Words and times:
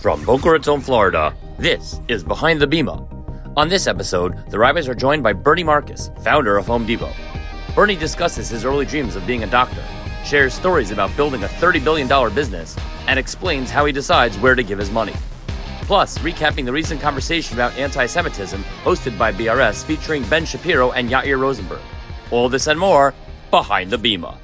From 0.00 0.24
Boca 0.24 0.52
Raton, 0.52 0.80
Florida, 0.80 1.36
this 1.58 2.00
is 2.08 2.24
Behind 2.24 2.58
the 2.58 2.66
Bima. 2.66 3.06
On 3.58 3.68
this 3.68 3.86
episode, 3.86 4.48
the 4.48 4.58
rabbis 4.58 4.88
are 4.88 4.94
joined 4.94 5.22
by 5.22 5.34
Bernie 5.34 5.62
Marcus, 5.62 6.10
founder 6.22 6.56
of 6.56 6.66
Home 6.68 6.86
Depot. 6.86 7.12
Bernie 7.74 7.96
discusses 7.96 8.48
his 8.48 8.64
early 8.64 8.86
dreams 8.86 9.14
of 9.14 9.26
being 9.26 9.42
a 9.42 9.46
doctor, 9.46 9.84
shares 10.24 10.54
stories 10.54 10.90
about 10.90 11.14
building 11.18 11.44
a 11.44 11.48
$30 11.48 11.84
billion 11.84 12.34
business, 12.34 12.78
and 13.08 13.18
explains 13.18 13.70
how 13.70 13.84
he 13.84 13.92
decides 13.92 14.38
where 14.38 14.54
to 14.54 14.62
give 14.62 14.78
his 14.78 14.90
money. 14.90 15.12
Plus, 15.82 16.16
recapping 16.20 16.64
the 16.64 16.72
recent 16.72 16.98
conversation 17.02 17.58
about 17.58 17.76
anti 17.76 18.06
Semitism 18.06 18.64
hosted 18.82 19.18
by 19.18 19.30
BRS 19.30 19.84
featuring 19.84 20.26
Ben 20.30 20.46
Shapiro 20.46 20.92
and 20.92 21.10
Yair 21.10 21.38
Rosenberg. 21.38 21.82
All 22.30 22.48
this 22.48 22.68
and 22.68 22.80
more 22.80 23.12
behind 23.50 23.90
the 23.90 23.98
Bima. 23.98 24.38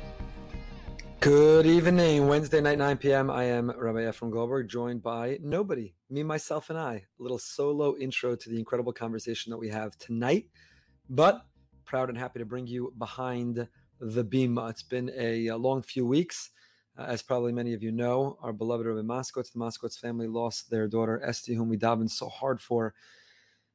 Good 1.26 1.66
evening. 1.66 2.28
Wednesday 2.28 2.60
night, 2.60 2.78
9 2.78 2.98
p.m. 2.98 3.32
I 3.32 3.42
am 3.46 3.72
Rabbi 3.76 3.98
Efrem 3.98 4.30
Goldberg, 4.30 4.68
joined 4.68 5.02
by 5.02 5.40
nobody, 5.42 5.92
me, 6.08 6.22
myself, 6.22 6.70
and 6.70 6.78
I. 6.78 6.94
A 6.94 7.02
little 7.18 7.40
solo 7.40 7.96
intro 7.96 8.36
to 8.36 8.48
the 8.48 8.60
incredible 8.60 8.92
conversation 8.92 9.50
that 9.50 9.56
we 9.56 9.68
have 9.68 9.98
tonight, 9.98 10.44
but 11.10 11.44
proud 11.84 12.10
and 12.10 12.16
happy 12.16 12.38
to 12.38 12.44
bring 12.44 12.68
you 12.68 12.94
behind 12.96 13.66
the 13.98 14.24
Bima. 14.24 14.70
It's 14.70 14.84
been 14.84 15.10
a, 15.18 15.48
a 15.48 15.56
long 15.56 15.82
few 15.82 16.06
weeks. 16.06 16.50
Uh, 16.96 17.06
as 17.08 17.22
probably 17.22 17.52
many 17.52 17.74
of 17.74 17.82
you 17.82 17.90
know, 17.90 18.38
our 18.40 18.52
beloved 18.52 18.86
Rabbi 18.86 19.00
Moskowitz, 19.00 19.52
the 19.52 19.58
Moskowitz 19.58 19.98
family 19.98 20.28
lost 20.28 20.70
their 20.70 20.86
daughter 20.86 21.20
Esti, 21.24 21.54
whom 21.54 21.68
we 21.68 21.76
davened 21.76 22.10
so 22.10 22.28
hard 22.28 22.60
for 22.60 22.94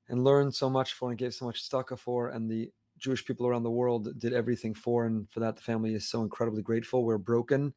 and 0.08 0.24
learned 0.24 0.56
so 0.56 0.70
much 0.70 0.94
for 0.94 1.10
and 1.10 1.18
gave 1.18 1.34
so 1.34 1.44
much 1.44 1.70
tzedakah 1.70 2.00
for. 2.00 2.30
And 2.30 2.50
the 2.50 2.72
Jewish 3.02 3.26
people 3.26 3.48
around 3.48 3.64
the 3.64 3.72
world 3.72 4.18
did 4.20 4.32
everything 4.32 4.74
for, 4.74 5.06
and 5.06 5.30
for 5.30 5.42
that 5.42 5.56
the 5.56 5.62
family 5.62 5.96
is 5.96 6.08
so 6.08 6.22
incredibly 6.22 6.62
grateful. 6.62 7.04
We're 7.04 7.18
broken 7.18 7.74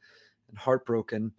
and 0.48 0.58
heartbroken. 0.58 1.32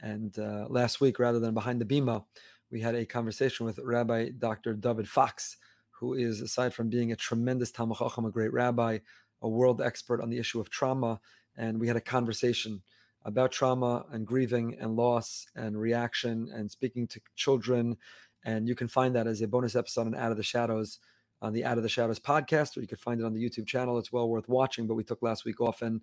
And 0.00 0.38
uh, 0.38 0.66
last 0.68 1.00
week, 1.00 1.18
rather 1.18 1.40
than 1.40 1.52
behind 1.52 1.80
the 1.80 1.84
bima, 1.84 2.24
we 2.70 2.80
had 2.80 2.94
a 2.94 3.04
conversation 3.04 3.66
with 3.66 3.78
Rabbi 3.82 4.30
Dr. 4.38 4.74
David 4.74 5.08
Fox, 5.08 5.58
who 5.90 6.14
is, 6.14 6.40
aside 6.40 6.72
from 6.72 6.88
being 6.88 7.12
a 7.12 7.16
tremendous 7.16 7.70
Talmud 7.70 7.98
Chacham, 7.98 8.24
a 8.24 8.30
great 8.30 8.52
rabbi, 8.52 8.98
a 9.42 9.48
world 9.48 9.82
expert 9.82 10.22
on 10.22 10.30
the 10.30 10.38
issue 10.38 10.60
of 10.60 10.70
trauma, 10.70 11.20
and 11.56 11.78
we 11.78 11.86
had 11.86 11.96
a 11.96 12.00
conversation 12.00 12.80
about 13.24 13.52
trauma 13.52 14.04
and 14.12 14.26
grieving 14.26 14.76
and 14.80 14.96
loss 14.96 15.46
and 15.54 15.78
reaction 15.78 16.48
and 16.54 16.70
speaking 16.70 17.06
to 17.08 17.20
children. 17.36 17.96
And 18.44 18.66
you 18.66 18.74
can 18.74 18.88
find 18.88 19.14
that 19.14 19.26
as 19.26 19.42
a 19.42 19.48
bonus 19.48 19.76
episode 19.76 20.06
on 20.06 20.14
Out 20.14 20.30
of 20.30 20.36
the 20.36 20.42
Shadows 20.42 20.98
on 21.42 21.52
the 21.52 21.64
Out 21.64 21.76
of 21.76 21.82
the 21.82 21.88
Shadows 21.88 22.20
podcast, 22.20 22.76
or 22.76 22.80
you 22.80 22.86
could 22.86 23.00
find 23.00 23.20
it 23.20 23.26
on 23.26 23.34
the 23.34 23.44
YouTube 23.44 23.66
channel. 23.66 23.98
It's 23.98 24.12
well 24.12 24.28
worth 24.28 24.48
watching, 24.48 24.86
but 24.86 24.94
we 24.94 25.04
took 25.04 25.22
last 25.22 25.44
week 25.44 25.60
off. 25.60 25.82
And 25.82 26.00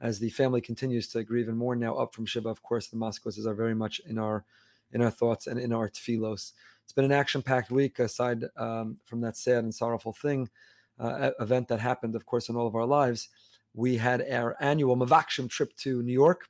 as 0.00 0.18
the 0.18 0.30
family 0.30 0.60
continues 0.60 1.08
to 1.08 1.24
grieve 1.24 1.48
and 1.48 1.56
mourn 1.56 1.78
now 1.78 1.94
up 1.94 2.14
from 2.14 2.26
Shiva, 2.26 2.48
of 2.48 2.62
course, 2.62 2.88
the 2.88 2.96
Moskowitz 2.96 3.46
are 3.46 3.54
very 3.54 3.74
much 3.74 4.00
in 4.04 4.18
our 4.18 4.44
in 4.92 5.00
our 5.00 5.10
thoughts 5.10 5.46
and 5.46 5.60
in 5.60 5.72
our 5.72 5.88
tefillos. 5.88 6.52
It's 6.82 6.92
been 6.92 7.04
an 7.04 7.12
action-packed 7.12 7.70
week, 7.70 8.00
aside 8.00 8.44
um, 8.56 8.98
from 9.06 9.20
that 9.20 9.36
sad 9.36 9.62
and 9.62 9.72
sorrowful 9.72 10.12
thing 10.12 10.50
uh, 10.98 11.30
event 11.38 11.68
that 11.68 11.78
happened, 11.78 12.16
of 12.16 12.26
course, 12.26 12.48
in 12.48 12.56
all 12.56 12.66
of 12.66 12.74
our 12.74 12.86
lives. 12.86 13.28
We 13.72 13.96
had 13.96 14.28
our 14.28 14.56
annual 14.60 14.96
Mavakshim 14.96 15.48
trip 15.48 15.76
to 15.76 16.02
New 16.02 16.12
York. 16.12 16.48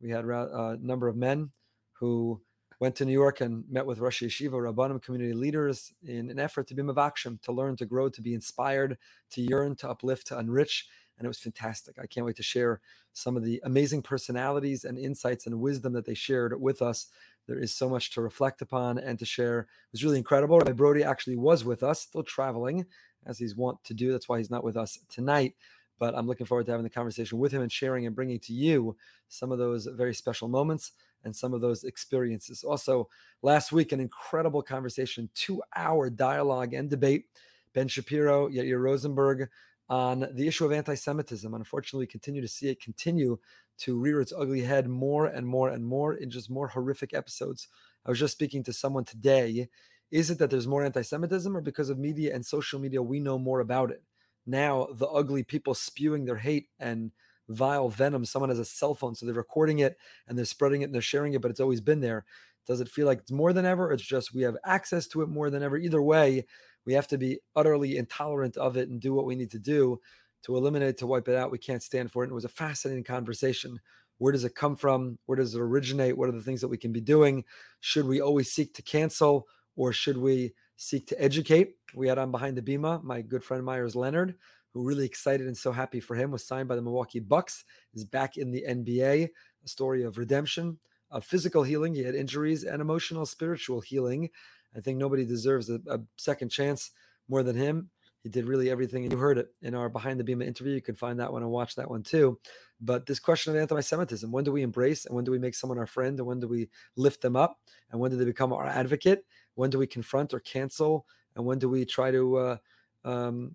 We 0.00 0.10
had 0.10 0.24
a 0.24 0.76
number 0.82 1.06
of 1.06 1.16
men 1.16 1.52
who 1.92 2.42
went 2.78 2.94
to 2.96 3.04
New 3.04 3.12
York 3.12 3.40
and 3.40 3.64
met 3.70 3.86
with 3.86 3.98
Rosh 3.98 4.22
Yeshiva, 4.22 4.52
Rabbanim 4.52 5.02
community 5.02 5.32
leaders 5.32 5.92
in 6.06 6.30
an 6.30 6.38
effort 6.38 6.66
to 6.68 6.74
be 6.74 6.82
Mavakshim, 6.82 7.40
to 7.42 7.52
learn, 7.52 7.76
to 7.76 7.86
grow, 7.86 8.08
to 8.08 8.20
be 8.20 8.34
inspired, 8.34 8.98
to 9.30 9.40
yearn, 9.40 9.74
to 9.76 9.88
uplift, 9.88 10.26
to 10.28 10.38
enrich. 10.38 10.88
And 11.18 11.24
it 11.24 11.28
was 11.28 11.38
fantastic. 11.38 11.98
I 11.98 12.06
can't 12.06 12.26
wait 12.26 12.36
to 12.36 12.42
share 12.42 12.80
some 13.14 13.36
of 13.36 13.44
the 13.44 13.60
amazing 13.64 14.02
personalities 14.02 14.84
and 14.84 14.98
insights 14.98 15.46
and 15.46 15.60
wisdom 15.60 15.94
that 15.94 16.04
they 16.04 16.14
shared 16.14 16.60
with 16.60 16.82
us. 16.82 17.06
There 17.46 17.58
is 17.58 17.74
so 17.74 17.88
much 17.88 18.10
to 18.12 18.20
reflect 18.20 18.60
upon 18.60 18.98
and 18.98 19.18
to 19.18 19.24
share. 19.24 19.60
It 19.60 19.92
was 19.92 20.04
really 20.04 20.18
incredible. 20.18 20.60
My 20.66 20.72
Broide 20.72 21.02
actually 21.02 21.36
was 21.36 21.64
with 21.64 21.82
us, 21.82 22.00
still 22.00 22.22
traveling, 22.22 22.84
as 23.24 23.38
he's 23.38 23.56
wont 23.56 23.82
to 23.84 23.94
do. 23.94 24.12
That's 24.12 24.28
why 24.28 24.38
he's 24.38 24.50
not 24.50 24.64
with 24.64 24.76
us 24.76 24.98
tonight 25.08 25.54
but 25.98 26.14
I'm 26.14 26.26
looking 26.26 26.46
forward 26.46 26.66
to 26.66 26.72
having 26.72 26.84
the 26.84 26.90
conversation 26.90 27.38
with 27.38 27.52
him 27.52 27.62
and 27.62 27.72
sharing 27.72 28.06
and 28.06 28.14
bringing 28.14 28.38
to 28.40 28.52
you 28.52 28.96
some 29.28 29.50
of 29.52 29.58
those 29.58 29.86
very 29.86 30.14
special 30.14 30.48
moments 30.48 30.92
and 31.24 31.34
some 31.34 31.54
of 31.54 31.60
those 31.60 31.84
experiences. 31.84 32.62
Also, 32.62 33.08
last 33.42 33.72
week, 33.72 33.92
an 33.92 34.00
incredible 34.00 34.62
conversation, 34.62 35.28
two 35.34 35.62
hour 35.74 36.10
dialogue 36.10 36.74
and 36.74 36.88
debate. 36.88 37.26
Ben 37.74 37.88
Shapiro, 37.88 38.48
Yair 38.48 38.80
Rosenberg 38.80 39.48
on 39.88 40.26
the 40.32 40.48
issue 40.48 40.64
of 40.64 40.72
anti 40.72 40.94
Semitism. 40.94 41.52
Unfortunately, 41.52 42.04
we 42.04 42.10
continue 42.10 42.40
to 42.40 42.48
see 42.48 42.68
it 42.68 42.80
continue 42.80 43.38
to 43.78 43.98
rear 43.98 44.20
its 44.20 44.32
ugly 44.36 44.62
head 44.62 44.88
more 44.88 45.26
and 45.26 45.46
more 45.46 45.68
and 45.68 45.84
more 45.84 46.14
in 46.14 46.30
just 46.30 46.50
more 46.50 46.68
horrific 46.68 47.12
episodes. 47.14 47.68
I 48.04 48.10
was 48.10 48.18
just 48.18 48.32
speaking 48.32 48.62
to 48.64 48.72
someone 48.72 49.04
today. 49.04 49.68
Is 50.10 50.30
it 50.30 50.38
that 50.38 50.50
there's 50.50 50.66
more 50.66 50.84
anti 50.84 51.02
Semitism, 51.02 51.56
or 51.56 51.60
because 51.60 51.90
of 51.90 51.98
media 51.98 52.34
and 52.34 52.44
social 52.44 52.78
media, 52.80 53.02
we 53.02 53.20
know 53.20 53.38
more 53.38 53.60
about 53.60 53.90
it? 53.90 54.02
Now, 54.46 54.88
the 54.94 55.08
ugly 55.08 55.42
people 55.42 55.74
spewing 55.74 56.24
their 56.24 56.36
hate 56.36 56.68
and 56.78 57.10
vile 57.48 57.88
venom. 57.88 58.24
Someone 58.24 58.50
has 58.50 58.58
a 58.58 58.64
cell 58.64 58.94
phone, 58.94 59.14
so 59.14 59.26
they're 59.26 59.34
recording 59.34 59.80
it 59.80 59.96
and 60.28 60.36
they're 60.36 60.44
spreading 60.44 60.82
it 60.82 60.86
and 60.86 60.94
they're 60.94 61.02
sharing 61.02 61.34
it, 61.34 61.42
but 61.42 61.50
it's 61.50 61.60
always 61.60 61.80
been 61.80 62.00
there. 62.00 62.24
Does 62.66 62.80
it 62.80 62.88
feel 62.88 63.06
like 63.06 63.20
it's 63.20 63.30
more 63.30 63.52
than 63.52 63.64
ever? 63.64 63.92
it's 63.92 64.02
just 64.02 64.34
we 64.34 64.42
have 64.42 64.56
access 64.64 65.06
to 65.08 65.22
it 65.22 65.28
more 65.28 65.50
than 65.50 65.62
ever. 65.62 65.76
Either 65.76 66.02
way, 66.02 66.44
we 66.84 66.92
have 66.94 67.08
to 67.08 67.18
be 67.18 67.40
utterly 67.54 67.96
intolerant 67.96 68.56
of 68.56 68.76
it 68.76 68.88
and 68.88 69.00
do 69.00 69.14
what 69.14 69.26
we 69.26 69.36
need 69.36 69.50
to 69.52 69.58
do 69.58 70.00
to 70.42 70.56
eliminate, 70.56 70.90
it, 70.90 70.98
to 70.98 71.06
wipe 71.06 71.28
it 71.28 71.34
out. 71.34 71.50
We 71.50 71.58
can't 71.58 71.82
stand 71.82 72.10
for 72.10 72.22
it. 72.22 72.26
And 72.26 72.32
it 72.32 72.34
was 72.34 72.44
a 72.44 72.48
fascinating 72.48 73.04
conversation. 73.04 73.80
Where 74.18 74.32
does 74.32 74.44
it 74.44 74.54
come 74.54 74.76
from? 74.76 75.18
Where 75.26 75.36
does 75.36 75.54
it 75.54 75.60
originate? 75.60 76.16
What 76.16 76.28
are 76.28 76.32
the 76.32 76.42
things 76.42 76.60
that 76.60 76.68
we 76.68 76.78
can 76.78 76.92
be 76.92 77.00
doing? 77.00 77.44
Should 77.80 78.06
we 78.06 78.20
always 78.20 78.52
seek 78.52 78.72
to 78.74 78.82
cancel 78.82 79.46
or 79.74 79.92
should 79.92 80.16
we 80.16 80.54
seek 80.76 81.06
to 81.08 81.22
educate? 81.22 81.74
We 81.94 82.08
had 82.08 82.18
on 82.18 82.30
behind 82.30 82.56
the 82.56 82.62
Bima 82.62 83.02
my 83.02 83.22
good 83.22 83.44
friend 83.44 83.64
Myers 83.64 83.96
Leonard, 83.96 84.36
who 84.72 84.82
really 84.82 85.06
excited 85.06 85.46
and 85.46 85.56
so 85.56 85.72
happy 85.72 86.00
for 86.00 86.14
him, 86.14 86.30
was 86.30 86.44
signed 86.44 86.68
by 86.68 86.76
the 86.76 86.82
Milwaukee 86.82 87.20
Bucks, 87.20 87.64
is 87.94 88.04
back 88.04 88.36
in 88.36 88.50
the 88.50 88.64
NBA. 88.68 89.28
A 89.64 89.68
story 89.68 90.02
of 90.04 90.18
redemption, 90.18 90.78
of 91.10 91.24
physical 91.24 91.62
healing. 91.62 91.94
He 91.94 92.02
had 92.02 92.14
injuries 92.14 92.64
and 92.64 92.80
emotional, 92.80 93.26
spiritual 93.26 93.80
healing. 93.80 94.30
I 94.76 94.80
think 94.80 94.98
nobody 94.98 95.24
deserves 95.24 95.70
a, 95.70 95.80
a 95.88 96.00
second 96.16 96.50
chance 96.50 96.90
more 97.28 97.42
than 97.42 97.56
him. 97.56 97.90
He 98.22 98.28
did 98.28 98.46
really 98.46 98.70
everything. 98.70 99.04
And 99.04 99.12
you 99.12 99.18
heard 99.18 99.38
it 99.38 99.54
in 99.62 99.74
our 99.74 99.88
Behind 99.88 100.18
the 100.18 100.24
Bima 100.24 100.44
interview. 100.44 100.74
You 100.74 100.82
can 100.82 100.96
find 100.96 101.20
that 101.20 101.32
one 101.32 101.42
and 101.42 101.50
watch 101.50 101.76
that 101.76 101.88
one 101.88 102.02
too. 102.02 102.38
But 102.80 103.06
this 103.06 103.20
question 103.20 103.54
of 103.54 103.60
anti 103.60 103.80
Semitism 103.80 104.30
when 104.32 104.42
do 104.42 104.50
we 104.50 104.62
embrace 104.62 105.06
and 105.06 105.14
when 105.14 105.24
do 105.24 105.30
we 105.30 105.38
make 105.38 105.54
someone 105.54 105.78
our 105.78 105.86
friend 105.86 106.18
and 106.18 106.26
when 106.26 106.40
do 106.40 106.48
we 106.48 106.68
lift 106.96 107.22
them 107.22 107.36
up 107.36 107.60
and 107.90 108.00
when 108.00 108.10
do 108.10 108.16
they 108.16 108.24
become 108.24 108.52
our 108.52 108.66
advocate? 108.66 109.24
When 109.54 109.70
do 109.70 109.78
we 109.78 109.86
confront 109.86 110.34
or 110.34 110.40
cancel? 110.40 111.06
And 111.36 111.44
when 111.44 111.58
do 111.60 111.68
we 111.68 111.84
try 111.84 112.10
to 112.10 112.36
uh, 112.36 112.56
um, 113.04 113.52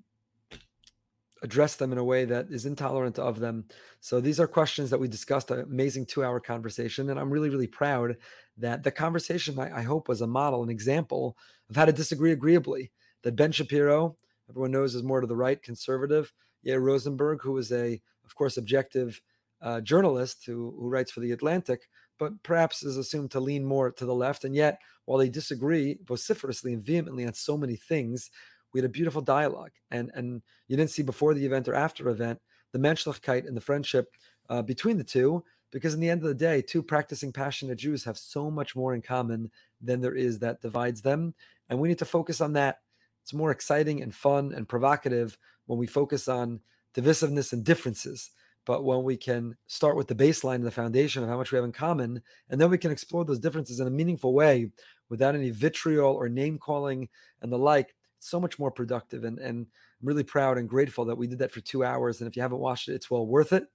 address 1.42 1.76
them 1.76 1.92
in 1.92 1.98
a 1.98 2.04
way 2.04 2.26
that 2.26 2.48
is 2.52 2.66
intolerant 2.66 3.18
of 3.18 3.40
them. 3.40 3.66
So 4.00 4.20
these 4.20 4.40
are 4.40 4.48
questions 4.48 4.90
that 4.90 5.00
we 5.00 5.08
discussed, 5.08 5.52
an 5.52 5.62
amazing 5.62 6.06
two 6.06 6.24
hour 6.24 6.40
conversation. 6.40 7.10
And 7.10 7.20
I'm 7.20 7.32
really, 7.32 7.50
really 7.50 7.68
proud 7.68 8.18
that 8.58 8.84
the 8.84 8.92
conversation, 8.92 9.58
I, 9.60 9.80
I, 9.80 9.82
hope, 9.82 10.08
was 10.08 10.22
a 10.22 10.28
model, 10.28 10.64
an 10.64 10.70
example 10.70 11.38
of 11.70 11.76
how 11.76 11.86
to 11.86 11.92
disagree 11.92 12.32
agreeably. 12.32 12.92
That 13.24 13.36
Ben 13.36 13.52
Shapiro, 13.52 14.16
everyone 14.50 14.72
knows, 14.72 14.96
is 14.96 15.04
more 15.04 15.22
to 15.22 15.28
the 15.28 15.36
right, 15.36 15.62
conservative. 15.62 16.32
Yair, 16.66 16.82
Rosenberg, 16.82 17.42
who 17.42 17.58
is 17.58 17.72
a, 17.72 18.00
of 18.26 18.36
course, 18.36 18.58
objective 18.58 19.20
uh, 19.62 19.82
journalist 19.82 20.44
who, 20.46 20.76
who 20.80 20.90
writes 20.90 21.12
for 21.12 21.20
The 21.20 21.32
Atlantic, 21.32 21.88
but 22.18 22.42
perhaps 22.44 22.84
is 22.84 22.98
assumed 22.98 23.32
to 23.32 23.40
lean 23.40 23.66
more 23.66 23.92
to 23.92 24.06
the 24.06 24.14
left. 24.14 24.44
And 24.44 24.56
yet, 24.56 24.80
while 25.06 25.18
they 25.18 25.30
disagree 25.30 25.98
vociferously 26.06 26.74
and 26.74 26.84
vehemently 26.84 27.26
on 27.26 27.34
so 27.34 27.58
many 27.58 27.76
things, 27.76 28.30
we 28.74 28.80
had 28.80 28.86
a 28.86 28.90
beautiful 28.90 29.22
dialogue, 29.22 29.72
and 29.92 30.12
and 30.16 30.42
you 30.68 30.78
didn't 30.78 30.92
see 30.92 31.04
before 31.04 31.34
the 31.34 31.46
event 31.46 31.68
or 31.68 31.74
after 31.74 32.10
event 32.10 32.40
the 32.72 32.80
menschlichkeit 32.80 33.48
and 33.48 33.56
the 33.56 33.62
friendship 33.62 34.14
uh, 34.50 34.62
between 34.62 34.98
the 34.98 35.04
two, 35.04 35.44
because 35.72 35.94
in 35.94 36.00
the 36.00 36.10
end 36.10 36.22
of 36.22 36.28
the 36.28 36.36
day, 36.36 36.62
two 36.62 36.82
practicing 36.82 37.32
passionate 37.34 37.78
Jews 37.78 38.04
have 38.04 38.18
so 38.18 38.50
much 38.50 38.76
more 38.76 38.94
in 38.94 39.02
common 39.02 39.52
than 39.82 40.02
there 40.02 40.16
is 40.16 40.40
that 40.40 40.62
divides 40.62 41.02
them, 41.02 41.34
and 41.70 41.80
we 41.80 41.90
need 41.90 42.00
to 42.00 42.06
focus 42.06 42.42
on 42.42 42.54
that. 42.54 42.80
It's 43.24 43.34
more 43.34 43.52
exciting 43.52 44.02
and 44.02 44.14
fun 44.14 44.54
and 44.54 44.68
provocative 44.68 45.38
when 45.68 45.78
we 45.78 45.88
focus 45.88 46.28
on 46.28 46.60
divisiveness 46.96 47.54
and 47.54 47.64
differences. 47.64 48.32
But 48.66 48.84
when 48.84 49.04
we 49.04 49.18
can 49.18 49.56
start 49.68 49.96
with 49.96 50.08
the 50.08 50.16
baseline 50.16 50.56
and 50.56 50.66
the 50.66 50.72
foundation 50.72 51.24
of 51.24 51.30
how 51.30 51.38
much 51.38 51.52
we 51.52 51.56
have 51.56 51.66
in 51.66 51.72
common, 51.72 52.22
and 52.50 52.62
then 52.62 52.70
we 52.70 52.78
can 52.78 52.92
explore 52.92 53.26
those 53.26 53.40
differences 53.40 53.80
in 53.80 53.88
a 53.88 53.92
meaningful 53.92 54.34
way 54.34 54.72
without 55.10 55.36
any 55.36 55.50
vitriol 55.50 56.14
or 56.14 56.30
name 56.30 56.58
calling 56.60 57.10
and 57.42 57.52
the 57.52 57.58
like, 57.58 57.96
so 58.24 58.40
much 58.40 58.60
more 58.60 58.72
productive 58.72 59.24
and 59.24 59.40
and 59.40 59.66
I'm 60.02 60.08
really 60.08 60.24
proud 60.24 60.58
and 60.58 60.70
grateful 60.70 61.06
that 61.06 61.18
we 61.18 61.28
did 61.28 61.40
that 61.40 61.52
for 61.52 61.62
two 61.62 61.84
hours. 61.84 62.22
And 62.22 62.28
if 62.28 62.36
you 62.36 62.42
haven't 62.42 62.60
watched 62.60 62.90
it, 62.90 62.94
it's 62.94 63.12
well 63.12 63.26
worth 63.26 63.54
it. 63.54 63.66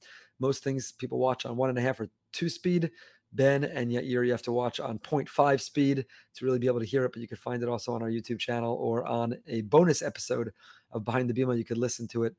Most 0.40 0.64
things 0.64 0.92
people 0.92 1.18
watch 1.18 1.46
on 1.46 1.56
one 1.56 1.68
and 1.68 1.78
a 1.78 1.82
half 1.82 2.00
or 2.00 2.08
two 2.32 2.48
speed. 2.48 2.90
Ben 3.32 3.64
and 3.64 3.92
yet 3.92 4.04
you 4.04 4.30
have 4.30 4.42
to 4.42 4.52
watch 4.52 4.80
on 4.80 4.98
0.5 5.00 5.60
speed 5.60 6.06
to 6.34 6.44
really 6.44 6.58
be 6.58 6.68
able 6.68 6.80
to 6.80 6.86
hear 6.86 7.04
it. 7.04 7.12
But 7.12 7.20
you 7.20 7.28
can 7.28 7.36
find 7.36 7.62
it 7.62 7.68
also 7.68 7.92
on 7.92 8.02
our 8.02 8.08
YouTube 8.08 8.38
channel 8.38 8.74
or 8.74 9.04
on 9.04 9.36
a 9.46 9.62
bonus 9.62 10.00
episode 10.00 10.52
of 10.92 11.04
Behind 11.04 11.28
the 11.28 11.34
Bima. 11.34 11.56
You 11.58 11.64
could 11.64 11.78
listen 11.78 12.08
to 12.08 12.24
it 12.24 12.34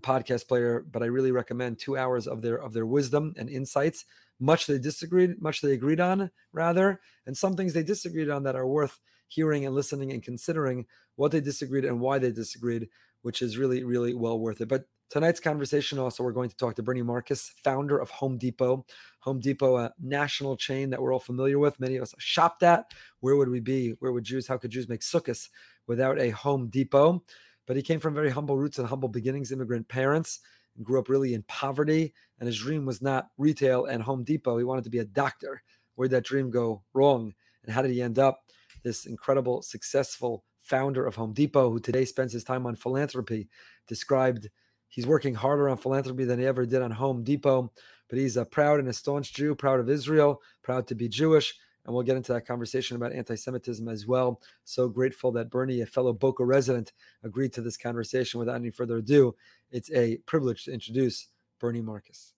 podcast 0.00 0.48
player, 0.48 0.84
but 0.90 1.02
I 1.02 1.06
really 1.06 1.32
recommend 1.32 1.78
two 1.78 1.96
hours 1.96 2.26
of 2.26 2.42
their 2.42 2.56
of 2.56 2.72
their 2.72 2.86
wisdom 2.86 3.34
and 3.36 3.48
insights. 3.48 4.04
Much 4.40 4.66
they 4.66 4.78
disagreed, 4.78 5.40
much 5.40 5.60
they 5.60 5.72
agreed 5.72 6.00
on, 6.00 6.30
rather, 6.52 7.00
and 7.26 7.36
some 7.36 7.54
things 7.54 7.72
they 7.72 7.82
disagreed 7.82 8.30
on 8.30 8.42
that 8.42 8.56
are 8.56 8.66
worth 8.66 8.98
hearing 9.32 9.66
and 9.66 9.74
listening 9.74 10.12
and 10.12 10.22
considering 10.22 10.86
what 11.16 11.32
they 11.32 11.40
disagreed 11.40 11.84
and 11.84 12.00
why 12.00 12.18
they 12.18 12.30
disagreed, 12.30 12.88
which 13.22 13.42
is 13.42 13.58
really, 13.58 13.84
really 13.84 14.14
well 14.14 14.38
worth 14.38 14.60
it. 14.60 14.68
But 14.68 14.84
tonight's 15.08 15.40
conversation 15.40 15.98
also, 15.98 16.22
we're 16.22 16.32
going 16.32 16.50
to 16.50 16.56
talk 16.56 16.74
to 16.76 16.82
Bernie 16.82 17.02
Marcus, 17.02 17.52
founder 17.62 17.98
of 17.98 18.10
Home 18.10 18.38
Depot. 18.38 18.84
Home 19.20 19.40
Depot, 19.40 19.76
a 19.76 19.92
national 20.00 20.56
chain 20.56 20.90
that 20.90 21.00
we're 21.00 21.12
all 21.12 21.20
familiar 21.20 21.58
with. 21.58 21.80
Many 21.80 21.96
of 21.96 22.02
us 22.02 22.14
shopped 22.18 22.62
at. 22.62 22.92
Where 23.20 23.36
would 23.36 23.48
we 23.48 23.60
be? 23.60 23.94
Where 24.00 24.12
would 24.12 24.24
Jews, 24.24 24.46
how 24.46 24.58
could 24.58 24.70
Jews 24.70 24.88
make 24.88 25.00
sukkahs 25.00 25.48
without 25.86 26.18
a 26.18 26.30
Home 26.30 26.68
Depot? 26.68 27.22
But 27.66 27.76
he 27.76 27.82
came 27.82 28.00
from 28.00 28.14
very 28.14 28.30
humble 28.30 28.58
roots 28.58 28.78
and 28.78 28.88
humble 28.88 29.08
beginnings, 29.08 29.52
immigrant 29.52 29.88
parents, 29.88 30.40
grew 30.82 30.98
up 30.98 31.08
really 31.08 31.34
in 31.34 31.42
poverty. 31.44 32.12
And 32.38 32.46
his 32.46 32.58
dream 32.58 32.84
was 32.86 33.00
not 33.00 33.28
retail 33.38 33.84
and 33.84 34.02
Home 34.02 34.24
Depot. 34.24 34.58
He 34.58 34.64
wanted 34.64 34.84
to 34.84 34.90
be 34.90 34.98
a 34.98 35.04
doctor. 35.04 35.62
Where'd 35.94 36.10
that 36.10 36.24
dream 36.24 36.50
go 36.50 36.82
wrong? 36.94 37.34
And 37.64 37.72
how 37.72 37.82
did 37.82 37.92
he 37.92 38.02
end 38.02 38.18
up 38.18 38.42
this 38.82 39.06
incredible, 39.06 39.62
successful 39.62 40.44
founder 40.60 41.06
of 41.06 41.14
Home 41.16 41.32
Depot, 41.32 41.70
who 41.70 41.80
today 41.80 42.04
spends 42.04 42.32
his 42.32 42.44
time 42.44 42.66
on 42.66 42.76
philanthropy, 42.76 43.48
described 43.86 44.48
he's 44.88 45.06
working 45.06 45.34
harder 45.34 45.68
on 45.68 45.76
philanthropy 45.76 46.24
than 46.24 46.38
he 46.38 46.46
ever 46.46 46.64
did 46.64 46.82
on 46.82 46.90
Home 46.90 47.24
Depot. 47.24 47.72
But 48.08 48.18
he's 48.18 48.36
a 48.36 48.44
proud 48.44 48.78
and 48.78 48.88
a 48.88 48.92
staunch 48.92 49.32
Jew, 49.32 49.54
proud 49.54 49.80
of 49.80 49.88
Israel, 49.88 50.42
proud 50.62 50.86
to 50.88 50.94
be 50.94 51.08
Jewish. 51.08 51.54
And 51.84 51.94
we'll 51.94 52.04
get 52.04 52.16
into 52.16 52.32
that 52.32 52.46
conversation 52.46 52.96
about 52.96 53.12
anti 53.12 53.34
Semitism 53.34 53.88
as 53.88 54.06
well. 54.06 54.40
So 54.64 54.88
grateful 54.88 55.32
that 55.32 55.50
Bernie, 55.50 55.80
a 55.80 55.86
fellow 55.86 56.12
Boca 56.12 56.44
resident, 56.44 56.92
agreed 57.24 57.52
to 57.54 57.62
this 57.62 57.76
conversation. 57.76 58.38
Without 58.38 58.56
any 58.56 58.70
further 58.70 58.98
ado, 58.98 59.34
it's 59.70 59.90
a 59.92 60.18
privilege 60.26 60.64
to 60.64 60.72
introduce 60.72 61.28
Bernie 61.58 61.80
Marcus. 61.80 62.34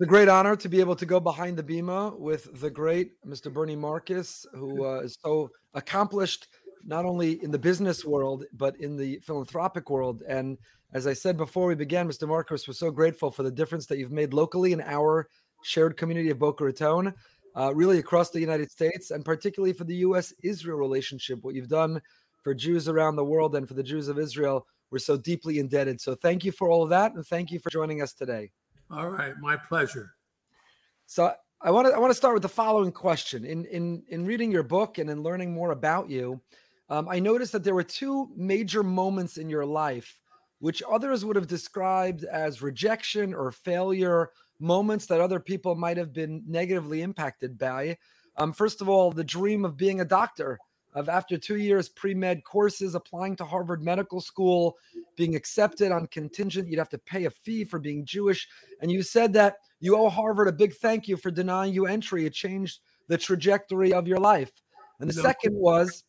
It's 0.00 0.06
a 0.06 0.08
great 0.08 0.28
honor 0.28 0.56
to 0.56 0.68
be 0.70 0.80
able 0.80 0.96
to 0.96 1.04
go 1.04 1.20
behind 1.20 1.58
the 1.58 1.62
bima 1.62 2.18
with 2.18 2.58
the 2.58 2.70
great 2.70 3.22
Mr. 3.22 3.52
Bernie 3.52 3.76
Marcus, 3.76 4.46
who 4.54 4.82
uh, 4.86 5.00
is 5.00 5.18
so 5.22 5.50
accomplished 5.74 6.48
not 6.86 7.04
only 7.04 7.32
in 7.44 7.50
the 7.50 7.58
business 7.58 8.02
world 8.02 8.46
but 8.54 8.80
in 8.80 8.96
the 8.96 9.18
philanthropic 9.18 9.90
world. 9.90 10.22
And 10.26 10.56
as 10.94 11.06
I 11.06 11.12
said 11.12 11.36
before 11.36 11.66
we 11.66 11.74
began, 11.74 12.08
Mr. 12.08 12.26
Marcus, 12.26 12.66
we're 12.66 12.72
so 12.72 12.90
grateful 12.90 13.30
for 13.30 13.42
the 13.42 13.50
difference 13.50 13.84
that 13.88 13.98
you've 13.98 14.10
made 14.10 14.32
locally 14.32 14.72
in 14.72 14.80
our 14.80 15.28
shared 15.64 15.98
community 15.98 16.30
of 16.30 16.38
Boca 16.38 16.64
Raton, 16.64 17.12
uh, 17.54 17.74
really 17.74 17.98
across 17.98 18.30
the 18.30 18.40
United 18.40 18.70
States, 18.70 19.10
and 19.10 19.22
particularly 19.22 19.74
for 19.74 19.84
the 19.84 19.96
U.S.-Israel 19.96 20.78
relationship. 20.78 21.40
What 21.42 21.54
you've 21.54 21.68
done 21.68 22.00
for 22.42 22.54
Jews 22.54 22.88
around 22.88 23.16
the 23.16 23.24
world 23.26 23.54
and 23.54 23.68
for 23.68 23.74
the 23.74 23.82
Jews 23.82 24.08
of 24.08 24.18
Israel, 24.18 24.66
we're 24.90 24.98
so 24.98 25.18
deeply 25.18 25.58
indebted. 25.58 26.00
So 26.00 26.14
thank 26.14 26.42
you 26.42 26.52
for 26.52 26.70
all 26.70 26.82
of 26.82 26.88
that, 26.88 27.12
and 27.12 27.26
thank 27.26 27.50
you 27.50 27.58
for 27.58 27.68
joining 27.68 28.00
us 28.00 28.14
today. 28.14 28.50
All 28.90 29.08
right, 29.08 29.34
my 29.40 29.56
pleasure. 29.56 30.14
So 31.06 31.32
I 31.60 31.70
want 31.70 31.86
to 31.88 31.92
I 31.92 31.98
want 31.98 32.10
to 32.10 32.16
start 32.16 32.34
with 32.34 32.42
the 32.42 32.48
following 32.48 32.92
question. 32.92 33.44
In 33.44 33.64
in 33.66 34.02
in 34.08 34.24
reading 34.24 34.50
your 34.50 34.62
book 34.62 34.98
and 34.98 35.08
in 35.08 35.22
learning 35.22 35.52
more 35.52 35.70
about 35.70 36.10
you, 36.10 36.40
um, 36.88 37.08
I 37.08 37.20
noticed 37.20 37.52
that 37.52 37.62
there 37.62 37.74
were 37.74 37.84
two 37.84 38.30
major 38.36 38.82
moments 38.82 39.36
in 39.36 39.48
your 39.48 39.66
life 39.66 40.20
which 40.60 40.82
others 40.88 41.24
would 41.24 41.36
have 41.36 41.46
described 41.46 42.24
as 42.24 42.62
rejection 42.62 43.34
or 43.34 43.50
failure, 43.50 44.30
moments 44.60 45.06
that 45.06 45.20
other 45.20 45.40
people 45.40 45.74
might 45.74 45.96
have 45.96 46.12
been 46.12 46.42
negatively 46.46 47.02
impacted 47.02 47.58
by. 47.58 47.96
Um, 48.36 48.52
first 48.52 48.80
of 48.80 48.88
all, 48.88 49.10
the 49.10 49.24
dream 49.24 49.64
of 49.64 49.76
being 49.76 50.00
a 50.00 50.04
doctor, 50.04 50.58
of 50.94 51.08
after 51.08 51.38
two 51.38 51.56
years 51.56 51.88
pre 51.88 52.14
med 52.14 52.44
courses, 52.44 52.94
applying 52.94 53.36
to 53.36 53.44
Harvard 53.44 53.82
Medical 53.82 54.20
School, 54.20 54.76
being 55.16 55.36
accepted 55.36 55.92
on 55.92 56.06
contingent, 56.08 56.68
you'd 56.68 56.78
have 56.78 56.88
to 56.88 56.98
pay 56.98 57.26
a 57.26 57.30
fee 57.30 57.64
for 57.64 57.78
being 57.78 58.04
Jewish. 58.04 58.48
And 58.80 58.90
you 58.90 59.02
said 59.02 59.32
that 59.34 59.56
you 59.80 59.96
owe 59.96 60.08
Harvard 60.08 60.48
a 60.48 60.52
big 60.52 60.74
thank 60.74 61.08
you 61.08 61.16
for 61.16 61.30
denying 61.30 61.72
you 61.72 61.86
entry. 61.86 62.26
It 62.26 62.32
changed 62.32 62.80
the 63.08 63.18
trajectory 63.18 63.92
of 63.92 64.08
your 64.08 64.18
life. 64.18 64.52
And 64.98 65.08
the 65.08 65.16
no. 65.16 65.22
second 65.22 65.54
was 65.54 66.04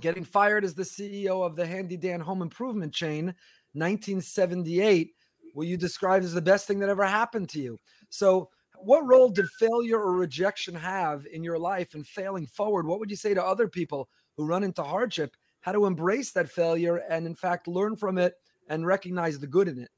getting 0.00 0.24
fired 0.24 0.64
as 0.64 0.74
the 0.74 0.82
CEO 0.82 1.44
of 1.44 1.54
the 1.54 1.66
Handy 1.66 1.96
Dan 1.96 2.20
Home 2.20 2.42
Improvement 2.42 2.92
Chain, 2.92 3.26
1978, 3.74 5.12
what 5.54 5.66
you 5.66 5.76
described 5.76 6.24
as 6.24 6.32
the 6.32 6.40
best 6.40 6.66
thing 6.66 6.78
that 6.80 6.88
ever 6.88 7.04
happened 7.04 7.48
to 7.50 7.60
you. 7.60 7.78
So, 8.08 8.48
what 8.84 9.06
role 9.06 9.30
did 9.30 9.48
failure 9.48 10.00
or 10.00 10.12
rejection 10.16 10.74
have 10.74 11.26
in 11.26 11.42
your 11.42 11.58
life 11.58 11.94
and 11.94 12.06
failing 12.06 12.46
forward? 12.46 12.86
What 12.86 12.98
would 12.98 13.10
you 13.10 13.16
say 13.16 13.34
to 13.34 13.44
other 13.44 13.68
people 13.68 14.08
who 14.36 14.46
run 14.46 14.64
into 14.64 14.82
hardship? 14.82 15.36
How 15.60 15.72
to 15.72 15.86
embrace 15.86 16.32
that 16.32 16.50
failure 16.50 16.96
and, 17.08 17.26
in 17.26 17.34
fact, 17.34 17.68
learn 17.68 17.96
from 17.96 18.18
it 18.18 18.34
and 18.68 18.86
recognize 18.86 19.38
the 19.38 19.46
good 19.46 19.68
in 19.68 19.78
it? 19.78 19.90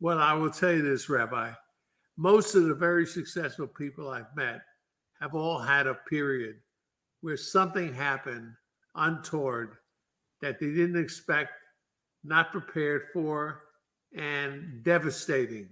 Well, 0.00 0.18
I 0.18 0.32
will 0.32 0.50
tell 0.50 0.72
you 0.72 0.82
this, 0.82 1.08
Rabbi. 1.08 1.50
Most 2.16 2.54
of 2.54 2.64
the 2.64 2.74
very 2.74 3.06
successful 3.06 3.66
people 3.66 4.10
I've 4.10 4.34
met 4.36 4.60
have 5.20 5.34
all 5.34 5.58
had 5.58 5.86
a 5.86 5.94
period 5.94 6.56
where 7.20 7.36
something 7.36 7.92
happened 7.92 8.52
untoward 8.94 9.76
that 10.40 10.60
they 10.60 10.66
didn't 10.66 11.02
expect, 11.02 11.52
not 12.22 12.52
prepared 12.52 13.02
for, 13.12 13.62
and 14.14 14.82
devastating. 14.84 15.68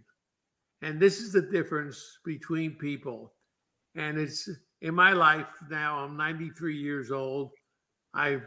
And 0.86 1.00
this 1.00 1.18
is 1.18 1.32
the 1.32 1.42
difference 1.42 2.00
between 2.24 2.76
people. 2.76 3.32
And 3.96 4.16
it's 4.16 4.48
in 4.82 4.94
my 4.94 5.14
life 5.14 5.48
now, 5.68 5.98
I'm 5.98 6.16
93 6.16 6.76
years 6.76 7.10
old. 7.10 7.50
I've 8.14 8.44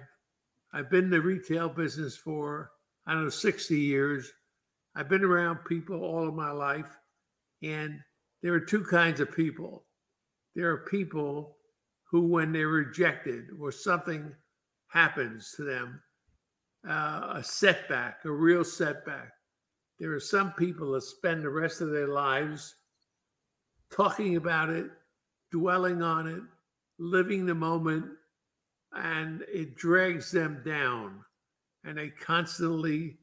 I've 0.71 0.89
been 0.89 1.05
in 1.05 1.09
the 1.09 1.19
retail 1.19 1.67
business 1.67 2.15
for 2.15 2.71
I 3.05 3.13
don't 3.13 3.25
know 3.25 3.29
60 3.29 3.77
years. 3.77 4.31
I've 4.95 5.09
been 5.09 5.25
around 5.25 5.65
people 5.65 6.01
all 6.01 6.29
of 6.29 6.33
my 6.33 6.51
life, 6.51 6.89
and 7.61 7.99
there 8.41 8.53
are 8.53 8.61
two 8.61 8.85
kinds 8.85 9.19
of 9.19 9.35
people. 9.35 9.83
There 10.55 10.71
are 10.71 10.85
people 10.89 11.57
who, 12.09 12.21
when 12.21 12.53
they're 12.53 12.69
rejected 12.69 13.47
or 13.59 13.73
something 13.73 14.33
happens 14.87 15.51
to 15.57 15.65
them, 15.65 16.01
uh, 16.87 17.33
a 17.35 17.43
setback, 17.43 18.19
a 18.23 18.31
real 18.31 18.63
setback, 18.63 19.33
there 19.99 20.13
are 20.13 20.19
some 20.19 20.53
people 20.53 20.93
that 20.93 21.03
spend 21.03 21.43
the 21.43 21.49
rest 21.49 21.81
of 21.81 21.91
their 21.91 22.07
lives 22.07 22.75
talking 23.91 24.37
about 24.37 24.69
it, 24.69 24.89
dwelling 25.51 26.01
on 26.01 26.27
it, 26.27 26.41
living 26.97 27.45
the 27.45 27.55
moment, 27.55 28.05
and 28.93 29.43
it 29.51 29.75
drags 29.75 30.31
them 30.31 30.61
down. 30.65 31.19
And 31.83 31.97
they 31.97 32.09
constantly 32.09 33.17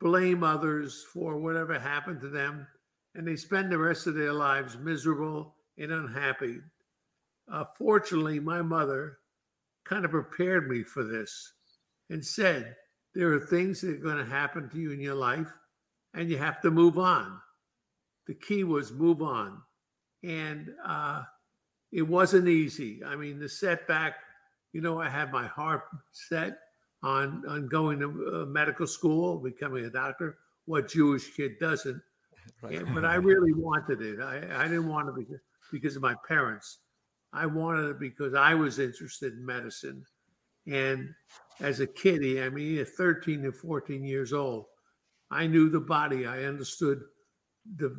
blame 0.00 0.42
others 0.42 1.04
for 1.12 1.36
whatever 1.36 1.78
happened 1.78 2.20
to 2.22 2.28
them. 2.28 2.66
And 3.14 3.26
they 3.26 3.36
spend 3.36 3.70
the 3.70 3.78
rest 3.78 4.06
of 4.06 4.14
their 4.14 4.32
lives 4.32 4.78
miserable 4.78 5.56
and 5.76 5.92
unhappy. 5.92 6.58
Uh, 7.52 7.64
fortunately, 7.76 8.40
my 8.40 8.62
mother 8.62 9.18
kind 9.84 10.04
of 10.04 10.10
prepared 10.10 10.68
me 10.68 10.82
for 10.82 11.02
this 11.02 11.52
and 12.08 12.24
said, 12.24 12.76
There 13.14 13.32
are 13.32 13.40
things 13.40 13.80
that 13.80 13.90
are 13.90 13.96
going 13.96 14.18
to 14.18 14.30
happen 14.30 14.68
to 14.70 14.78
you 14.78 14.92
in 14.92 15.00
your 15.00 15.14
life 15.14 15.48
and 16.18 16.28
you 16.28 16.36
have 16.36 16.60
to 16.60 16.70
move 16.70 16.98
on. 16.98 17.40
The 18.26 18.34
key 18.34 18.64
was 18.64 18.92
move 18.92 19.22
on. 19.22 19.62
And 20.24 20.68
uh, 20.84 21.22
it 21.92 22.02
wasn't 22.02 22.48
easy. 22.48 23.00
I 23.06 23.14
mean, 23.14 23.38
the 23.38 23.48
setback, 23.48 24.16
you 24.72 24.80
know, 24.80 25.00
I 25.00 25.08
had 25.08 25.30
my 25.30 25.46
heart 25.46 25.84
set 26.10 26.58
on, 27.04 27.44
on 27.48 27.68
going 27.68 28.00
to 28.00 28.06
uh, 28.42 28.46
medical 28.46 28.88
school, 28.88 29.38
becoming 29.38 29.84
a 29.84 29.90
doctor. 29.90 30.38
What 30.66 30.88
Jewish 30.88 31.34
kid 31.34 31.58
doesn't? 31.58 32.02
Right. 32.62 32.82
but 32.94 33.04
I 33.04 33.16
really 33.16 33.52
wanted 33.52 34.00
it. 34.00 34.20
I, 34.20 34.62
I 34.62 34.64
didn't 34.64 34.88
want 34.88 35.10
it 35.10 35.14
because, 35.16 35.40
because 35.70 35.96
of 35.96 36.02
my 36.02 36.14
parents. 36.26 36.78
I 37.30 37.44
wanted 37.44 37.90
it 37.90 38.00
because 38.00 38.32
I 38.32 38.54
was 38.54 38.78
interested 38.78 39.34
in 39.34 39.44
medicine. 39.44 40.02
And 40.66 41.10
as 41.60 41.80
a 41.80 41.86
kiddie, 41.86 42.42
I 42.42 42.48
mean, 42.48 42.78
at 42.78 42.88
13 42.88 43.44
and 43.44 43.54
14 43.54 44.02
years 44.02 44.32
old, 44.32 44.64
I 45.30 45.46
knew 45.46 45.68
the 45.68 45.80
body. 45.80 46.26
I 46.26 46.44
understood 46.44 47.02
the 47.76 47.94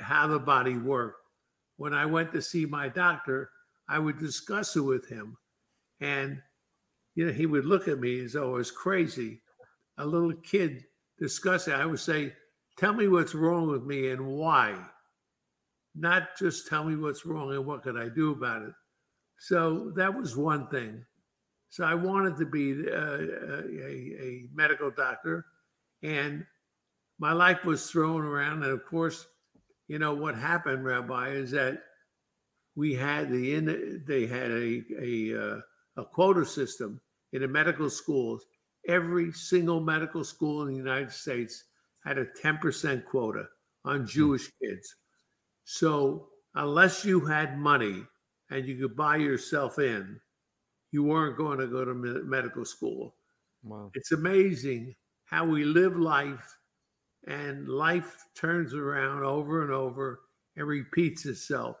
how 0.00 0.26
the 0.28 0.38
body 0.38 0.76
worked. 0.76 1.20
When 1.76 1.94
I 1.94 2.06
went 2.06 2.32
to 2.32 2.42
see 2.42 2.66
my 2.66 2.88
doctor, 2.88 3.50
I 3.88 3.98
would 3.98 4.18
discuss 4.18 4.76
it 4.76 4.80
with 4.80 5.08
him, 5.08 5.36
and 6.00 6.40
you 7.14 7.26
know 7.26 7.32
he 7.32 7.46
would 7.46 7.64
look 7.64 7.88
at 7.88 8.00
me 8.00 8.24
as 8.24 8.32
though 8.32 8.54
I 8.54 8.58
was 8.58 8.70
crazy. 8.70 9.40
A 9.98 10.06
little 10.06 10.34
kid 10.34 10.84
discussing. 11.18 11.74
I 11.74 11.86
would 11.86 12.00
say, 12.00 12.34
"Tell 12.76 12.92
me 12.92 13.08
what's 13.08 13.34
wrong 13.34 13.68
with 13.68 13.84
me 13.84 14.10
and 14.10 14.26
why." 14.26 14.76
Not 15.94 16.36
just 16.38 16.68
tell 16.68 16.84
me 16.84 16.94
what's 16.94 17.26
wrong 17.26 17.52
and 17.52 17.66
what 17.66 17.82
could 17.82 17.96
I 17.96 18.08
do 18.08 18.30
about 18.30 18.62
it. 18.62 18.74
So 19.38 19.90
that 19.96 20.14
was 20.14 20.36
one 20.36 20.68
thing. 20.68 21.04
So 21.70 21.84
I 21.84 21.94
wanted 21.94 22.36
to 22.36 22.46
be 22.46 22.88
uh, 22.88 22.94
a, 22.94 23.62
a, 23.82 24.16
a 24.22 24.48
medical 24.54 24.90
doctor, 24.90 25.44
and 26.02 26.44
my 27.18 27.32
life 27.32 27.64
was 27.64 27.90
thrown 27.90 28.22
around. 28.24 28.62
And 28.62 28.72
of 28.72 28.84
course, 28.86 29.26
you 29.88 29.98
know 29.98 30.14
what 30.14 30.36
happened, 30.36 30.84
Rabbi, 30.84 31.30
is 31.30 31.50
that 31.52 31.82
we 32.76 32.94
had 32.94 33.30
the 33.30 33.54
in 33.54 34.04
they 34.06 34.26
had 34.26 34.50
a 34.50 34.82
a 35.00 35.38
uh, 35.56 35.60
a 35.96 36.04
quota 36.04 36.44
system 36.44 37.00
in 37.32 37.42
the 37.42 37.48
medical 37.48 37.90
schools. 37.90 38.44
every 38.88 39.32
single 39.32 39.80
medical 39.80 40.24
school 40.24 40.62
in 40.62 40.68
the 40.68 40.76
United 40.76 41.12
States 41.12 41.64
had 42.04 42.18
a 42.18 42.24
10% 42.24 43.04
quota 43.04 43.44
on 43.84 44.06
Jewish 44.06 44.50
kids. 44.62 44.96
So 45.64 46.28
unless 46.54 47.04
you 47.04 47.20
had 47.20 47.58
money 47.58 48.04
and 48.50 48.66
you 48.66 48.76
could 48.76 48.96
buy 48.96 49.16
yourself 49.16 49.78
in, 49.78 50.20
you 50.90 51.02
weren't 51.04 51.36
going 51.36 51.58
to 51.58 51.66
go 51.66 51.84
to 51.84 51.94
medical 51.94 52.64
school. 52.64 53.14
Wow. 53.62 53.90
It's 53.94 54.12
amazing 54.12 54.94
how 55.26 55.44
we 55.44 55.64
live 55.64 55.96
life 55.98 56.56
and 57.28 57.68
life 57.68 58.24
turns 58.34 58.74
around 58.74 59.22
over 59.22 59.62
and 59.62 59.70
over 59.70 60.20
and 60.56 60.66
repeats 60.66 61.26
itself. 61.26 61.76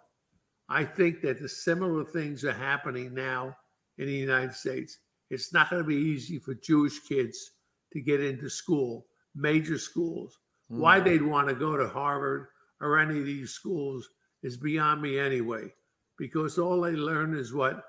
I 0.68 0.84
think 0.84 1.22
that 1.22 1.40
the 1.40 1.48
similar 1.48 2.04
things 2.04 2.44
are 2.44 2.52
happening 2.52 3.14
now 3.14 3.56
in 3.96 4.06
the 4.06 4.12
United 4.12 4.52
States. 4.52 4.98
It's 5.30 5.52
not 5.52 5.70
going 5.70 5.82
to 5.82 5.88
be 5.88 5.96
easy 5.96 6.38
for 6.38 6.54
Jewish 6.54 7.00
kids 7.00 7.52
to 7.94 8.00
get 8.00 8.22
into 8.22 8.50
school, 8.50 9.06
major 9.34 9.78
schools. 9.78 10.38
Mm. 10.70 10.78
Why 10.80 11.00
they'd 11.00 11.22
want 11.22 11.48
to 11.48 11.54
go 11.54 11.78
to 11.78 11.88
Harvard 11.88 12.48
or 12.82 12.98
any 12.98 13.18
of 13.18 13.24
these 13.24 13.50
schools 13.50 14.06
is 14.42 14.58
beyond 14.58 15.00
me 15.00 15.18
anyway, 15.18 15.72
because 16.18 16.58
all 16.58 16.82
they 16.82 16.92
learn 16.92 17.34
is 17.34 17.54
what 17.54 17.82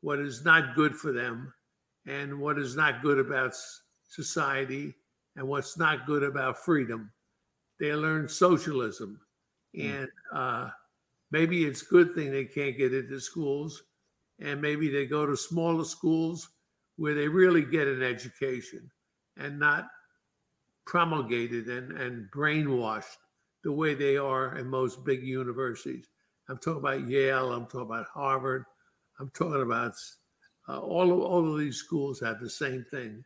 what 0.00 0.18
is 0.18 0.44
not 0.44 0.74
good 0.74 0.94
for 0.94 1.12
them 1.12 1.52
and 2.06 2.38
what 2.38 2.58
is 2.58 2.76
not 2.76 3.02
good 3.02 3.18
about 3.18 3.54
society 4.08 4.94
and 5.36 5.46
what's 5.46 5.78
not 5.78 6.06
good 6.06 6.22
about 6.22 6.64
freedom. 6.64 7.10
They 7.78 7.92
learn 7.94 8.28
socialism, 8.28 9.20
mm. 9.76 9.94
and 9.94 10.08
uh, 10.32 10.70
maybe 11.30 11.64
it's 11.64 11.82
good 11.82 12.14
thing 12.14 12.30
they 12.30 12.44
can't 12.44 12.76
get 12.76 12.94
into 12.94 13.20
schools, 13.20 13.82
and 14.40 14.60
maybe 14.60 14.88
they 14.88 15.06
go 15.06 15.26
to 15.26 15.36
smaller 15.36 15.84
schools 15.84 16.48
where 16.96 17.14
they 17.14 17.28
really 17.28 17.62
get 17.62 17.86
an 17.86 18.02
education 18.02 18.90
and 19.36 19.58
not 19.58 19.88
promulgated 20.86 21.68
and, 21.68 21.92
and 21.92 22.30
brainwashed 22.30 23.16
the 23.64 23.72
way 23.72 23.94
they 23.94 24.16
are 24.16 24.56
in 24.56 24.66
most 24.66 25.04
big 25.04 25.22
universities. 25.22 26.08
I'm 26.48 26.58
talking 26.58 26.80
about 26.80 27.08
Yale. 27.08 27.52
I'm 27.52 27.66
talking 27.66 27.82
about 27.82 28.06
Harvard. 28.14 28.64
I'm 29.18 29.30
talking 29.30 29.62
about 29.62 29.92
uh, 30.68 30.78
all 30.78 31.12
of 31.12 31.18
all 31.18 31.52
of 31.52 31.58
these 31.58 31.76
schools 31.76 32.20
have 32.20 32.40
the 32.40 32.50
same 32.50 32.84
thing. 32.90 33.24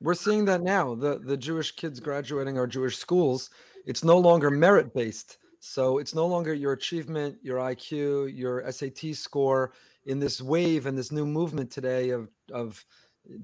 We're 0.00 0.14
seeing 0.14 0.44
that 0.46 0.62
now. 0.62 0.94
The 0.94 1.18
the 1.18 1.36
Jewish 1.36 1.72
kids 1.72 1.98
mm-hmm. 1.98 2.04
graduating 2.04 2.58
our 2.58 2.66
Jewish 2.66 2.96
schools, 2.96 3.50
it's 3.86 4.04
no 4.04 4.18
longer 4.18 4.50
merit 4.50 4.94
based. 4.94 5.38
So 5.60 5.96
it's 5.98 6.14
no 6.14 6.26
longer 6.26 6.52
your 6.52 6.72
achievement, 6.72 7.38
your 7.42 7.56
IQ, 7.56 8.36
your 8.36 8.70
SAT 8.70 9.14
score 9.14 9.72
in 10.06 10.18
this 10.18 10.42
wave 10.42 10.84
and 10.86 10.96
this 10.96 11.10
new 11.10 11.26
movement 11.26 11.70
today 11.70 12.10
of 12.10 12.28
of 12.52 12.84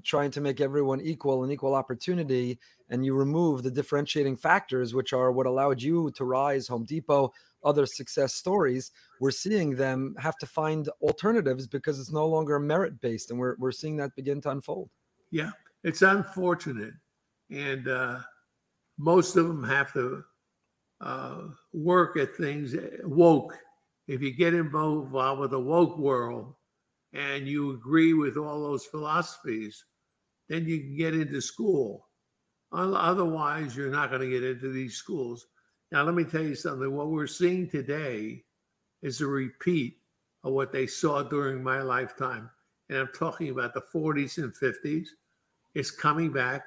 trying 0.03 0.29
to 0.31 0.41
make 0.41 0.61
everyone 0.61 1.01
equal 1.01 1.43
and 1.43 1.51
equal 1.51 1.73
opportunity 1.73 2.59
and 2.89 3.05
you 3.05 3.15
remove 3.15 3.63
the 3.63 3.71
differentiating 3.71 4.37
factors 4.37 4.93
which 4.93 5.13
are 5.13 5.31
what 5.31 5.47
allowed 5.47 5.81
you 5.81 6.11
to 6.11 6.23
rise 6.23 6.67
home 6.67 6.83
depot 6.83 7.31
other 7.63 7.85
success 7.87 8.35
stories 8.35 8.91
we're 9.19 9.31
seeing 9.31 9.75
them 9.75 10.13
have 10.19 10.37
to 10.37 10.45
find 10.45 10.87
alternatives 11.01 11.65
because 11.65 11.99
it's 11.99 12.11
no 12.11 12.27
longer 12.27 12.59
merit 12.59 12.99
based 13.01 13.31
and 13.31 13.39
we're, 13.39 13.55
we're 13.57 13.71
seeing 13.71 13.95
that 13.95 14.15
begin 14.15 14.39
to 14.39 14.51
unfold 14.51 14.89
yeah 15.31 15.51
it's 15.83 16.01
unfortunate, 16.01 16.93
and 17.49 17.87
uh, 17.87 18.19
most 18.97 19.35
of 19.35 19.47
them 19.47 19.63
have 19.63 19.91
to 19.93 20.23
uh, 21.01 21.41
work 21.73 22.17
at 22.17 22.35
things 22.35 22.75
woke. 23.03 23.57
If 24.07 24.21
you 24.21 24.31
get 24.35 24.53
involved 24.53 25.11
with 25.39 25.51
the 25.51 25.59
woke 25.59 25.97
world 25.97 26.53
and 27.13 27.47
you 27.47 27.71
agree 27.71 28.13
with 28.13 28.37
all 28.37 28.61
those 28.61 28.85
philosophies, 28.85 29.83
then 30.49 30.65
you 30.65 30.79
can 30.79 30.95
get 30.95 31.15
into 31.15 31.41
school. 31.41 32.07
Otherwise, 32.73 33.75
you're 33.75 33.89
not 33.89 34.09
going 34.09 34.21
to 34.21 34.29
get 34.29 34.43
into 34.43 34.71
these 34.71 34.95
schools. 34.95 35.47
Now, 35.91 36.03
let 36.03 36.15
me 36.15 36.23
tell 36.23 36.43
you 36.43 36.55
something. 36.55 36.91
What 36.91 37.09
we're 37.09 37.27
seeing 37.27 37.69
today 37.69 38.43
is 39.01 39.19
a 39.19 39.27
repeat 39.27 39.97
of 40.43 40.53
what 40.53 40.71
they 40.71 40.87
saw 40.87 41.23
during 41.23 41.63
my 41.63 41.81
lifetime. 41.81 42.49
And 42.89 42.99
I'm 42.99 43.09
talking 43.13 43.49
about 43.49 43.73
the 43.73 43.83
40s 43.93 44.37
and 44.37 44.53
50s 44.53 45.07
it's 45.73 45.91
coming 45.91 46.31
back. 46.31 46.65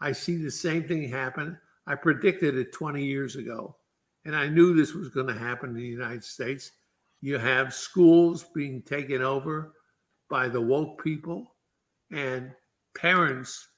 I 0.00 0.12
see 0.12 0.36
the 0.36 0.50
same 0.50 0.86
thing 0.86 1.08
happen. 1.08 1.58
I 1.86 1.94
predicted 1.94 2.56
it 2.56 2.72
20 2.72 3.04
years 3.04 3.36
ago, 3.36 3.76
and 4.24 4.36
I 4.36 4.48
knew 4.48 4.74
this 4.74 4.94
was 4.94 5.08
going 5.08 5.26
to 5.26 5.34
happen 5.38 5.70
in 5.70 5.76
the 5.76 5.82
United 5.82 6.24
States. 6.24 6.72
You 7.20 7.38
have 7.38 7.74
schools 7.74 8.44
being 8.54 8.82
taken 8.82 9.22
over 9.22 9.72
by 10.30 10.48
the 10.48 10.60
woke 10.60 11.02
people, 11.02 11.54
and 12.12 12.52
parents 12.96 13.68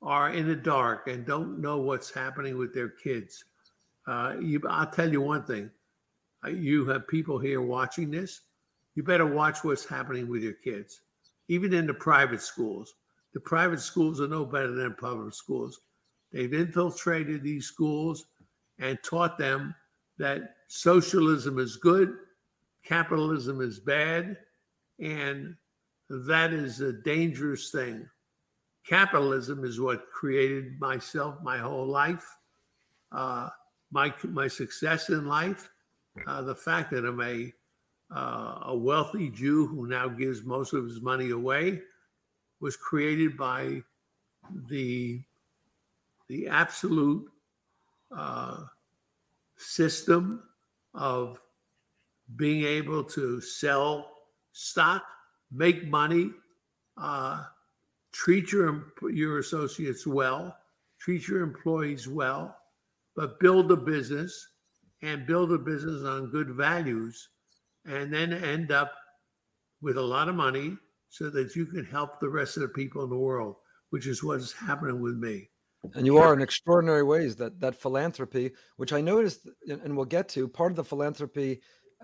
are 0.00 0.30
in 0.30 0.46
the 0.46 0.56
dark 0.56 1.08
and 1.08 1.26
don't 1.26 1.58
know 1.60 1.78
what's 1.78 2.10
happening 2.10 2.56
with 2.56 2.72
their 2.72 2.88
kids. 2.88 3.44
Uh, 4.06 4.36
you, 4.40 4.60
I'll 4.68 4.86
tell 4.86 5.10
you 5.10 5.20
one 5.20 5.44
thing 5.44 5.70
uh, 6.46 6.50
you 6.50 6.86
have 6.86 7.08
people 7.08 7.38
here 7.38 7.60
watching 7.60 8.10
this. 8.10 8.40
You 8.94 9.02
better 9.02 9.26
watch 9.26 9.64
what's 9.64 9.84
happening 9.84 10.28
with 10.28 10.42
your 10.42 10.54
kids, 10.54 11.02
even 11.48 11.72
in 11.72 11.86
the 11.86 11.94
private 11.94 12.40
schools. 12.40 12.94
The 13.34 13.40
private 13.40 13.80
schools 13.80 14.20
are 14.20 14.28
no 14.28 14.44
better 14.44 14.72
than 14.72 14.94
public 14.94 15.34
schools. 15.34 15.80
They've 16.32 16.52
infiltrated 16.52 17.42
these 17.42 17.66
schools 17.66 18.26
and 18.78 18.98
taught 19.02 19.38
them 19.38 19.74
that 20.18 20.56
socialism 20.68 21.58
is 21.58 21.76
good, 21.76 22.14
capitalism 22.84 23.60
is 23.60 23.80
bad, 23.80 24.36
and 24.98 25.54
that 26.08 26.52
is 26.52 26.80
a 26.80 26.92
dangerous 26.92 27.70
thing. 27.70 28.08
Capitalism 28.86 29.64
is 29.64 29.80
what 29.80 30.10
created 30.10 30.80
myself 30.80 31.36
my 31.42 31.58
whole 31.58 31.86
life, 31.86 32.26
uh, 33.12 33.48
my 33.90 34.12
my 34.24 34.48
success 34.48 35.10
in 35.10 35.26
life, 35.26 35.70
uh, 36.26 36.42
the 36.42 36.54
fact 36.54 36.90
that 36.90 37.04
I'm 37.04 37.20
a 37.20 37.52
uh, 38.14 38.60
a 38.66 38.76
wealthy 38.76 39.28
Jew 39.28 39.66
who 39.66 39.86
now 39.86 40.08
gives 40.08 40.42
most 40.42 40.72
of 40.72 40.84
his 40.84 41.02
money 41.02 41.30
away 41.30 41.82
was 42.60 42.76
created 42.76 43.36
by 43.36 43.82
the 44.68 45.20
the 46.28 46.46
absolute 46.46 47.26
uh, 48.14 48.64
system 49.56 50.42
of 50.94 51.40
being 52.36 52.64
able 52.64 53.02
to 53.02 53.40
sell 53.40 54.10
stock, 54.52 55.02
make 55.50 55.88
money, 55.88 56.30
uh, 56.96 57.44
treat 58.12 58.52
your 58.52 58.92
your 59.10 59.38
associates 59.38 60.06
well, 60.06 60.56
treat 60.98 61.26
your 61.28 61.42
employees 61.42 62.08
well, 62.08 62.56
but 63.16 63.40
build 63.40 63.70
a 63.72 63.76
business 63.76 64.48
and 65.02 65.26
build 65.26 65.52
a 65.52 65.58
business 65.58 66.02
on 66.02 66.30
good 66.30 66.50
values, 66.50 67.28
and 67.86 68.12
then 68.12 68.32
end 68.32 68.72
up 68.72 68.92
with 69.80 69.96
a 69.96 70.02
lot 70.02 70.28
of 70.28 70.34
money 70.34 70.76
so 71.08 71.30
that 71.30 71.56
you 71.56 71.66
can 71.66 71.84
help 71.84 72.20
the 72.20 72.28
rest 72.28 72.56
of 72.56 72.62
the 72.62 72.68
people 72.68 73.02
in 73.04 73.10
the 73.10 73.16
world, 73.16 73.56
which 73.90 74.06
is 74.06 74.22
what's 74.22 74.52
happening 74.52 75.00
with 75.00 75.16
me. 75.16 75.48
And 75.94 76.04
you 76.04 76.18
are 76.18 76.34
in 76.34 76.42
extraordinary 76.42 77.04
ways 77.04 77.36
that 77.36 77.60
that 77.60 77.74
philanthropy, 77.74 78.50
which 78.76 78.92
I 78.92 79.00
noticed, 79.00 79.48
and 79.68 79.96
we'll 79.96 80.06
get 80.06 80.28
to, 80.30 80.48
part 80.48 80.72
of 80.72 80.76
the 80.76 80.84
philanthropy 80.84 81.60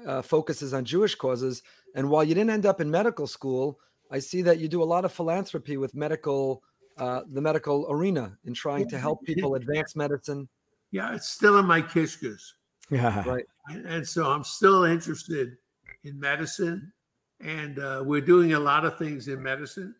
uh, 0.06 0.22
focuses 0.22 0.72
on 0.72 0.84
Jewish 0.84 1.14
causes. 1.14 1.62
And 1.94 2.08
while 2.08 2.24
you 2.24 2.34
didn't 2.34 2.50
end 2.50 2.66
up 2.66 2.80
in 2.80 2.90
medical 2.90 3.26
school, 3.26 3.80
I 4.10 4.20
see 4.20 4.42
that 4.42 4.58
you 4.58 4.68
do 4.68 4.82
a 4.82 4.84
lot 4.84 5.04
of 5.04 5.12
philanthropy 5.12 5.76
with 5.76 5.94
medical, 5.94 6.62
uh, 6.98 7.22
the 7.28 7.40
medical 7.40 7.86
arena 7.90 8.38
in 8.44 8.54
trying 8.54 8.88
to 8.88 8.98
help 8.98 9.24
people 9.24 9.56
advance 9.56 9.96
medicine. 9.96 10.48
Yeah, 10.92 11.14
it's 11.14 11.28
still 11.28 11.58
in 11.58 11.66
my 11.66 11.82
kishkas. 11.82 12.52
Yeah, 12.90 13.28
right. 13.28 13.44
And, 13.68 13.86
and 13.86 14.06
so 14.06 14.30
I'm 14.30 14.44
still 14.44 14.84
interested 14.84 15.56
in 16.04 16.20
medicine 16.20 16.92
and 17.40 17.78
uh, 17.78 18.02
we're 18.04 18.20
doing 18.20 18.54
a 18.54 18.60
lot 18.60 18.84
of 18.84 18.98
things 18.98 19.28
in 19.28 19.42
medicine. 19.42 19.94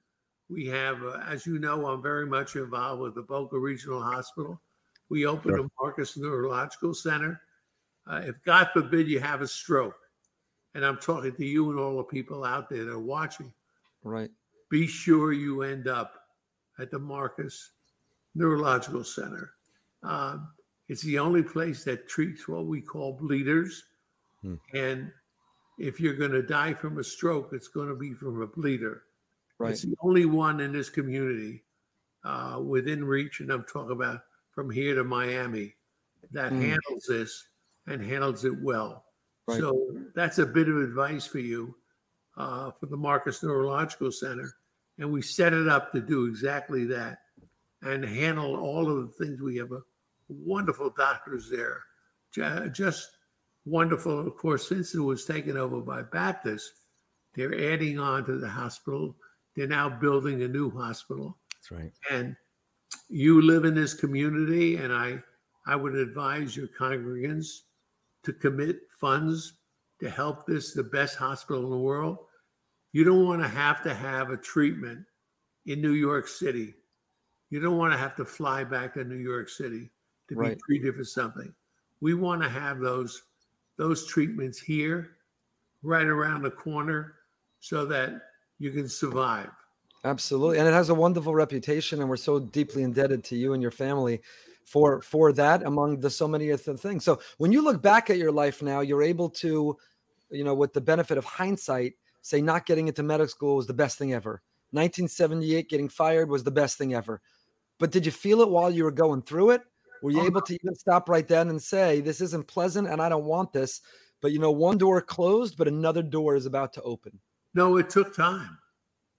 We 0.49 0.67
have, 0.67 1.03
uh, 1.03 1.21
as 1.27 1.47
you 1.47 1.59
know, 1.59 1.87
I'm 1.87 2.03
very 2.03 2.27
much 2.27 2.57
involved 2.57 3.01
with 3.03 3.15
the 3.15 3.23
Boca 3.23 3.59
Regional 3.59 4.03
Hospital. 4.03 4.61
We 5.09 5.27
opened 5.27 5.57
sure. 5.57 5.67
a 5.67 5.71
Marcus 5.81 6.17
Neurological 6.17 6.95
Center. 6.95 7.41
Uh, 8.07 8.23
if 8.25 8.37
God 8.45 8.69
forbid 8.73 9.09
you 9.09 9.21
have 9.21 9.43
a 9.43 9.49
stroke, 9.49 9.97
and 10.75 10.85
I'm 10.85 10.99
talking 10.99 11.35
to 11.35 11.45
you 11.45 11.71
and 11.71 11.79
all 11.79 11.97
the 11.97 12.05
people 12.05 12.45
out 12.45 12.69
there 12.69 12.85
that 12.85 12.93
are 12.93 12.99
watching, 12.99 13.53
right? 14.03 14.31
Be 14.71 14.87
sure 14.87 15.33
you 15.33 15.63
end 15.63 15.89
up 15.89 16.15
at 16.79 16.91
the 16.91 16.99
Marcus 16.99 17.71
Neurological 18.35 19.05
Center. 19.05 19.53
Um, 20.03 20.49
it's 20.89 21.03
the 21.03 21.19
only 21.19 21.43
place 21.43 21.85
that 21.85 22.09
treats 22.09 22.49
what 22.49 22.67
we 22.67 22.81
call 22.81 23.15
bleeders, 23.15 23.85
hmm. 24.43 24.57
and 24.75 25.11
if 25.79 26.01
you're 26.01 26.15
going 26.15 26.33
to 26.33 26.43
die 26.43 26.75
from 26.75 26.99
a 26.99 27.05
stroke, 27.05 27.51
it's 27.53 27.69
going 27.69 27.89
to 27.89 27.95
be 27.95 28.13
from 28.13 28.43
a 28.43 28.47
bleeder. 28.47 29.03
Right. 29.59 29.73
It's 29.73 29.83
the 29.83 29.97
only 30.03 30.27
one 30.27 30.61
in 30.61 30.73
this 30.73 30.91
community 30.91 31.63
uh, 32.25 32.61
within 32.65 33.05
reach, 33.05 33.41
and 33.41 33.51
I'm 33.51 33.65
talking 33.65 33.93
about 33.93 34.23
from 34.53 34.71
here 34.71 34.95
to 34.95 35.05
Miami, 35.05 35.75
that 36.33 36.53
mm. 36.53 36.61
handles 36.61 37.07
this 37.09 37.49
and 37.87 38.03
handles 38.03 38.45
it 38.45 38.61
well. 38.63 39.05
Right. 39.47 39.59
So 39.59 39.89
that's 40.15 40.39
a 40.39 40.47
bit 40.47 40.69
of 40.69 40.77
advice 40.77 41.27
for 41.27 41.41
you 41.41 41.75
uh, 42.37 42.71
for 42.71 42.87
the 42.87 42.97
Marcus 42.97 43.43
Neurological 43.43 44.11
Center. 44.11 44.55
And 44.99 45.13
we 45.13 45.23
set 45.23 45.53
it 45.53 45.69
up 45.69 45.93
to 45.93 46.01
do 46.01 46.27
exactly 46.27 46.85
that. 46.87 47.19
and 47.85 48.05
handle 48.05 48.57
all 48.57 48.91
of 48.91 49.07
the 49.07 49.25
things. 49.25 49.41
We 49.41 49.57
have 49.59 49.73
a 49.73 49.83
wonderful 50.29 50.91
doctors 50.97 51.51
there, 51.51 51.83
just 52.73 53.11
wonderful. 53.65 54.27
Of 54.27 54.37
course, 54.37 54.69
since 54.69 54.95
it 54.95 55.01
was 55.01 55.25
taken 55.25 55.57
over 55.57 55.81
by 55.81 56.03
Baptist, 56.03 56.73
they're 57.35 57.73
adding 57.73 57.99
on 57.99 58.25
to 58.27 58.39
the 58.39 58.49
hospital. 58.49 59.17
They're 59.57 59.67
now 59.67 59.89
building 59.89 60.43
a 60.43 60.49
new 60.49 60.71
hospital. 60.71 61.39
That's 61.55 61.71
right. 61.71 61.93
And 62.11 62.37
you 63.09 63.43
live 63.43 63.65
in 63.65 63.75
this 63.75 63.95
community, 63.95 64.77
and 64.77 64.93
I, 64.93 65.19
I 65.67 65.77
would 65.77 65.95
advise 65.95 66.57
your 66.57 66.69
congregants 66.69 67.61
to 68.25 68.33
commit 68.33 68.81
funds 69.01 69.55
to 70.01 70.11
help 70.11 70.47
this 70.47 70.73
the 70.73 70.83
best 70.83 71.17
hospital 71.17 71.65
in 71.65 71.71
the 71.71 71.77
world. 71.77 72.19
You 72.93 73.05
don't 73.05 73.25
want 73.25 73.43
to 73.43 73.49
have 73.49 73.83
to 73.85 73.95
have 73.95 74.31
a 74.31 74.37
treatment 74.37 75.05
in 75.67 75.81
New 75.81 75.93
York 75.93 76.29
City. 76.29 76.75
You 77.51 77.61
don't 77.61 77.79
want 77.79 77.93
to 77.93 77.99
have 77.99 78.17
to 78.17 78.25
fly 78.25 78.65
back 78.65 78.95
to 78.95 79.05
New 79.05 79.17
York 79.17 79.49
City 79.49 79.91
to 80.29 80.35
right. 80.35 80.57
be 80.57 80.61
treated 80.67 80.97
for 80.97 81.05
something. 81.05 81.53
We 82.01 82.15
want 82.15 82.43
to 82.43 82.49
have 82.49 82.81
those 82.81 83.23
those 83.77 84.07
treatments 84.07 84.59
here, 84.61 85.17
right 85.83 86.07
around 86.07 86.43
the 86.43 86.51
corner, 86.51 87.15
so 87.61 87.85
that 87.87 88.21
you 88.59 88.71
can 88.71 88.89
survive. 88.89 89.51
Absolutely, 90.05 90.59
and 90.59 90.69
it 90.69 90.73
has 90.73 90.91
a 90.91 90.95
wonderful 90.95 91.35
reputation, 91.35 92.01
and 92.01 92.09
we're 92.09 92.17
so 92.17 92.39
deeply 92.39 92.83
indebted 92.83 93.25
to 93.25 93.37
you 93.37 93.55
and 93.55 93.63
your 93.63 93.71
family 93.71 94.21
for 94.65 95.01
for 95.01 95.33
that 95.33 95.63
among 95.63 96.01
the 96.01 96.11
so 96.11 96.27
many 96.27 96.51
other 96.53 96.77
things. 96.77 97.05
So 97.05 97.21
when 97.39 97.53
you 97.53 97.63
look 97.63 97.83
back 97.83 98.11
at 98.11 98.19
your 98.19 98.33
life 98.33 98.63
now, 98.63 98.81
you're 98.81 99.03
able 99.03 99.29
to, 99.31 99.77
you 100.31 100.45
know, 100.45 100.55
with 100.55 100.73
the 100.73 100.81
benefit 100.81 101.19
of 101.19 101.25
hindsight, 101.25 101.95
say 102.23 102.41
not 102.41 102.67
getting 102.67 102.89
into 102.89 103.03
medical 103.03 103.29
school 103.29 103.57
was 103.57 103.67
the 103.67 103.75
best 103.75 103.99
thing 103.99 104.13
ever. 104.13 104.43
1978 104.71 105.69
getting 105.69 105.89
fired 105.89 106.29
was 106.29 106.43
the 106.43 106.51
best 106.51 106.79
thing 106.79 106.95
ever. 106.95 107.21
But 107.79 107.93
did 107.93 108.07
you 108.07 108.13
feel 108.13 108.41
it 108.41 108.51
while 108.51 108.71
you 108.71 108.85
were 108.85 108.91
going 108.91 109.23
through 109.23 109.51
it? 109.51 109.63
Were 110.05 110.11
you 110.11 110.21
oh, 110.21 110.27
able 110.27 110.43
to 110.43 110.55
even 110.63 110.75
stop 110.75 111.09
right 111.09 111.27
then 111.27 111.49
and 111.49 111.63
say, 111.63 112.03
this 112.03 112.21
isn't 112.21 112.47
pleasant 112.47 112.89
and 112.89 113.01
I 113.01 113.09
don't 113.09 113.25
want 113.25 113.55
this? 113.55 113.81
But 114.21 114.33
you 114.33 114.39
know, 114.39 114.51
one 114.51 114.77
door 114.77 115.01
closed, 115.01 115.57
but 115.57 115.67
another 115.67 116.03
door 116.03 116.37
is 116.37 116.45
about 116.45 116.75
to 116.75 116.83
open. 116.83 117.19
No, 117.55 117.79
it 117.79 117.89
took 117.89 118.15
time. 118.15 118.59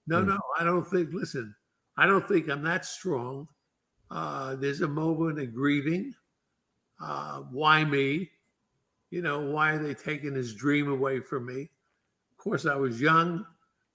No, 0.06 0.22
mm. 0.22 0.28
no, 0.28 0.40
I 0.56 0.62
don't 0.62 0.86
think, 0.86 1.08
listen, 1.12 1.56
I 1.96 2.06
don't 2.06 2.24
think 2.24 2.48
I'm 2.48 2.62
that 2.62 2.84
strong. 2.84 3.48
Uh, 4.12 4.54
there's 4.54 4.82
a 4.82 4.86
moment 4.86 5.40
of 5.40 5.52
grieving. 5.52 6.14
Uh, 7.02 7.38
why 7.50 7.82
me? 7.82 8.30
You 9.10 9.22
know, 9.22 9.40
why 9.40 9.72
are 9.72 9.82
they 9.82 9.94
taking 9.94 10.36
his 10.36 10.54
dream 10.54 10.88
away 10.88 11.18
from 11.18 11.46
me? 11.46 11.62
Of 11.62 12.38
course, 12.38 12.64
I 12.64 12.76
was 12.76 13.00
young 13.00 13.44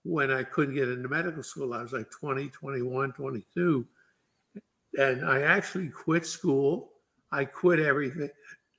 when 0.04 0.30
I 0.30 0.44
couldn't 0.44 0.76
get 0.76 0.90
into 0.90 1.08
medical 1.08 1.42
school. 1.42 1.74
I 1.74 1.84
was 1.84 1.94
like 1.94 2.12
20, 2.12 2.50
21, 2.50 3.14
22 3.14 3.88
and 4.98 5.26
I 5.26 5.42
actually 5.42 5.90
quit 5.90 6.26
school. 6.26 6.92
I 7.32 7.46
quit 7.46 7.80
everything 7.80 8.30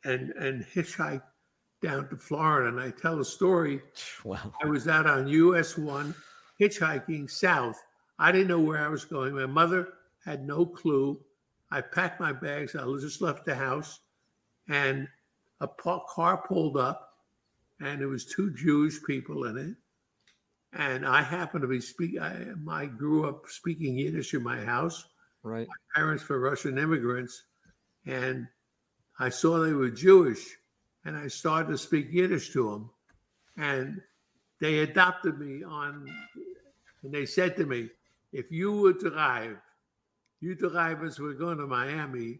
and 0.04 0.30
and 0.32 0.64
hitchhiked 0.64 1.22
down 1.82 2.08
to 2.08 2.16
Florida. 2.16 2.68
And 2.68 2.80
I 2.80 2.90
tell 2.90 3.20
a 3.20 3.24
story. 3.24 3.80
Wow. 4.24 4.52
I 4.62 4.66
was 4.66 4.86
out 4.86 5.06
on 5.06 5.26
US 5.26 5.76
one 5.76 6.14
hitchhiking 6.60 7.28
south. 7.28 7.82
I 8.18 8.30
didn't 8.30 8.48
know 8.48 8.60
where 8.60 8.84
I 8.84 8.88
was 8.88 9.04
going. 9.04 9.34
My 9.34 9.46
mother 9.46 9.94
had 10.24 10.46
no 10.46 10.64
clue. 10.64 11.18
I 11.72 11.80
packed 11.80 12.20
my 12.20 12.32
bags. 12.32 12.76
I 12.76 12.84
just 13.00 13.20
left 13.20 13.44
the 13.44 13.54
house, 13.54 14.00
and 14.68 15.08
a 15.60 15.66
car 15.66 16.44
pulled 16.46 16.76
up, 16.76 17.14
and 17.80 18.00
there 18.00 18.08
was 18.08 18.26
two 18.26 18.52
Jewish 18.54 19.02
people 19.02 19.44
in 19.44 19.56
it. 19.56 19.74
And 20.74 21.06
I 21.06 21.22
happened 21.22 21.62
to 21.62 21.68
be 21.68 21.80
speak. 21.80 22.20
I, 22.20 22.46
I 22.70 22.86
grew 22.86 23.28
up 23.28 23.48
speaking 23.48 23.96
Yiddish 23.96 24.34
in 24.34 24.42
my 24.42 24.62
house, 24.64 25.04
Right. 25.42 25.66
My 25.66 26.00
parents 26.00 26.28
were 26.28 26.38
Russian 26.38 26.78
immigrants, 26.78 27.44
and 28.06 28.46
I 29.18 29.28
saw 29.28 29.58
they 29.58 29.72
were 29.72 29.90
Jewish, 29.90 30.56
and 31.04 31.16
I 31.16 31.28
started 31.28 31.70
to 31.70 31.78
speak 31.78 32.12
Yiddish 32.12 32.52
to 32.52 32.70
them, 32.70 32.90
and 33.56 34.00
they 34.60 34.80
adopted 34.80 35.38
me 35.38 35.64
on, 35.64 36.08
and 37.02 37.12
they 37.12 37.26
said 37.26 37.56
to 37.56 37.66
me, 37.66 37.90
if 38.32 38.50
you 38.50 38.72
would 38.72 38.98
drive, 38.98 39.58
you 40.40 40.54
drive 40.54 41.02
us, 41.02 41.18
we're 41.18 41.34
going 41.34 41.58
to 41.58 41.66
Miami, 41.66 42.38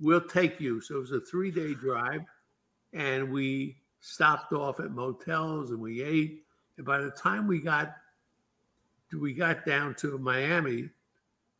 we'll 0.00 0.20
take 0.20 0.60
you. 0.60 0.80
So 0.80 0.96
it 0.96 1.00
was 1.00 1.12
a 1.12 1.20
three 1.20 1.50
day 1.50 1.74
drive, 1.74 2.22
and 2.92 3.30
we 3.30 3.76
stopped 4.00 4.52
off 4.52 4.80
at 4.80 4.90
motels 4.90 5.70
and 5.70 5.80
we 5.80 6.02
ate. 6.02 6.44
And 6.76 6.86
by 6.86 6.98
the 6.98 7.10
time 7.10 7.46
we 7.46 7.60
got 7.60 7.94
we 9.18 9.34
got 9.34 9.66
down 9.66 9.94
to 9.96 10.18
Miami, 10.18 10.88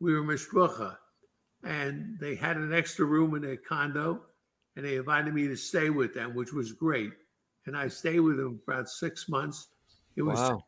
we 0.01 0.13
were 0.13 0.23
mishpucha, 0.23 0.97
and 1.63 2.17
they 2.19 2.33
had 2.33 2.57
an 2.57 2.73
extra 2.73 3.05
room 3.05 3.35
in 3.35 3.43
their 3.43 3.55
condo, 3.55 4.23
and 4.75 4.83
they 4.83 4.95
invited 4.95 5.33
me 5.33 5.47
to 5.47 5.55
stay 5.55 5.91
with 5.91 6.13
them, 6.13 6.33
which 6.33 6.51
was 6.51 6.71
great. 6.71 7.11
And 7.67 7.77
I 7.77 7.87
stayed 7.87 8.19
with 8.19 8.37
them 8.37 8.59
for 8.65 8.73
about 8.73 8.89
six 8.89 9.29
months. 9.29 9.67
It 10.15 10.23
was 10.23 10.39
wow. 10.39 10.63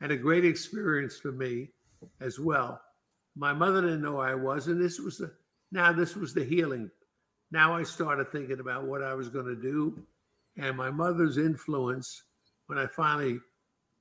and 0.00 0.10
a 0.10 0.16
great 0.16 0.44
experience 0.44 1.16
for 1.16 1.30
me 1.30 1.68
as 2.20 2.40
well. 2.40 2.80
My 3.36 3.52
mother 3.52 3.82
didn't 3.82 4.02
know 4.02 4.18
I 4.18 4.34
was, 4.34 4.66
and 4.66 4.82
this 4.82 4.98
was 4.98 5.18
the 5.18 5.32
now 5.70 5.92
this 5.92 6.16
was 6.16 6.34
the 6.34 6.44
healing. 6.44 6.90
Now 7.52 7.76
I 7.76 7.84
started 7.84 8.32
thinking 8.32 8.58
about 8.58 8.86
what 8.86 9.02
I 9.02 9.14
was 9.14 9.28
going 9.28 9.46
to 9.46 9.54
do, 9.54 10.02
and 10.56 10.76
my 10.76 10.90
mother's 10.90 11.38
influence 11.38 12.24
when 12.66 12.78
I 12.78 12.86
finally 12.88 13.38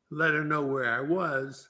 let 0.09 0.33
her 0.33 0.43
know 0.43 0.63
where 0.63 0.91
I 0.91 1.01
was, 1.01 1.69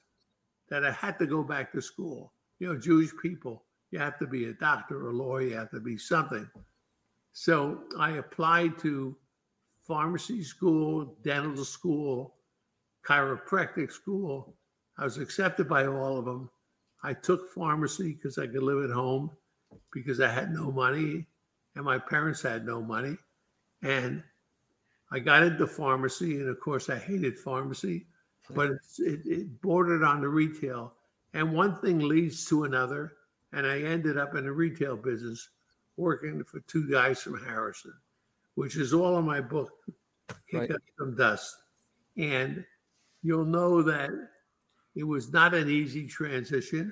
that 0.69 0.85
I 0.85 0.91
had 0.91 1.19
to 1.19 1.25
go 1.25 1.43
back 1.43 1.73
to 1.73 1.81
school 1.81 2.31
you 2.59 2.67
know, 2.67 2.79
Jewish 2.79 3.11
people, 3.21 3.63
you 3.91 3.99
have 3.99 4.17
to 4.19 4.27
be 4.27 4.45
a 4.45 4.53
doctor 4.53 5.05
or 5.05 5.09
a 5.09 5.13
lawyer, 5.13 5.41
you 5.41 5.55
have 5.55 5.71
to 5.71 5.79
be 5.79 5.97
something. 5.97 6.49
So 7.31 7.83
I 7.97 8.11
applied 8.11 8.77
to 8.79 9.15
pharmacy 9.87 10.43
school, 10.43 11.17
dental 11.23 11.65
school, 11.65 12.35
chiropractic 13.07 13.91
school. 13.91 14.55
I 14.97 15.03
was 15.03 15.17
accepted 15.17 15.67
by 15.67 15.85
all 15.85 16.17
of 16.17 16.25
them. 16.25 16.49
I 17.03 17.13
took 17.13 17.51
pharmacy 17.53 18.13
because 18.13 18.37
I 18.37 18.47
could 18.47 18.63
live 18.63 18.89
at 18.89 18.95
home 18.95 19.31
because 19.93 20.19
I 20.19 20.31
had 20.31 20.51
no 20.51 20.71
money 20.71 21.27
and 21.75 21.85
my 21.85 21.99
parents 21.99 22.41
had 22.41 22.65
no 22.65 22.81
money. 22.81 23.17
And 23.83 24.23
I 25.11 25.19
got 25.19 25.43
into 25.43 25.67
pharmacy, 25.67 26.39
and 26.39 26.49
of 26.49 26.59
course, 26.59 26.89
I 26.89 26.97
hated 26.97 27.37
pharmacy, 27.37 28.07
but 28.49 28.71
it, 28.97 29.21
it 29.25 29.61
bordered 29.61 30.03
on 30.03 30.21
the 30.21 30.27
retail. 30.27 30.94
And 31.35 31.53
one 31.53 31.75
thing 31.81 31.99
leads 31.99 32.45
to 32.45 32.63
another. 32.63 33.13
And 33.51 33.67
I 33.67 33.81
ended 33.81 34.17
up 34.17 34.35
in 34.35 34.45
the 34.45 34.51
retail 34.51 34.97
business 34.97 35.49
working 35.97 36.43
for 36.43 36.61
two 36.61 36.89
guys 36.89 37.21
from 37.21 37.39
Harrison, 37.45 37.93
which 38.55 38.75
is 38.75 38.93
all 38.93 39.19
in 39.19 39.25
my 39.25 39.41
book, 39.41 39.71
Kick 40.49 40.61
right. 40.61 40.71
Up 40.71 40.81
Some 40.97 41.15
Dust. 41.15 41.55
And 42.17 42.65
you'll 43.21 43.45
know 43.45 43.81
that 43.83 44.11
it 44.95 45.03
was 45.03 45.31
not 45.31 45.53
an 45.53 45.69
easy 45.69 46.07
transition, 46.07 46.91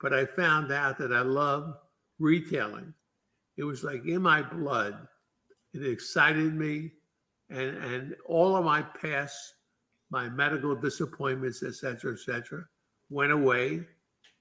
but 0.00 0.14
I 0.14 0.24
found 0.24 0.72
out 0.72 0.96
that 0.98 1.12
I 1.12 1.22
love 1.22 1.74
retailing. 2.18 2.94
It 3.56 3.64
was 3.64 3.84
like 3.84 4.04
in 4.06 4.22
my 4.22 4.40
blood. 4.40 5.06
It 5.74 5.84
excited 5.84 6.54
me. 6.54 6.92
And, 7.50 7.76
and 7.76 8.16
all 8.26 8.56
of 8.56 8.64
my 8.64 8.82
past, 8.82 9.36
my 10.10 10.28
medical 10.28 10.76
disappointments, 10.76 11.62
et 11.64 11.74
cetera, 11.74 12.12
et 12.12 12.20
cetera, 12.20 12.64
went 13.10 13.32
away 13.32 13.80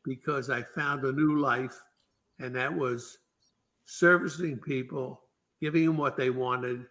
because 0.05 0.49
I 0.49 0.61
found 0.61 1.03
a 1.03 1.11
new 1.11 1.39
life, 1.39 1.77
and 2.39 2.55
that 2.55 2.73
was 2.73 3.17
servicing 3.85 4.57
people, 4.57 5.21
giving 5.61 5.85
them 5.85 5.97
what 5.97 6.15
they 6.15 6.29
wanted, 6.29 6.85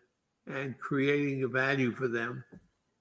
and 0.46 0.78
creating 0.78 1.42
a 1.44 1.48
value 1.48 1.92
for 1.92 2.08
them. 2.08 2.44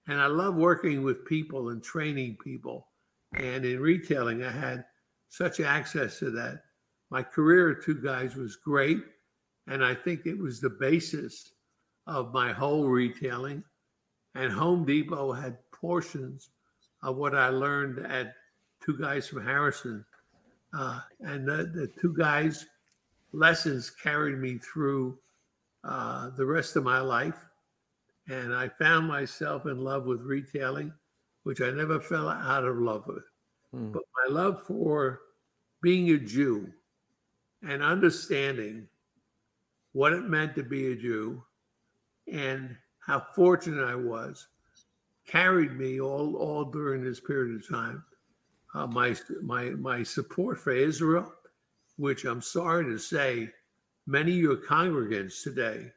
And 0.07 0.21
I 0.21 0.27
love 0.27 0.55
working 0.55 1.03
with 1.03 1.25
people 1.25 1.69
and 1.69 1.83
training 1.83 2.37
people. 2.41 2.87
And 3.33 3.65
in 3.65 3.79
retailing, 3.79 4.43
I 4.43 4.51
had 4.51 4.85
such 5.29 5.59
access 5.59 6.19
to 6.19 6.31
that. 6.31 6.61
My 7.09 7.23
career 7.23 7.71
at 7.71 7.83
Two 7.83 8.01
Guys 8.01 8.35
was 8.35 8.55
great. 8.55 8.99
And 9.67 9.83
I 9.83 9.93
think 9.93 10.25
it 10.25 10.37
was 10.37 10.61
the 10.61 10.69
basis 10.69 11.51
of 12.05 12.33
my 12.33 12.53
whole 12.53 12.87
retailing. 12.87 13.63
And 14.35 14.51
Home 14.51 14.85
Depot 14.85 15.33
had 15.33 15.57
portions 15.73 16.51
of 17.03 17.17
what 17.17 17.35
I 17.35 17.49
learned 17.49 18.05
at 18.05 18.33
two 18.83 18.97
guys 18.97 19.27
from 19.27 19.43
Harrison. 19.45 20.05
Uh, 20.73 20.99
and 21.21 21.47
the, 21.47 21.71
the 21.73 21.89
two 21.99 22.13
guys' 22.17 22.65
lessons 23.31 23.89
carried 23.89 24.37
me 24.37 24.57
through 24.57 25.17
uh, 25.83 26.29
the 26.31 26.45
rest 26.45 26.75
of 26.75 26.83
my 26.83 26.99
life. 26.99 27.45
And 28.27 28.53
I 28.53 28.67
found 28.67 29.07
myself 29.07 29.65
in 29.65 29.83
love 29.83 30.05
with 30.05 30.21
retailing, 30.21 30.91
which 31.43 31.61
I 31.61 31.71
never 31.71 31.99
fell 31.99 32.27
out 32.27 32.65
of 32.65 32.77
love 32.77 33.05
with. 33.07 33.23
Hmm. 33.71 33.91
But 33.91 34.03
my 34.25 34.33
love 34.33 34.63
for 34.65 35.21
being 35.81 36.09
a 36.11 36.17
Jew 36.17 36.71
and 37.63 37.81
understanding 37.81 38.87
what 39.93 40.13
it 40.13 40.23
meant 40.23 40.55
to 40.55 40.63
be 40.63 40.91
a 40.91 40.95
Jew 40.95 41.41
and 42.31 42.75
how 42.99 43.25
fortunate 43.33 43.83
I 43.83 43.95
was 43.95 44.47
carried 45.25 45.73
me 45.73 45.99
all, 45.99 46.35
all 46.35 46.65
during 46.65 47.03
this 47.03 47.19
period 47.19 47.55
of 47.55 47.69
time 47.69 48.03
uh, 48.77 48.87
my 48.87 49.15
my 49.41 49.69
my 49.71 50.03
support 50.03 50.59
for 50.59 50.71
Israel 50.71 51.33
which 51.97 52.25
I'm 52.25 52.41
sorry 52.41 52.85
to 52.85 52.97
say, 52.97 53.49
many 54.05 54.33
of 54.33 54.37
your 54.37 54.57
congregants 54.57 55.43
today 55.43 55.91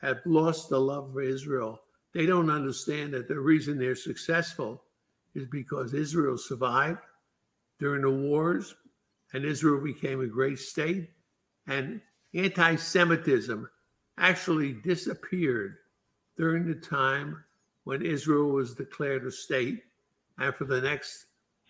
have 0.00 0.20
lost 0.24 0.68
the 0.68 0.80
love 0.80 1.12
for 1.12 1.22
Israel. 1.22 1.80
They 2.12 2.26
don't 2.26 2.50
understand 2.50 3.12
that 3.14 3.28
the 3.28 3.38
reason 3.38 3.78
they're 3.78 3.96
successful 3.96 4.82
is 5.34 5.46
because 5.46 5.92
Israel 5.92 6.38
survived 6.38 7.00
during 7.80 8.02
the 8.02 8.10
wars 8.10 8.74
and 9.32 9.44
Israel 9.44 9.82
became 9.82 10.20
a 10.20 10.26
great 10.26 10.60
state. 10.60 11.10
And 11.66 12.00
anti 12.34 12.76
Semitism 12.76 13.68
actually 14.16 14.74
disappeared 14.74 15.76
during 16.36 16.66
the 16.66 16.74
time 16.76 17.42
when 17.82 18.02
Israel 18.02 18.50
was 18.50 18.74
declared 18.74 19.26
a 19.26 19.32
state 19.32 19.82
and 20.38 20.54
for 20.54 20.64
the 20.64 20.80
next 20.80 21.26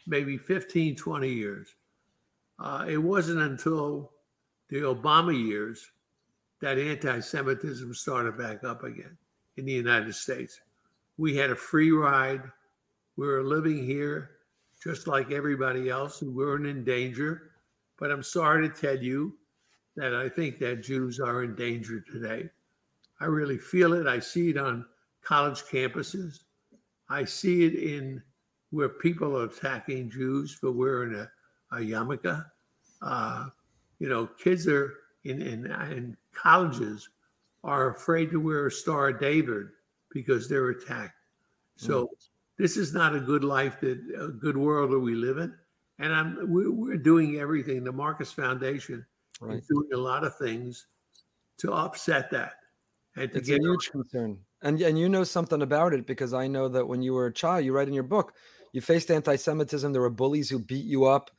maybe 0.06 0.36
15, 0.36 0.96
20 0.96 1.28
years. 1.28 1.74
Uh, 2.58 2.84
it 2.88 2.98
wasn't 2.98 3.40
until 3.40 4.12
the 4.68 4.80
Obama 4.80 5.36
years 5.36 5.90
that 6.60 6.78
anti 6.78 7.20
Semitism 7.20 7.94
started 7.94 8.38
back 8.38 8.64
up 8.64 8.84
again 8.84 9.16
in 9.56 9.64
the 9.64 9.72
United 9.72 10.14
States. 10.14 10.60
We 11.16 11.36
had 11.36 11.50
a 11.50 11.56
free 11.56 11.90
ride. 11.90 12.42
We 13.16 13.26
were 13.26 13.42
living 13.42 13.84
here 13.84 14.30
just 14.84 15.06
like 15.06 15.32
everybody 15.32 15.88
else, 15.88 16.20
we 16.20 16.28
weren't 16.28 16.66
in 16.66 16.84
danger. 16.84 17.52
But 17.98 18.10
I'm 18.10 18.22
sorry 18.22 18.68
to 18.68 18.74
tell 18.74 18.96
you 18.96 19.34
that 19.96 20.14
I 20.14 20.28
think 20.28 20.58
that 20.58 20.82
Jews 20.82 21.20
are 21.20 21.42
in 21.42 21.54
danger 21.54 22.00
today. 22.00 22.50
I 23.18 23.24
really 23.24 23.56
feel 23.56 23.94
it. 23.94 24.06
I 24.06 24.18
see 24.18 24.50
it 24.50 24.58
on 24.58 24.84
college 25.22 25.62
campuses. 25.62 26.40
I 27.08 27.24
see 27.24 27.64
it 27.64 27.74
in 27.74 28.22
where 28.74 28.88
people 28.88 29.36
are 29.38 29.44
attacking 29.44 30.10
Jews 30.10 30.52
for 30.52 30.72
wearing 30.72 31.14
a, 31.14 31.30
a 31.76 31.80
yarmulke. 31.80 32.44
Uh, 33.00 33.46
you 33.98 34.08
know, 34.08 34.26
kids 34.26 34.66
are 34.66 34.94
in, 35.24 35.40
in, 35.40 35.70
in 35.70 36.16
colleges 36.32 37.08
are 37.62 37.90
afraid 37.90 38.30
to 38.30 38.40
wear 38.40 38.66
a 38.66 38.70
Star 38.70 39.08
of 39.08 39.20
David 39.20 39.66
because 40.10 40.48
they're 40.48 40.70
attacked. 40.70 41.14
So 41.76 42.04
mm. 42.04 42.08
this 42.58 42.76
is 42.76 42.92
not 42.92 43.14
a 43.14 43.20
good 43.20 43.44
life 43.44 43.80
that 43.80 43.98
a 44.20 44.28
good 44.28 44.56
world 44.56 44.90
that 44.92 45.00
we 45.00 45.14
live 45.14 45.38
in. 45.38 45.54
And 45.98 46.12
I'm 46.12 46.52
we're, 46.52 46.70
we're 46.70 46.96
doing 46.96 47.38
everything. 47.38 47.84
The 47.84 47.92
Marcus 47.92 48.32
Foundation 48.32 49.04
right. 49.40 49.58
is 49.58 49.66
doing 49.66 49.88
a 49.94 49.96
lot 49.96 50.24
of 50.24 50.36
things 50.36 50.86
to 51.58 51.72
offset 51.72 52.30
that. 52.32 52.54
And 53.16 53.30
to 53.32 53.38
it's 53.38 53.48
get 53.48 53.60
a 53.60 53.62
huge 53.62 53.90
concern. 53.90 54.38
And 54.62 54.80
and 54.80 54.98
you 54.98 55.08
know 55.08 55.24
something 55.24 55.62
about 55.62 55.94
it 55.94 56.06
because 56.06 56.34
I 56.34 56.48
know 56.48 56.68
that 56.68 56.86
when 56.86 57.02
you 57.02 57.14
were 57.14 57.26
a 57.26 57.32
child, 57.32 57.64
you 57.64 57.72
write 57.72 57.88
in 57.88 57.94
your 57.94 58.02
book, 58.02 58.34
you 58.74 58.80
faced 58.80 59.10
anti-Semitism. 59.10 59.92
There 59.92 60.02
were 60.02 60.10
bullies 60.10 60.50
who 60.50 60.58
beat 60.58 60.84
you 60.84 61.04
up, 61.04 61.30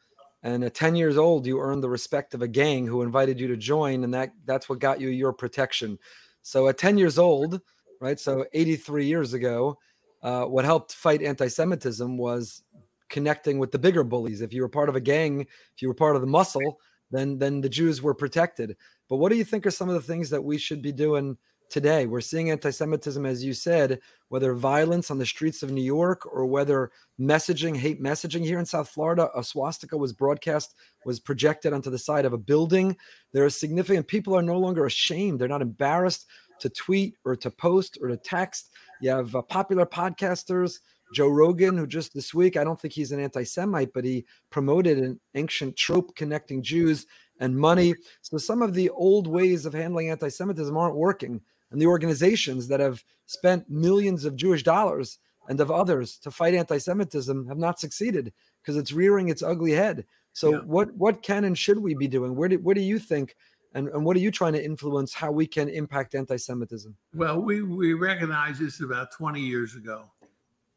and 0.41 0.63
at 0.63 0.73
10 0.73 0.95
years 0.95 1.17
old, 1.17 1.45
you 1.45 1.59
earned 1.59 1.83
the 1.83 1.89
respect 1.89 2.33
of 2.33 2.41
a 2.41 2.47
gang 2.47 2.87
who 2.87 3.01
invited 3.01 3.39
you 3.41 3.47
to 3.49 3.57
join, 3.57 4.05
and 4.05 4.13
that 4.13 4.31
that's 4.45 4.69
what 4.69 4.79
got 4.79 5.01
you 5.01 5.09
your 5.09 5.33
protection. 5.33 5.99
So 6.43 6.69
at 6.69 6.77
10 6.77 6.97
years 6.97 7.19
old, 7.19 7.59
right? 7.99 8.17
So 8.17 8.45
83 8.53 9.05
years 9.05 9.33
ago, 9.33 9.77
uh, 10.23 10.45
what 10.45 10.63
helped 10.63 10.93
fight 10.93 11.21
anti-Semitism 11.21 12.17
was 12.17 12.63
connecting 13.09 13.59
with 13.59 13.71
the 13.71 13.79
bigger 13.79 14.05
bullies. 14.05 14.39
If 14.39 14.53
you 14.53 14.61
were 14.61 14.69
part 14.69 14.87
of 14.87 14.95
a 14.95 15.01
gang, 15.01 15.41
if 15.41 15.81
you 15.81 15.89
were 15.89 15.93
part 15.93 16.15
of 16.15 16.21
the 16.21 16.27
muscle, 16.27 16.79
then 17.11 17.37
then 17.37 17.59
the 17.59 17.69
Jews 17.69 18.01
were 18.01 18.13
protected. 18.13 18.77
But 19.09 19.17
what 19.17 19.29
do 19.29 19.37
you 19.37 19.43
think 19.43 19.65
are 19.65 19.71
some 19.71 19.89
of 19.89 19.95
the 19.95 20.01
things 20.01 20.29
that 20.29 20.43
we 20.43 20.57
should 20.57 20.81
be 20.81 20.93
doing? 20.93 21.37
Today. 21.69 22.05
We're 22.05 22.21
seeing 22.21 22.51
anti 22.51 22.69
Semitism, 22.69 23.25
as 23.25 23.43
you 23.43 23.53
said, 23.53 23.99
whether 24.29 24.53
violence 24.53 25.11
on 25.11 25.17
the 25.17 25.25
streets 25.25 25.63
of 25.63 25.71
New 25.71 25.83
York 25.83 26.25
or 26.25 26.45
whether 26.45 26.91
messaging, 27.19 27.75
hate 27.75 28.01
messaging 28.01 28.43
here 28.43 28.59
in 28.59 28.65
South 28.65 28.89
Florida. 28.89 29.29
A 29.35 29.43
swastika 29.43 29.97
was 29.97 30.13
broadcast, 30.13 30.75
was 31.05 31.19
projected 31.19 31.73
onto 31.73 31.89
the 31.89 31.99
side 31.99 32.25
of 32.25 32.33
a 32.33 32.37
building. 32.37 32.95
There 33.33 33.45
are 33.45 33.49
significant 33.49 34.07
people 34.07 34.35
are 34.35 34.41
no 34.41 34.57
longer 34.57 34.85
ashamed. 34.85 35.39
They're 35.39 35.47
not 35.47 35.61
embarrassed 35.61 36.27
to 36.59 36.69
tweet 36.69 37.15
or 37.25 37.35
to 37.35 37.51
post 37.51 37.97
or 38.01 38.07
to 38.07 38.17
text. 38.17 38.71
You 39.01 39.11
have 39.11 39.35
uh, 39.35 39.41
popular 39.41 39.85
podcasters. 39.85 40.79
Joe 41.13 41.27
Rogan, 41.27 41.77
who 41.77 41.85
just 41.85 42.13
this 42.13 42.33
week, 42.33 42.57
I 42.57 42.63
don't 42.63 42.79
think 42.79 42.93
he's 42.93 43.11
an 43.11 43.19
anti 43.19 43.43
Semite, 43.43 43.93
but 43.93 44.05
he 44.05 44.25
promoted 44.49 44.97
an 44.97 45.19
ancient 45.35 45.75
trope 45.77 46.15
connecting 46.15 46.63
Jews 46.63 47.05
and 47.39 47.55
money. 47.55 47.95
So 48.21 48.37
some 48.37 48.61
of 48.61 48.73
the 48.73 48.89
old 48.89 49.27
ways 49.27 49.65
of 49.65 49.73
handling 49.73 50.09
anti 50.09 50.29
Semitism 50.29 50.75
aren't 50.75 50.95
working 50.95 51.41
and 51.71 51.81
the 51.81 51.87
organizations 51.87 52.67
that 52.67 52.79
have 52.79 53.03
spent 53.25 53.69
millions 53.69 54.25
of 54.25 54.35
Jewish 54.35 54.63
dollars 54.63 55.19
and 55.47 55.59
of 55.59 55.71
others 55.71 56.17
to 56.19 56.31
fight 56.31 56.53
anti-Semitism 56.53 57.47
have 57.47 57.57
not 57.57 57.79
succeeded 57.79 58.33
because 58.61 58.77
it's 58.77 58.91
rearing 58.91 59.29
its 59.29 59.43
ugly 59.43 59.71
head. 59.71 60.05
So 60.33 60.51
yeah. 60.51 60.59
what 60.59 60.93
what 60.95 61.21
can 61.21 61.45
and 61.45 61.57
should 61.57 61.79
we 61.79 61.95
be 61.95 62.07
doing? 62.07 62.35
Where 62.35 62.49
do 62.49 62.59
what 62.59 62.75
do 62.75 62.81
you 62.81 62.99
think? 62.99 63.35
And, 63.73 63.89
and 63.89 64.05
what 64.05 64.15
are 64.15 64.21
you 64.21 64.31
trying 64.31 64.53
to 64.53 64.63
influence 64.63 65.13
how 65.13 65.31
we 65.31 65.45
can 65.45 65.67
impact 65.67 66.15
anti-Semitism? 66.15 66.95
Well, 67.13 67.41
we 67.41 67.61
we 67.61 67.93
recognized 67.93 68.61
this 68.61 68.81
about 68.81 69.11
20 69.11 69.39
years 69.39 69.75
ago. 69.75 70.05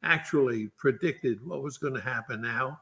Actually, 0.02 0.68
predicted 0.76 1.44
what 1.44 1.62
was 1.62 1.78
going 1.78 1.94
to 1.94 2.00
happen 2.00 2.40
now, 2.40 2.80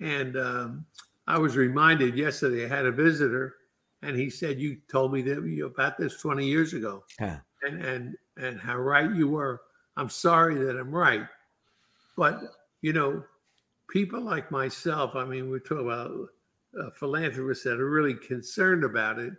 and 0.00 0.36
um, 0.36 0.84
I 1.26 1.38
was 1.38 1.56
reminded 1.56 2.16
yesterday. 2.16 2.64
I 2.64 2.68
had 2.68 2.86
a 2.86 2.92
visitor 2.92 3.54
and 4.02 4.16
he 4.16 4.30
said, 4.30 4.58
"You 4.58 4.78
told 4.88 5.12
me 5.12 5.22
that 5.22 5.38
about 5.64 5.98
this 5.98 6.16
20 6.20 6.46
years 6.46 6.72
ago, 6.72 7.04
yeah. 7.20 7.40
and 7.62 7.84
and 7.84 8.16
and 8.36 8.58
how 8.58 8.76
right 8.76 9.10
you 9.14 9.28
were. 9.28 9.60
I'm 9.96 10.08
sorry 10.08 10.54
that 10.56 10.78
I'm 10.78 10.90
right, 10.90 11.26
but 12.16 12.40
you 12.80 12.92
know, 12.92 13.22
people 13.88 14.20
like 14.20 14.50
myself. 14.50 15.14
I 15.16 15.24
mean, 15.24 15.50
we're 15.50 15.58
talking 15.58 15.86
about 15.86 16.10
uh, 16.78 16.90
philanthropists 16.98 17.64
that 17.64 17.80
are 17.80 17.90
really 17.90 18.14
concerned 18.14 18.84
about 18.84 19.18
it, 19.18 19.34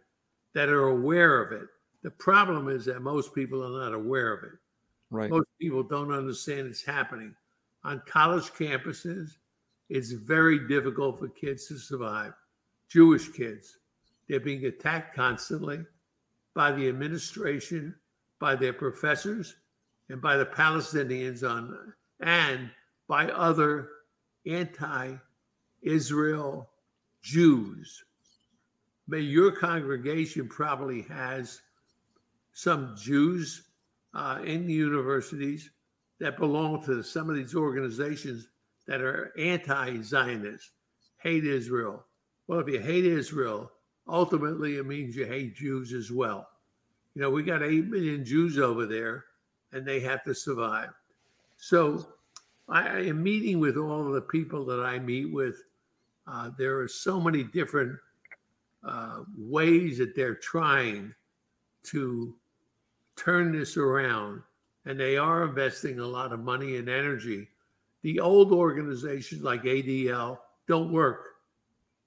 that 0.53 0.69
are 0.69 0.89
aware 0.89 1.41
of 1.41 1.51
it. 1.51 1.67
The 2.03 2.11
problem 2.11 2.69
is 2.69 2.85
that 2.85 3.01
most 3.01 3.33
people 3.33 3.63
are 3.63 3.83
not 3.83 3.95
aware 3.95 4.33
of 4.33 4.43
it. 4.43 4.57
Right. 5.09 5.29
Most 5.29 5.47
people 5.59 5.83
don't 5.83 6.11
understand 6.11 6.67
it's 6.67 6.83
happening 6.83 7.35
on 7.83 8.01
college 8.05 8.51
campuses. 8.51 9.37
It's 9.89 10.11
very 10.11 10.67
difficult 10.67 11.19
for 11.19 11.27
kids 11.27 11.67
to 11.67 11.77
survive. 11.77 12.33
Jewish 12.87 13.29
kids 13.31 13.77
they're 14.31 14.39
being 14.39 14.63
attacked 14.65 15.13
constantly 15.13 15.83
by 16.55 16.71
the 16.71 16.87
administration, 16.87 17.93
by 18.39 18.55
their 18.55 18.71
professors, 18.71 19.57
and 20.07 20.21
by 20.21 20.37
the 20.37 20.45
Palestinians 20.45 21.43
on 21.43 21.93
and 22.21 22.71
by 23.09 23.25
other 23.25 23.89
anti-Israel 24.47 25.19
Jews. 27.21 28.05
May 29.05 29.19
your 29.19 29.51
congregation 29.51 30.47
probably 30.47 31.01
has 31.09 31.61
some 32.53 32.95
Jews 32.97 33.63
uh, 34.13 34.39
in 34.45 34.65
the 34.65 34.73
universities 34.73 35.71
that 36.21 36.37
belong 36.37 36.81
to 36.85 37.03
some 37.03 37.29
of 37.29 37.35
these 37.35 37.53
organizations 37.53 38.47
that 38.87 39.01
are 39.01 39.33
anti-Zionist, 39.37 40.71
hate 41.21 41.43
Israel. 41.43 42.05
Well, 42.47 42.59
if 42.61 42.69
you 42.69 42.79
hate 42.79 43.03
Israel, 43.03 43.69
ultimately 44.11 44.75
it 44.75 44.85
means 44.85 45.15
you 45.15 45.25
hate 45.25 45.55
Jews 45.55 45.93
as 45.93 46.11
well. 46.11 46.47
You 47.15 47.21
know, 47.21 47.29
we 47.29 47.43
got 47.43 47.63
8 47.63 47.87
million 47.87 48.23
Jews 48.23 48.59
over 48.59 48.85
there 48.85 49.25
and 49.71 49.85
they 49.85 49.99
have 50.01 50.23
to 50.25 50.35
survive. 50.35 50.89
So 51.57 52.05
I, 52.67 52.99
am 52.99 53.23
meeting 53.23 53.59
with 53.59 53.77
all 53.77 54.05
of 54.05 54.13
the 54.13 54.21
people 54.21 54.65
that 54.65 54.81
I 54.81 54.99
meet 54.99 55.31
with. 55.31 55.63
Uh, 56.27 56.51
there 56.57 56.79
are 56.79 56.87
so 56.87 57.19
many 57.19 57.43
different 57.43 57.97
uh, 58.83 59.21
ways 59.37 59.97
that 59.97 60.15
they're 60.15 60.35
trying 60.35 61.13
to 61.83 62.35
turn 63.15 63.51
this 63.51 63.77
around, 63.77 64.41
and 64.85 64.99
they 64.99 65.17
are 65.17 65.43
investing 65.43 65.99
a 65.99 66.05
lot 66.05 66.31
of 66.31 66.39
money 66.39 66.77
and 66.77 66.89
energy. 66.89 67.47
The 68.03 68.19
old 68.19 68.51
organizations 68.51 69.41
like 69.41 69.63
ADL 69.63 70.39
don't 70.67 70.91
work 70.91 71.30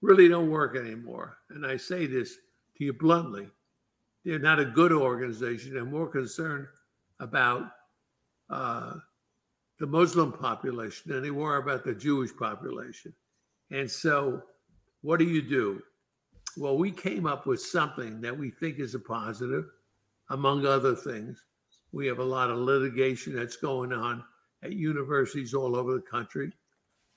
really 0.04 0.28
don't 0.28 0.50
work 0.50 0.76
anymore. 0.76 1.38
And 1.50 1.66
I 1.66 1.78
say 1.78 2.06
this 2.06 2.34
to 2.76 2.84
you 2.84 2.92
bluntly. 2.92 3.48
They're 4.24 4.38
not 4.38 4.60
a 4.60 4.64
good 4.64 4.92
organization. 4.92 5.72
They're 5.72 5.84
more 5.84 6.08
concerned 6.08 6.66
about 7.20 7.70
uh, 8.50 8.94
the 9.78 9.86
Muslim 9.86 10.32
population 10.32 11.10
than 11.10 11.22
they 11.22 11.30
were 11.30 11.56
about 11.56 11.84
the 11.84 11.94
Jewish 11.94 12.30
population. 12.36 13.14
And 13.70 13.90
so, 13.90 14.42
what 15.00 15.18
do 15.18 15.24
you 15.24 15.42
do? 15.42 15.80
Well, 16.56 16.76
we 16.76 16.90
came 16.90 17.26
up 17.26 17.46
with 17.46 17.60
something 17.60 18.20
that 18.20 18.36
we 18.36 18.50
think 18.50 18.78
is 18.78 18.94
a 18.94 19.00
positive, 19.00 19.64
among 20.30 20.66
other 20.66 20.94
things. 20.94 21.42
We 21.92 22.06
have 22.06 22.18
a 22.18 22.24
lot 22.24 22.50
of 22.50 22.58
litigation 22.58 23.34
that's 23.34 23.56
going 23.56 23.92
on 23.92 24.22
at 24.62 24.72
universities 24.72 25.54
all 25.54 25.76
over 25.76 25.94
the 25.94 26.00
country, 26.00 26.52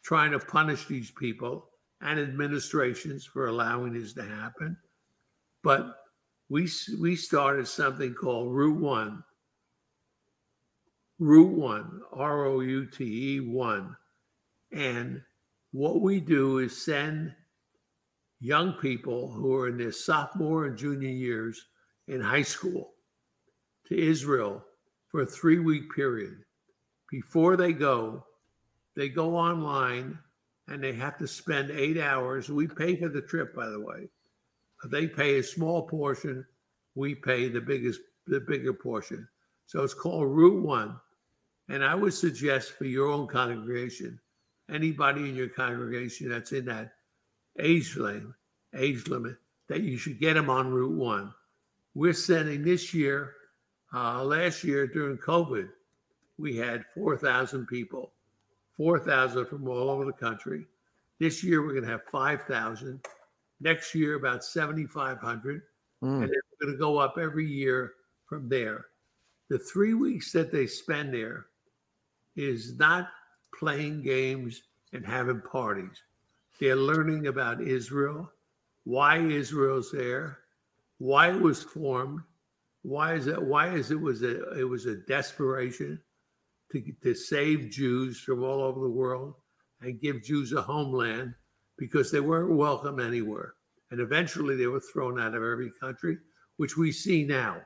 trying 0.03 0.31
to 0.31 0.39
punish 0.39 0.85
these 0.85 1.11
people 1.11 1.66
and 2.01 2.19
administrations 2.19 3.25
for 3.25 3.47
allowing 3.47 3.93
this 3.93 4.13
to 4.13 4.23
happen. 4.23 4.77
But 5.63 5.95
we 6.49 6.69
we 6.99 7.15
started 7.15 7.67
something 7.67 8.13
called 8.13 8.53
Route 8.53 8.79
One. 8.79 9.23
Route 11.19 11.57
One, 11.57 12.01
R 12.13 12.45
O 12.45 12.59
U 12.59 12.85
T 12.85 13.35
E 13.35 13.39
One, 13.39 13.95
and 14.71 15.21
what 15.71 16.01
we 16.01 16.19
do 16.19 16.59
is 16.59 16.79
send 16.79 17.33
young 18.39 18.73
people 18.73 19.31
who 19.31 19.55
are 19.55 19.67
in 19.67 19.77
their 19.77 19.91
sophomore 19.91 20.65
and 20.65 20.77
junior 20.77 21.09
years 21.09 21.65
in 22.07 22.21
high 22.21 22.43
school 22.43 22.93
to 23.87 23.97
Israel 23.97 24.63
for 25.09 25.21
a 25.21 25.25
three 25.25 25.59
week 25.59 25.91
period. 25.95 26.37
Before 27.09 27.55
they 27.57 27.73
go, 27.73 28.25
they 28.95 29.09
go 29.09 29.35
online 29.35 30.19
and 30.67 30.83
they 30.83 30.93
have 30.93 31.17
to 31.17 31.27
spend 31.27 31.71
eight 31.71 31.97
hours. 31.97 32.49
We 32.49 32.67
pay 32.67 32.95
for 32.95 33.09
the 33.09 33.21
trip, 33.21 33.55
by 33.55 33.67
the 33.69 33.79
way. 33.79 34.09
They 34.85 35.07
pay 35.07 35.39
a 35.39 35.43
small 35.43 35.87
portion. 35.87 36.45
We 36.95 37.15
pay 37.15 37.49
the 37.49 37.61
biggest, 37.61 37.99
the 38.27 38.39
bigger 38.39 38.73
portion. 38.73 39.27
So 39.65 39.83
it's 39.83 39.93
called 39.93 40.27
Route 40.27 40.63
One. 40.63 40.99
And 41.69 41.83
I 41.83 41.95
would 41.95 42.13
suggest 42.13 42.71
for 42.71 42.85
your 42.85 43.09
own 43.09 43.27
congregation, 43.27 44.19
anybody 44.69 45.29
in 45.29 45.35
your 45.35 45.49
congregation 45.49 46.29
that's 46.29 46.51
in 46.51 46.65
that 46.65 46.93
age 47.59 47.95
limit, 47.97 48.33
age 48.75 49.07
limit, 49.07 49.35
that 49.67 49.81
you 49.81 49.97
should 49.97 50.19
get 50.19 50.35
them 50.35 50.49
on 50.49 50.71
Route 50.71 50.97
One. 50.97 51.33
We're 51.93 52.13
sending 52.13 52.63
this 52.63 52.93
year, 52.93 53.33
uh, 53.93 54.23
last 54.23 54.63
year 54.63 54.87
during 54.87 55.17
COVID, 55.17 55.69
we 56.37 56.55
had 56.55 56.85
4,000 56.93 57.65
people, 57.65 58.13
4,000 58.77 59.45
from 59.45 59.67
all 59.67 59.89
over 59.89 60.05
the 60.05 60.13
country. 60.13 60.65
This 61.19 61.43
year, 61.43 61.61
we're 61.61 61.73
going 61.73 61.85
to 61.85 61.91
have 61.91 62.03
5,000. 62.11 63.03
Next 63.59 63.95
year, 63.95 64.15
about 64.15 64.43
7,500. 64.43 65.63
Mm. 66.03 66.07
And 66.07 66.21
then 66.21 66.29
we're 66.29 66.67
going 66.67 66.77
to 66.77 66.79
go 66.79 66.97
up 66.97 67.17
every 67.19 67.47
year 67.47 67.93
from 68.27 68.47
there. 68.47 68.85
The 69.49 69.57
three 69.57 69.93
weeks 69.93 70.31
that 70.33 70.51
they 70.51 70.67
spend 70.67 71.13
there 71.13 71.47
is 72.35 72.77
not 72.77 73.09
playing 73.57 74.03
games 74.03 74.61
and 74.93 75.05
having 75.05 75.41
parties. 75.41 76.03
They're 76.59 76.75
learning 76.75 77.27
about 77.27 77.61
Israel, 77.61 78.31
why 78.83 79.17
Israel's 79.19 79.91
there, 79.91 80.39
why 80.97 81.31
it 81.31 81.41
was 81.41 81.63
formed, 81.63 82.21
why 82.83 83.15
is 83.15 83.27
it 83.27 83.41
why 83.41 83.67
is 83.69 83.91
it 83.91 83.99
was 83.99 84.23
a 84.23 84.57
it 84.57 84.63
was 84.63 84.85
a 84.85 84.95
desperation 84.95 85.99
to, 86.71 86.81
to 87.03 87.13
save 87.13 87.69
Jews 87.69 88.19
from 88.19 88.43
all 88.43 88.61
over 88.61 88.81
the 88.81 88.89
world 88.89 89.35
and 89.81 90.01
give 90.01 90.23
Jews 90.23 90.53
a 90.53 90.61
homeland 90.61 91.33
because 91.77 92.11
they 92.11 92.19
weren't 92.19 92.55
welcome 92.55 92.99
anywhere. 92.99 93.53
And 93.91 94.01
eventually 94.01 94.55
they 94.55 94.67
were 94.67 94.81
thrown 94.81 95.19
out 95.19 95.35
of 95.35 95.43
every 95.43 95.71
country, 95.79 96.17
which 96.57 96.75
we 96.77 96.91
see 96.91 97.23
now. 97.23 97.61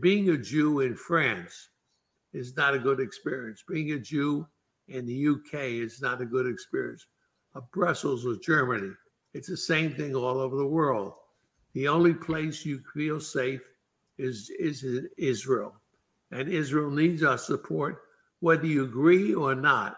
Being 0.00 0.30
a 0.30 0.36
Jew 0.36 0.80
in 0.80 0.96
France 0.96 1.70
is 2.32 2.56
not 2.56 2.74
a 2.74 2.78
good 2.78 3.00
experience. 3.00 3.62
Being 3.68 3.92
a 3.92 3.98
Jew 3.98 4.46
in 4.88 5.06
the 5.06 5.28
UK 5.28 5.60
is 5.82 6.02
not 6.02 6.20
a 6.20 6.26
good 6.26 6.46
experience. 6.46 7.06
Of 7.54 7.70
Brussels 7.70 8.26
or 8.26 8.36
Germany, 8.42 8.90
it's 9.32 9.48
the 9.48 9.56
same 9.56 9.94
thing 9.94 10.14
all 10.14 10.38
over 10.38 10.56
the 10.56 10.66
world. 10.66 11.12
The 11.74 11.88
only 11.88 12.14
place 12.14 12.64
you 12.64 12.80
feel 12.92 13.20
safe 13.20 13.60
is, 14.18 14.50
is 14.58 14.82
in 14.82 15.08
Israel. 15.16 15.74
And 16.34 16.48
Israel 16.48 16.90
needs 16.90 17.22
our 17.22 17.38
support, 17.38 18.02
whether 18.40 18.66
you 18.66 18.82
agree 18.82 19.32
or 19.32 19.54
not. 19.54 19.96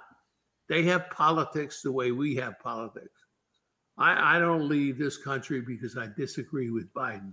They 0.68 0.82
have 0.82 1.08
politics 1.08 1.80
the 1.80 1.90
way 1.90 2.12
we 2.12 2.36
have 2.36 2.60
politics. 2.60 3.24
I, 3.96 4.36
I 4.36 4.38
don't 4.38 4.68
leave 4.68 4.98
this 4.98 5.16
country 5.16 5.62
because 5.62 5.96
I 5.96 6.08
disagree 6.14 6.70
with 6.70 6.92
Biden. 6.92 7.32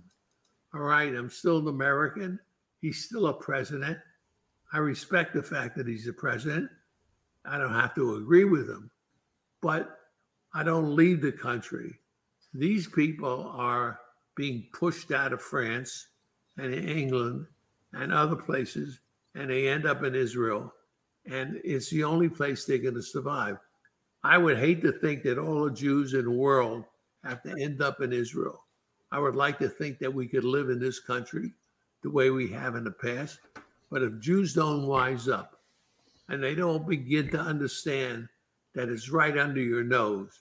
All 0.72 0.80
right, 0.80 1.14
I'm 1.14 1.28
still 1.28 1.58
an 1.58 1.68
American. 1.68 2.38
He's 2.80 3.04
still 3.04 3.26
a 3.26 3.34
president. 3.34 3.98
I 4.72 4.78
respect 4.78 5.34
the 5.34 5.42
fact 5.42 5.76
that 5.76 5.86
he's 5.86 6.08
a 6.08 6.12
president. 6.14 6.70
I 7.44 7.58
don't 7.58 7.74
have 7.74 7.94
to 7.96 8.16
agree 8.16 8.44
with 8.44 8.70
him, 8.70 8.90
but 9.60 9.98
I 10.54 10.62
don't 10.62 10.96
leave 10.96 11.20
the 11.20 11.30
country. 11.30 12.00
These 12.54 12.88
people 12.88 13.52
are 13.54 14.00
being 14.34 14.68
pushed 14.72 15.12
out 15.12 15.34
of 15.34 15.42
France 15.42 16.06
and 16.56 16.74
England 16.74 17.46
and 17.94 18.12
other 18.12 18.36
places, 18.36 19.00
and 19.34 19.50
they 19.50 19.68
end 19.68 19.86
up 19.86 20.02
in 20.02 20.14
Israel. 20.14 20.72
And 21.26 21.60
it's 21.64 21.90
the 21.90 22.04
only 22.04 22.28
place 22.28 22.64
they're 22.64 22.78
going 22.78 22.94
to 22.94 23.02
survive. 23.02 23.56
I 24.22 24.38
would 24.38 24.58
hate 24.58 24.82
to 24.82 24.92
think 24.92 25.22
that 25.22 25.38
all 25.38 25.64
the 25.64 25.70
Jews 25.70 26.14
in 26.14 26.24
the 26.24 26.30
world 26.30 26.84
have 27.24 27.42
to 27.42 27.54
end 27.60 27.80
up 27.82 28.00
in 28.00 28.12
Israel. 28.12 28.60
I 29.12 29.18
would 29.18 29.36
like 29.36 29.58
to 29.60 29.68
think 29.68 29.98
that 29.98 30.12
we 30.12 30.26
could 30.26 30.44
live 30.44 30.70
in 30.70 30.80
this 30.80 30.98
country 30.98 31.52
the 32.02 32.10
way 32.10 32.30
we 32.30 32.48
have 32.48 32.74
in 32.74 32.84
the 32.84 32.90
past. 32.90 33.38
But 33.90 34.02
if 34.02 34.18
Jews 34.18 34.54
don't 34.54 34.86
wise 34.86 35.28
up 35.28 35.60
and 36.28 36.42
they 36.42 36.54
don't 36.54 36.88
begin 36.88 37.30
to 37.30 37.38
understand 37.38 38.28
that 38.74 38.88
it's 38.88 39.10
right 39.10 39.38
under 39.38 39.60
your 39.60 39.84
nose, 39.84 40.40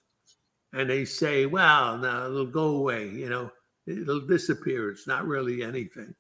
and 0.74 0.90
they 0.90 1.06
say, 1.06 1.46
well, 1.46 1.98
now 1.98 2.26
it'll 2.26 2.48
go 2.48 2.78
away, 2.78 3.08
you 3.10 3.30
know, 3.30 3.52
it'll 3.86 4.26
disappear. 4.26 4.90
It's 4.90 5.08
not 5.08 5.28
really 5.28 5.62
anything. 5.62 6.16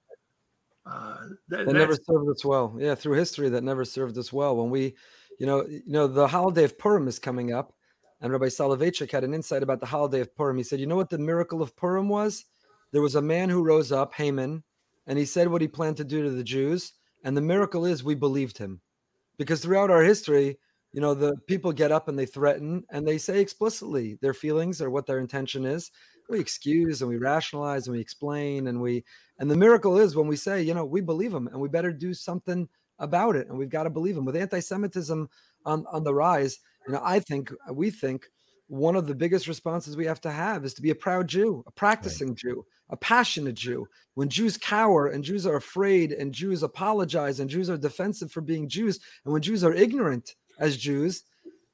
Uh, 0.86 1.18
that, 1.48 1.66
that 1.66 1.74
never 1.74 1.96
served 1.96 2.30
us 2.30 2.44
well. 2.44 2.76
Yeah, 2.78 2.96
through 2.96 3.14
history, 3.14 3.50
that 3.50 3.64
never 3.64 3.86
served 3.86 4.18
us 4.18 4.34
well. 4.34 4.58
When 4.58 4.70
we 4.70 4.96
you 5.40 5.46
know, 5.46 5.66
you 5.66 5.82
know, 5.88 6.08
the 6.08 6.28
holiday 6.28 6.64
of 6.64 6.78
Purim 6.78 7.08
is 7.08 7.20
coming 7.20 7.54
up, 7.54 7.74
and 8.22 8.32
Rabbi 8.32 8.48
Soloveitchik 8.48 9.12
had 9.12 9.24
an 9.24 9.34
insight 9.34 9.64
about 9.64 9.80
the 9.80 9.86
holiday 9.86 10.20
of 10.20 10.36
Purim. 10.36 10.58
He 10.58 10.64
said, 10.64 10.80
"You 10.80 10.88
know 10.88 10.96
what 10.96 11.10
the 11.10 11.18
miracle 11.18 11.62
of 11.62 11.76
Purim 11.76 12.10
was? 12.10 12.46
There 12.92 13.02
was 13.02 13.16
a 13.16 13.22
man 13.22 13.50
who 13.50 13.64
rose 13.64 13.92
up, 13.92 14.14
Haman, 14.14 14.64
and 15.08 15.18
he 15.18 15.26
said 15.26 15.48
what 15.48 15.62
he 15.62 15.68
planned 15.68 15.98
to 15.98 16.04
do 16.04 16.24
to 16.24 16.30
the 16.30 16.44
Jews, 16.44 16.94
and 17.24 17.36
the 17.36 17.42
miracle 17.42 17.86
is 17.86 18.04
we 18.04 18.16
believed 18.16 18.58
him, 18.58 18.82
because 19.38 19.62
throughout 19.62 19.92
our 19.92 20.04
history." 20.04 20.60
You 20.96 21.02
know, 21.02 21.16
the 21.16 21.36
people 21.48 21.72
get 21.72 21.92
up 21.92 22.08
and 22.08 22.20
they 22.20 22.28
threaten 22.28 22.84
and 22.92 23.08
they 23.08 23.18
say 23.18 23.40
explicitly 23.42 24.20
their 24.22 24.36
feelings 24.36 24.80
or 24.80 24.92
what 24.92 25.08
their 25.08 25.18
intention 25.18 25.66
is. 25.66 25.90
We 26.30 26.40
excuse 26.40 27.02
and 27.02 27.10
we 27.10 27.18
rationalize 27.18 27.88
and 27.88 27.96
we 27.96 28.02
explain 28.02 28.68
and 28.68 28.82
we, 28.82 29.04
and 29.40 29.50
the 29.50 29.58
miracle 29.58 29.98
is 29.98 30.16
when 30.16 30.28
we 30.28 30.36
say, 30.38 30.62
you 30.62 30.74
know, 30.74 30.86
we 30.86 31.02
believe 31.02 31.34
him 31.34 31.48
and 31.48 31.60
we 31.60 31.70
better 31.70 31.92
do 31.92 32.14
something 32.14 32.68
about 33.00 33.36
it, 33.36 33.48
and 33.50 33.58
we've 33.58 33.70
got 33.70 33.84
to 33.84 33.90
believe 33.90 34.16
him. 34.16 34.24
With 34.24 34.36
anti-Semitism 34.36 35.28
on 35.66 35.86
on 35.92 36.04
the 36.04 36.14
rise, 36.14 36.60
you 36.88 36.94
know, 36.94 37.02
I 37.04 37.20
think 37.20 37.52
we 37.72 37.90
think 37.90 38.28
one 38.68 38.96
of 38.96 39.08
the 39.08 39.16
biggest 39.16 39.48
responses 39.48 39.98
we 39.98 40.06
have 40.06 40.22
to 40.22 40.32
have 40.32 40.64
is 40.64 40.74
to 40.76 40.82
be 40.82 40.92
a 40.92 40.96
proud 40.96 41.28
Jew, 41.28 41.64
a 41.68 41.72
practicing 41.72 42.30
right. 42.30 42.38
Jew, 42.38 42.66
a 42.90 42.96
passionate 42.96 43.56
Jew. 43.56 43.88
When 44.14 44.30
Jews 44.30 44.58
cower 44.58 45.08
and 45.08 45.24
Jews 45.24 45.46
are 45.46 45.56
afraid 45.56 46.12
and 46.12 46.34
Jews 46.34 46.64
apologize 46.64 47.40
and 47.40 47.50
Jews 47.50 47.70
are 47.70 47.78
defensive 47.78 48.32
for 48.32 48.42
being 48.42 48.70
Jews, 48.70 49.00
and 49.26 49.34
when 49.34 49.42
Jews 49.42 49.64
are 49.64 49.74
ignorant 49.74 50.36
as 50.60 50.78
Jews 50.78 51.24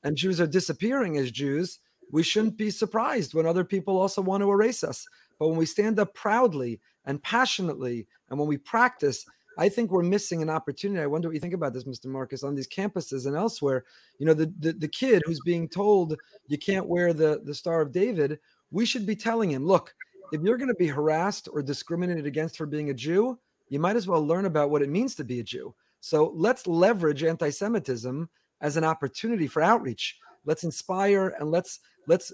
and 0.04 0.16
Jews 0.16 0.40
are 0.40 0.48
disappearing 0.48 1.18
as 1.18 1.32
Jews, 1.32 1.80
we 2.12 2.24
shouldn't 2.24 2.58
be 2.58 2.72
surprised 2.72 3.34
when 3.34 3.46
other 3.46 3.64
people 3.64 4.00
also 4.00 4.22
want 4.22 4.42
to 4.42 4.52
erase 4.52 4.84
us. 4.84 5.08
But 5.38 5.50
when 5.50 5.58
we 5.58 5.66
stand 5.66 6.00
up 6.00 6.14
proudly 6.14 6.80
and 7.06 7.22
passionately, 7.22 8.08
and 8.30 8.40
when 8.40 8.48
we 8.48 8.58
practice, 8.58 9.26
I 9.58 9.70
think 9.70 9.92
we're 9.92 10.04
missing 10.04 10.42
an 10.42 10.50
opportunity. 10.50 11.02
I 11.02 11.08
wonder 11.08 11.28
what 11.28 11.34
you 11.34 11.40
think 11.42 11.54
about 11.54 11.74
this, 11.74 11.84
Mr. 11.84 12.06
Marcus, 12.06 12.44
on 12.44 12.56
these 12.56 12.68
campuses 12.68 13.26
and 13.26 13.36
elsewhere. 13.36 13.84
You 14.18 14.26
know, 14.26 14.34
the, 14.34 14.54
the, 14.60 14.74
the 14.74 14.88
kid 14.88 15.22
who's 15.26 15.42
being 15.42 15.68
told 15.68 16.16
you 16.48 16.58
can't 16.58 16.88
wear 16.88 17.14
the, 17.14 17.42
the 17.44 17.54
Star 17.54 17.82
of 17.82 17.92
David, 17.92 18.40
we 18.72 18.86
should 18.86 19.06
be 19.06 19.16
telling 19.16 19.52
him, 19.52 19.66
look, 19.66 19.94
if 20.32 20.42
you're 20.42 20.58
going 20.58 20.70
to 20.70 20.76
be 20.76 20.88
harassed 20.88 21.50
or 21.52 21.62
discriminated 21.62 22.26
against 22.26 22.58
for 22.58 22.66
being 22.66 22.90
a 22.90 22.94
Jew, 22.94 23.38
you 23.70 23.80
might 23.80 23.96
as 23.96 24.08
well 24.08 24.26
learn 24.26 24.46
about 24.46 24.70
what 24.70 24.82
it 24.82 24.90
means 24.90 25.16
to 25.16 25.24
be 25.24 25.40
a 25.40 25.44
Jew. 25.44 25.74
So 26.00 26.32
let's 26.36 26.66
leverage 26.66 27.24
anti-Semitism 27.24 28.30
as 28.62 28.78
an 28.78 28.84
opportunity 28.84 29.48
for 29.48 29.62
outreach. 29.62 30.18
Let's 30.46 30.64
inspire 30.64 31.36
and 31.40 31.52
let's 31.52 31.80
let's 32.08 32.32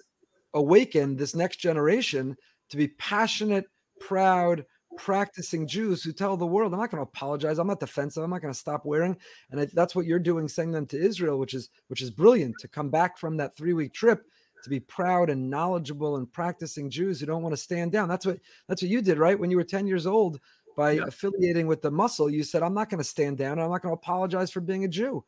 awaken 0.53 1.15
this 1.15 1.35
next 1.35 1.57
generation 1.57 2.35
to 2.69 2.77
be 2.77 2.87
passionate, 2.87 3.65
proud, 3.99 4.65
practicing 4.97 5.67
Jews 5.67 6.03
who 6.03 6.13
tell 6.13 6.37
the 6.37 6.45
world, 6.45 6.73
I'm 6.73 6.79
not 6.79 6.89
going 6.89 7.03
to 7.03 7.09
apologize. 7.09 7.59
I'm 7.59 7.67
not 7.67 7.79
defensive. 7.79 8.23
I'm 8.23 8.29
not 8.29 8.41
going 8.41 8.53
to 8.53 8.59
stop 8.59 8.85
wearing. 8.85 9.17
And 9.51 9.59
I, 9.59 9.67
that's 9.73 9.95
what 9.95 10.05
you're 10.05 10.19
doing, 10.19 10.47
sending 10.47 10.73
them 10.73 10.85
to 10.87 10.99
Israel, 10.99 11.39
which 11.39 11.53
is 11.53 11.69
which 11.87 12.01
is 12.01 12.11
brilliant 12.11 12.55
to 12.59 12.67
come 12.67 12.89
back 12.89 13.17
from 13.17 13.37
that 13.37 13.55
three 13.55 13.73
week 13.73 13.93
trip 13.93 14.23
to 14.63 14.69
be 14.69 14.79
proud 14.79 15.29
and 15.29 15.49
knowledgeable 15.49 16.17
and 16.17 16.31
practicing 16.31 16.89
Jews 16.89 17.19
who 17.19 17.25
don't 17.27 17.43
want 17.43 17.53
to 17.53 17.61
stand 17.61 17.91
down. 17.91 18.09
That's 18.09 18.25
what 18.25 18.39
that's 18.67 18.81
what 18.81 18.89
you 18.89 19.01
did, 19.01 19.17
right? 19.17 19.39
When 19.39 19.51
you 19.51 19.57
were 19.57 19.63
10 19.63 19.87
years 19.87 20.07
old, 20.07 20.39
by 20.75 20.91
yeah. 20.91 21.03
affiliating 21.07 21.67
with 21.67 21.81
the 21.81 21.91
muscle, 21.91 22.29
you 22.29 22.43
said, 22.43 22.61
I'm 22.61 22.73
not 22.73 22.89
going 22.89 22.99
to 22.99 23.03
stand 23.03 23.37
down. 23.37 23.59
I'm 23.59 23.69
not 23.69 23.81
going 23.81 23.95
to 23.95 23.99
apologize 23.99 24.51
for 24.51 24.59
being 24.59 24.83
a 24.83 24.87
Jew. 24.87 25.23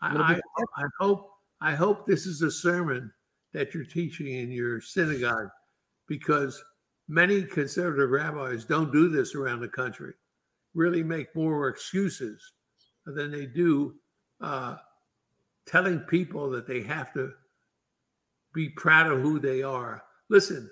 I, 0.00 0.34
I, 0.34 0.62
I 0.76 0.84
hope 1.00 1.30
I 1.64 1.74
hope 1.74 2.06
this 2.06 2.26
is 2.26 2.42
a 2.42 2.50
sermon 2.50 3.12
that 3.52 3.74
you're 3.74 3.84
teaching 3.84 4.28
in 4.28 4.50
your 4.50 4.80
synagogue 4.80 5.48
because 6.08 6.62
Many 7.08 7.42
conservative 7.42 8.10
rabbis 8.10 8.64
don't 8.64 8.92
do 8.92 9.08
this 9.08 9.34
around 9.34 9.60
the 9.60 9.68
country, 9.68 10.14
really 10.74 11.02
make 11.02 11.34
more 11.36 11.68
excuses 11.68 12.52
than 13.04 13.30
they 13.30 13.44
do 13.44 13.94
uh, 14.40 14.76
telling 15.66 16.00
people 16.00 16.48
that 16.50 16.66
they 16.66 16.82
have 16.82 17.12
to 17.12 17.32
be 18.54 18.70
proud 18.70 19.10
of 19.10 19.20
who 19.20 19.38
they 19.38 19.62
are. 19.62 20.02
Listen, 20.30 20.70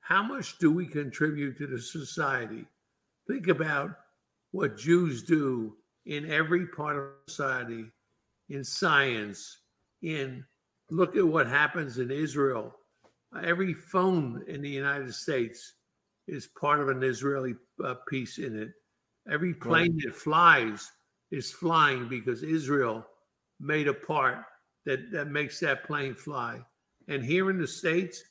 how 0.00 0.22
much 0.22 0.58
do 0.58 0.72
we 0.72 0.86
contribute 0.86 1.58
to 1.58 1.66
the 1.66 1.78
society? 1.78 2.64
Think 3.28 3.48
about 3.48 3.90
what 4.52 4.78
Jews 4.78 5.22
do 5.22 5.76
in 6.06 6.30
every 6.30 6.66
part 6.68 6.96
of 6.96 7.08
society, 7.28 7.84
in 8.48 8.64
science, 8.64 9.58
in 10.06 10.44
look 10.90 11.16
at 11.16 11.26
what 11.26 11.46
happens 11.46 11.98
in 11.98 12.10
Israel 12.10 12.74
Every 13.44 13.74
phone 13.74 14.42
in 14.46 14.62
the 14.62 14.70
United 14.70 15.14
States 15.14 15.74
is 16.28 16.48
part 16.58 16.80
of 16.80 16.88
an 16.88 17.02
Israeli 17.02 17.54
uh, 17.84 17.94
piece 18.08 18.38
in 18.38 18.58
it. 18.58 18.70
Every 19.30 19.54
plane 19.54 19.92
right. 19.92 20.02
that 20.06 20.14
flies 20.14 20.90
is 21.30 21.52
flying 21.52 22.08
because 22.08 22.42
Israel 22.42 23.04
made 23.60 23.88
a 23.88 23.94
part 23.94 24.38
that, 24.84 25.10
that 25.12 25.28
makes 25.28 25.60
that 25.60 25.84
plane 25.84 26.14
fly. 26.14 26.60
And 27.08 27.24
here 27.24 27.50
in 27.50 27.58
the 27.58 27.66
States, 27.66 28.22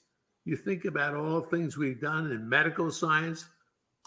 you 0.46 0.56
think 0.56 0.86
about 0.86 1.16
all 1.16 1.42
the 1.42 1.48
things 1.48 1.78
we've 1.78 2.02
done 2.02 2.32
in 2.32 2.48
medical 2.48 2.92
science, 2.92 3.46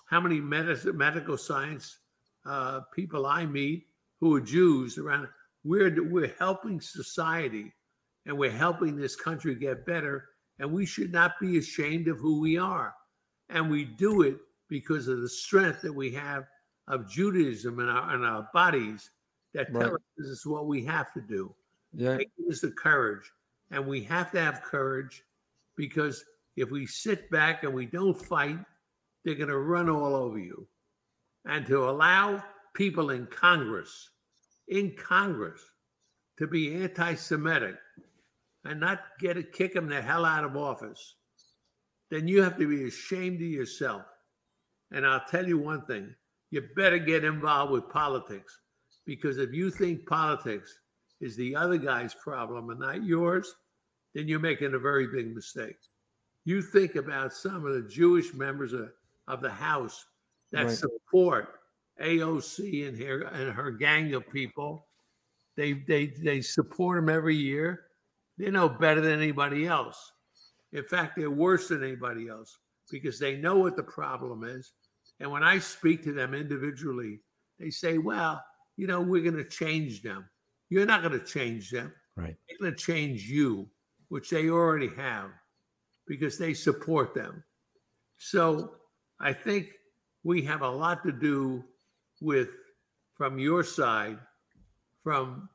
how 0.08 0.20
many 0.20 0.40
med- 0.40 0.84
medical 0.94 1.36
science 1.36 1.98
uh, 2.46 2.80
people 2.94 3.26
I 3.26 3.44
meet 3.44 3.84
who 4.20 4.34
are 4.36 4.40
Jews 4.40 4.98
around, 4.98 5.28
we're, 5.68 6.02
we're 6.10 6.34
helping 6.38 6.80
society 6.80 7.72
and 8.24 8.38
we're 8.38 8.50
helping 8.50 8.96
this 8.96 9.14
country 9.14 9.54
get 9.54 9.84
better. 9.84 10.24
And 10.58 10.72
we 10.72 10.86
should 10.86 11.12
not 11.12 11.38
be 11.40 11.58
ashamed 11.58 12.08
of 12.08 12.18
who 12.18 12.40
we 12.40 12.56
are. 12.56 12.94
And 13.50 13.70
we 13.70 13.84
do 13.84 14.22
it 14.22 14.38
because 14.68 15.08
of 15.08 15.20
the 15.20 15.28
strength 15.28 15.82
that 15.82 15.92
we 15.92 16.10
have 16.12 16.44
of 16.88 17.08
Judaism 17.08 17.78
in 17.80 17.88
our, 17.88 18.14
in 18.14 18.24
our 18.24 18.48
bodies 18.54 19.10
that 19.54 19.72
right. 19.72 19.84
tell 19.84 19.94
us 19.94 20.00
this 20.16 20.28
is 20.28 20.46
what 20.46 20.66
we 20.66 20.84
have 20.84 21.12
to 21.12 21.20
do. 21.20 21.54
Yeah. 21.92 22.16
It 22.16 22.28
gives 22.38 22.62
the 22.62 22.70
courage. 22.70 23.30
And 23.70 23.86
we 23.86 24.02
have 24.04 24.30
to 24.32 24.40
have 24.40 24.62
courage 24.62 25.22
because 25.76 26.24
if 26.56 26.70
we 26.70 26.86
sit 26.86 27.30
back 27.30 27.62
and 27.62 27.74
we 27.74 27.86
don't 27.86 28.18
fight, 28.18 28.58
they're 29.24 29.34
going 29.34 29.48
to 29.48 29.58
run 29.58 29.90
all 29.90 30.16
over 30.16 30.38
you. 30.38 30.66
And 31.44 31.66
to 31.66 31.88
allow 31.88 32.42
people 32.74 33.10
in 33.10 33.26
Congress, 33.26 34.10
in 34.68 34.94
Congress, 34.96 35.60
to 36.38 36.46
be 36.46 36.74
anti 36.74 37.14
Semitic 37.14 37.76
and 38.64 38.80
not 38.80 39.00
get 39.20 39.34
to 39.34 39.42
kick 39.42 39.74
them 39.74 39.88
the 39.88 40.00
hell 40.00 40.24
out 40.24 40.44
of 40.44 40.56
office, 40.56 41.14
then 42.10 42.28
you 42.28 42.42
have 42.42 42.58
to 42.58 42.68
be 42.68 42.86
ashamed 42.86 43.36
of 43.36 43.48
yourself. 43.48 44.02
And 44.90 45.06
I'll 45.06 45.24
tell 45.28 45.46
you 45.46 45.58
one 45.58 45.84
thing 45.86 46.14
you 46.50 46.62
better 46.76 46.98
get 46.98 47.24
involved 47.24 47.72
with 47.72 47.90
politics 47.90 48.58
because 49.04 49.38
if 49.38 49.52
you 49.52 49.70
think 49.70 50.06
politics 50.06 50.78
is 51.20 51.36
the 51.36 51.54
other 51.54 51.76
guy's 51.76 52.14
problem 52.14 52.70
and 52.70 52.80
not 52.80 53.04
yours, 53.04 53.54
then 54.14 54.28
you're 54.28 54.38
making 54.38 54.74
a 54.74 54.78
very 54.78 55.06
big 55.06 55.34
mistake. 55.34 55.76
You 56.44 56.62
think 56.62 56.94
about 56.94 57.32
some 57.32 57.66
of 57.66 57.74
the 57.74 57.88
Jewish 57.88 58.32
members 58.32 58.72
of, 58.72 58.90
of 59.26 59.42
the 59.42 59.50
House 59.50 60.06
that 60.52 60.66
right. 60.66 60.74
support 60.74 61.57
AOC 62.02 62.88
and 62.88 62.98
her 63.02 63.22
and 63.22 63.52
her 63.52 63.70
gang 63.70 64.14
of 64.14 64.28
people. 64.30 64.86
They 65.56 65.72
they 65.72 66.06
they 66.06 66.40
support 66.40 66.98
them 66.98 67.08
every 67.08 67.36
year. 67.36 67.86
They 68.38 68.50
know 68.50 68.68
better 68.68 69.00
than 69.00 69.20
anybody 69.20 69.66
else. 69.66 70.12
In 70.72 70.84
fact, 70.84 71.16
they're 71.16 71.30
worse 71.30 71.68
than 71.68 71.82
anybody 71.82 72.28
else 72.28 72.58
because 72.90 73.18
they 73.18 73.36
know 73.36 73.56
what 73.56 73.76
the 73.76 73.82
problem 73.82 74.44
is 74.44 74.72
and 75.20 75.30
when 75.30 75.42
I 75.42 75.58
speak 75.58 76.04
to 76.04 76.12
them 76.12 76.34
individually, 76.34 77.20
they 77.58 77.70
say, 77.70 77.98
well, 77.98 78.42
you 78.76 78.86
know, 78.86 79.00
we're 79.00 79.22
going 79.22 79.42
to 79.42 79.48
change 79.48 80.02
them. 80.02 80.28
You're 80.70 80.86
not 80.86 81.02
going 81.02 81.18
to 81.18 81.24
change 81.24 81.70
them. 81.70 81.92
Right. 82.16 82.36
They're 82.48 82.58
going 82.58 82.74
to 82.74 82.78
change 82.78 83.24
you, 83.24 83.68
which 84.08 84.30
they 84.30 84.48
already 84.48 84.90
have 84.96 85.30
because 86.06 86.38
they 86.38 86.54
support 86.54 87.14
them. 87.14 87.42
So 88.18 88.74
I 89.20 89.32
think 89.32 89.70
we 90.22 90.42
have 90.42 90.62
a 90.62 90.70
lot 90.70 91.02
to 91.04 91.12
do 91.12 91.64
with, 92.20 92.48
from 93.16 93.38
your 93.38 93.62
side, 93.62 94.18
from 95.02 95.48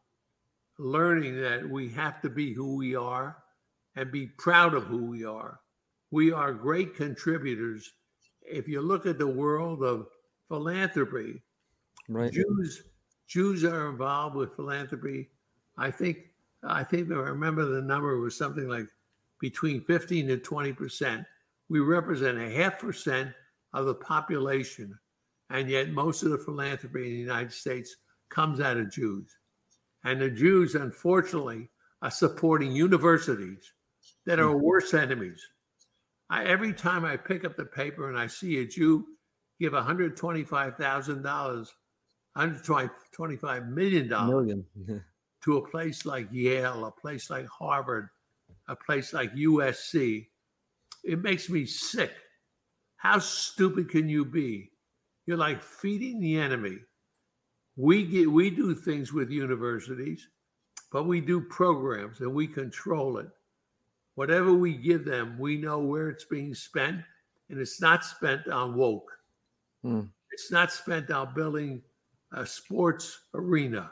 learning 0.79 1.39
that 1.41 1.67
we 1.67 1.89
have 1.89 2.21
to 2.21 2.29
be 2.29 2.53
who 2.53 2.75
we 2.75 2.95
are 2.95 3.37
and 3.95 4.11
be 4.11 4.27
proud 4.37 4.73
of 4.73 4.85
who 4.85 5.05
we 5.05 5.23
are. 5.23 5.59
We 6.11 6.31
are 6.31 6.53
great 6.53 6.95
contributors 6.95 7.93
if 8.45 8.67
you 8.67 8.81
look 8.81 9.05
at 9.05 9.17
the 9.17 9.27
world 9.27 9.83
of 9.83 10.07
philanthropy, 10.47 11.41
right. 12.09 12.31
Jews 12.31 12.83
Jews 13.27 13.63
are 13.63 13.89
involved 13.89 14.35
with 14.35 14.55
philanthropy. 14.55 15.29
I 15.77 15.91
think 15.91 16.17
I 16.63 16.83
think 16.83 17.11
I 17.11 17.15
remember 17.15 17.65
the 17.65 17.81
number 17.81 18.17
was 18.19 18.37
something 18.37 18.67
like 18.67 18.87
between 19.39 19.83
15 19.85 20.29
and 20.29 20.43
20 20.43 20.73
percent. 20.73 21.25
We 21.69 21.79
represent 21.79 22.37
a 22.37 22.49
half 22.49 22.79
percent 22.79 23.31
of 23.73 23.85
the 23.85 23.95
population, 23.95 24.97
and 25.49 25.69
yet 25.69 25.89
most 25.89 26.23
of 26.23 26.31
the 26.31 26.37
philanthropy 26.37 27.05
in 27.05 27.11
the 27.11 27.19
United 27.19 27.51
States 27.51 27.95
comes 28.29 28.59
out 28.59 28.77
of 28.77 28.91
Jews. 28.91 29.35
And 30.03 30.21
the 30.21 30.29
Jews, 30.29 30.75
unfortunately, 30.75 31.69
are 32.01 32.11
supporting 32.11 32.71
universities 32.71 33.71
that 34.25 34.39
are 34.39 34.53
mm-hmm. 34.53 34.63
worse 34.63 34.93
enemies. 34.93 35.41
I, 36.29 36.45
every 36.45 36.73
time 36.73 37.05
I 37.05 37.15
pick 37.15 37.45
up 37.45 37.55
the 37.55 37.65
paper 37.65 38.09
and 38.09 38.17
I 38.17 38.27
see 38.27 38.59
a 38.59 38.65
Jew 38.65 39.05
give 39.59 39.73
$125,000, 39.73 41.67
$125 42.37 43.69
million 43.69 44.09
Million. 44.09 44.65
to 45.43 45.57
a 45.57 45.67
place 45.69 46.05
like 46.05 46.27
Yale, 46.31 46.85
a 46.85 46.91
place 46.91 47.29
like 47.29 47.45
Harvard, 47.47 48.09
a 48.67 48.75
place 48.75 49.13
like 49.13 49.33
USC, 49.35 50.27
it 51.03 51.21
makes 51.21 51.49
me 51.49 51.65
sick. 51.65 52.11
How 52.97 53.19
stupid 53.19 53.89
can 53.89 54.09
you 54.09 54.25
be? 54.25 54.71
You're 55.25 55.37
like 55.37 55.63
feeding 55.63 56.19
the 56.19 56.37
enemy. 56.37 56.79
We 57.75 58.05
get 58.05 58.31
we 58.31 58.49
do 58.49 58.75
things 58.75 59.13
with 59.13 59.31
universities, 59.31 60.27
but 60.91 61.03
we 61.03 61.21
do 61.21 61.41
programs 61.41 62.19
and 62.19 62.33
we 62.33 62.47
control 62.47 63.17
it. 63.17 63.29
Whatever 64.15 64.53
we 64.53 64.73
give 64.73 65.05
them, 65.05 65.37
we 65.39 65.57
know 65.57 65.79
where 65.79 66.09
it's 66.09 66.25
being 66.25 66.53
spent, 66.53 67.01
and 67.49 67.59
it's 67.59 67.81
not 67.81 68.05
spent 68.05 68.47
on 68.47 68.75
woke. 68.75 69.11
Mm. 69.83 70.09
It's 70.31 70.51
not 70.51 70.71
spent 70.71 71.09
on 71.09 71.33
building 71.33 71.81
a 72.31 72.45
sports 72.45 73.19
arena. 73.33 73.91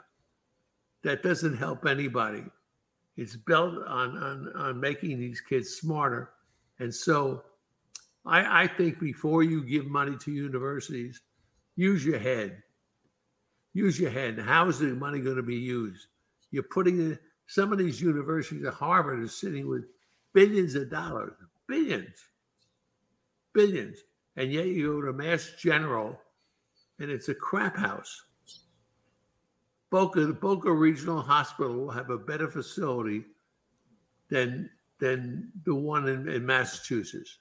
That 1.02 1.22
doesn't 1.22 1.56
help 1.56 1.86
anybody. 1.86 2.44
It's 3.16 3.36
built 3.36 3.74
on 3.86 4.16
on, 4.16 4.52
on 4.54 4.80
making 4.80 5.18
these 5.18 5.40
kids 5.40 5.70
smarter. 5.70 6.30
And 6.78 6.94
so 6.94 7.42
I, 8.24 8.64
I 8.64 8.66
think 8.66 9.00
before 9.00 9.42
you 9.42 9.64
give 9.64 9.86
money 9.86 10.16
to 10.20 10.32
universities, 10.32 11.20
use 11.76 12.04
your 12.04 12.18
head. 12.18 12.62
Use 13.74 13.98
your 13.98 14.10
head. 14.10 14.38
How 14.38 14.68
is 14.68 14.78
the 14.78 14.86
money 14.88 15.20
going 15.20 15.36
to 15.36 15.42
be 15.42 15.56
used? 15.56 16.06
You're 16.50 16.62
putting 16.62 16.98
in 16.98 17.18
some 17.46 17.72
of 17.72 17.78
these 17.78 18.00
universities 18.00 18.64
at 18.64 18.74
Harvard 18.74 19.22
is 19.22 19.38
sitting 19.38 19.68
with 19.68 19.84
billions 20.32 20.74
of 20.74 20.90
dollars, 20.90 21.32
billions, 21.66 22.16
billions. 23.52 23.98
And 24.36 24.52
yet 24.52 24.66
you 24.66 24.92
go 24.92 25.02
to 25.02 25.12
Mass 25.12 25.52
General 25.58 26.18
and 26.98 27.10
it's 27.10 27.28
a 27.28 27.34
crap 27.34 27.76
house. 27.76 28.22
Boca, 29.90 30.24
the 30.24 30.32
Boca 30.32 30.72
Regional 30.72 31.20
Hospital 31.20 31.74
will 31.74 31.90
have 31.90 32.10
a 32.10 32.16
better 32.16 32.48
facility 32.48 33.24
than, 34.30 34.70
than 35.00 35.50
the 35.64 35.74
one 35.74 36.08
in, 36.08 36.28
in 36.28 36.46
Massachusetts 36.46 37.38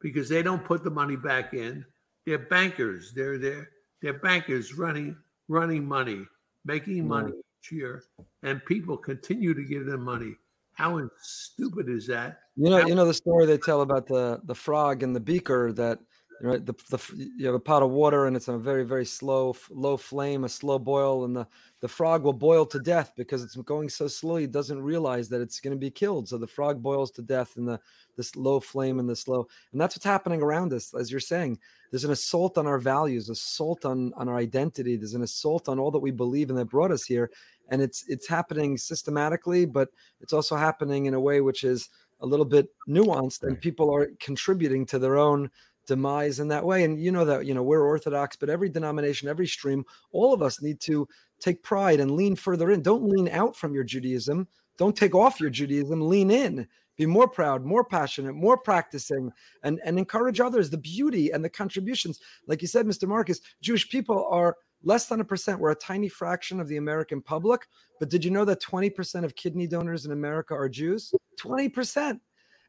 because 0.00 0.28
they 0.28 0.42
don't 0.42 0.64
put 0.64 0.84
the 0.84 0.90
money 0.90 1.16
back 1.16 1.54
in. 1.54 1.84
They're 2.24 2.38
bankers. 2.38 3.12
They're, 3.14 3.38
they're, 3.38 3.70
they're 4.02 4.18
bankers 4.18 4.74
running, 4.74 5.16
running 5.48 5.86
money, 5.86 6.26
making 6.64 7.06
money 7.06 7.32
each 7.62 7.72
year, 7.72 8.04
and 8.42 8.64
people 8.64 8.96
continue 8.96 9.54
to 9.54 9.62
give 9.62 9.86
them 9.86 10.02
money 10.02 10.36
how 10.76 11.08
stupid 11.22 11.88
is 11.88 12.06
that? 12.06 12.40
You 12.54 12.68
know, 12.70 12.80
How- 12.80 12.86
you 12.86 12.94
know 12.94 13.06
the 13.06 13.14
story 13.14 13.46
they 13.46 13.58
tell 13.58 13.80
about 13.80 14.06
the 14.06 14.40
the 14.44 14.54
frog 14.54 15.02
and 15.02 15.16
the 15.16 15.20
beaker 15.20 15.72
that 15.72 15.98
you 16.40 16.46
know 16.46 16.58
the, 16.58 16.74
the 16.90 17.30
you 17.36 17.46
have 17.46 17.54
a 17.54 17.60
pot 17.60 17.82
of 17.82 17.90
water 17.90 18.26
and 18.26 18.36
it's 18.36 18.48
on 18.48 18.56
a 18.56 18.58
very 18.58 18.84
very 18.84 19.06
slow 19.06 19.56
low 19.70 19.96
flame 19.96 20.44
a 20.44 20.48
slow 20.48 20.78
boil 20.78 21.24
and 21.24 21.34
the 21.34 21.46
the 21.80 21.88
frog 21.88 22.24
will 22.24 22.32
boil 22.32 22.64
to 22.64 22.78
death 22.78 23.12
because 23.16 23.44
it's 23.44 23.54
going 23.56 23.88
so 23.88 24.08
slowly 24.08 24.44
it 24.44 24.52
doesn't 24.52 24.82
realize 24.82 25.28
that 25.28 25.42
it's 25.42 25.60
going 25.60 25.76
to 25.76 25.78
be 25.78 25.90
killed. 25.90 26.28
So 26.28 26.38
the 26.38 26.46
frog 26.46 26.82
boils 26.82 27.10
to 27.12 27.22
death 27.22 27.56
in 27.56 27.66
the 27.66 27.78
this 28.16 28.34
low 28.34 28.60
flame 28.60 28.98
and 28.98 29.08
the 29.08 29.14
slow 29.14 29.46
and 29.72 29.80
that's 29.80 29.94
what's 29.94 30.04
happening 30.04 30.42
around 30.42 30.72
us 30.72 30.94
as 30.94 31.10
you're 31.10 31.20
saying. 31.20 31.58
There's 31.90 32.04
an 32.04 32.12
assault 32.12 32.58
on 32.58 32.66
our 32.66 32.78
values 32.78 33.28
assault 33.28 33.84
on 33.84 34.12
on 34.16 34.28
our 34.28 34.36
identity. 34.36 34.96
There's 34.96 35.14
an 35.14 35.22
assault 35.22 35.68
on 35.68 35.78
all 35.78 35.90
that 35.90 35.98
we 35.98 36.10
believe 36.10 36.48
and 36.48 36.58
that 36.58 36.70
brought 36.70 36.90
us 36.90 37.04
here 37.04 37.30
and 37.68 37.82
it's 37.82 38.04
it's 38.08 38.26
happening 38.26 38.78
systematically 38.78 39.66
but 39.66 39.88
it's 40.20 40.32
also 40.32 40.56
happening 40.56 41.06
in 41.06 41.14
a 41.14 41.20
way 41.20 41.40
which 41.40 41.62
is 41.62 41.90
a 42.20 42.26
little 42.26 42.46
bit 42.46 42.68
nuanced 42.88 43.42
and 43.42 43.60
people 43.60 43.94
are 43.94 44.08
contributing 44.18 44.86
to 44.86 44.98
their 44.98 45.18
own 45.18 45.50
demise 45.86 46.40
in 46.40 46.48
that 46.48 46.64
way 46.64 46.84
and 46.84 47.00
you 47.00 47.12
know 47.12 47.24
that 47.24 47.46
you 47.46 47.54
know 47.54 47.62
we're 47.62 47.82
orthodox 47.86 48.36
but 48.36 48.50
every 48.50 48.68
denomination 48.68 49.28
every 49.28 49.46
stream 49.46 49.84
all 50.12 50.32
of 50.32 50.42
us 50.42 50.62
need 50.62 50.80
to 50.80 51.06
take 51.40 51.62
pride 51.62 52.00
and 52.00 52.10
lean 52.10 52.34
further 52.34 52.70
in 52.70 52.82
don't 52.82 53.04
lean 53.04 53.28
out 53.28 53.54
from 53.54 53.74
your 53.74 53.84
judaism 53.84 54.46
don't 54.78 54.96
take 54.96 55.14
off 55.14 55.40
your 55.40 55.50
judaism 55.50 56.00
lean 56.00 56.30
in 56.30 56.66
be 56.96 57.06
more 57.06 57.28
proud 57.28 57.64
more 57.64 57.84
passionate 57.84 58.34
more 58.34 58.56
practicing 58.56 59.30
and 59.62 59.80
and 59.84 59.98
encourage 59.98 60.40
others 60.40 60.70
the 60.70 60.78
beauty 60.78 61.30
and 61.30 61.44
the 61.44 61.50
contributions 61.50 62.20
like 62.46 62.62
you 62.62 62.68
said 62.68 62.86
mr 62.86 63.06
marcus 63.06 63.40
jewish 63.60 63.88
people 63.88 64.26
are 64.30 64.56
less 64.82 65.06
than 65.06 65.20
a 65.20 65.24
percent. 65.24 65.60
We're 65.60 65.72
a 65.72 65.76
tiny 65.76 66.08
fraction 66.08 66.60
of 66.60 66.68
the 66.68 66.76
American 66.76 67.20
public. 67.20 67.66
But 67.98 68.08
did 68.08 68.24
you 68.24 68.30
know 68.30 68.44
that 68.44 68.62
20% 68.62 69.24
of 69.24 69.34
kidney 69.34 69.66
donors 69.66 70.06
in 70.06 70.12
America 70.12 70.54
are 70.54 70.68
Jews? 70.68 71.12
20%. 71.40 72.20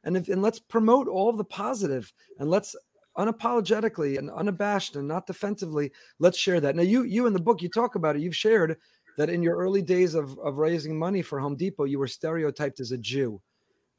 and 0.03 0.18
if 0.18 0.30
and 0.30 0.41
let's 0.41 0.59
promote 0.59 1.07
all 1.07 1.32
the 1.32 1.43
positive 1.43 2.11
and 2.39 2.49
let's 2.49 2.76
unapologetically 3.18 4.18
and 4.18 4.30
unabashed 4.30 4.95
and 4.95 5.07
not 5.07 5.26
defensively 5.26 5.91
let's 6.20 6.38
share 6.38 6.59
that. 6.61 6.76
Now 6.76 6.84
you 6.84 7.03
you 7.03 7.26
in 7.26 7.34
the 7.34 7.39
book 7.39 7.61
you 7.61 7.70
talk 7.70 7.95
about 7.95 8.15
it 8.15 8.22
you've 8.22 8.36
shared 8.36 8.78
that 9.18 9.30
in 9.30 9.41
your 9.41 9.57
early 9.57 9.82
days 9.82 10.13
of, 10.13 10.38
of 10.39 10.57
raising 10.57 10.97
money 10.97 11.24
for 11.24 11.39
home 11.39 11.55
depot 11.55 11.86
you 11.86 11.99
were 11.99 12.07
stereotyped 12.07 12.80
as 12.80 12.91
a 12.91 12.97
jew. 12.97 13.41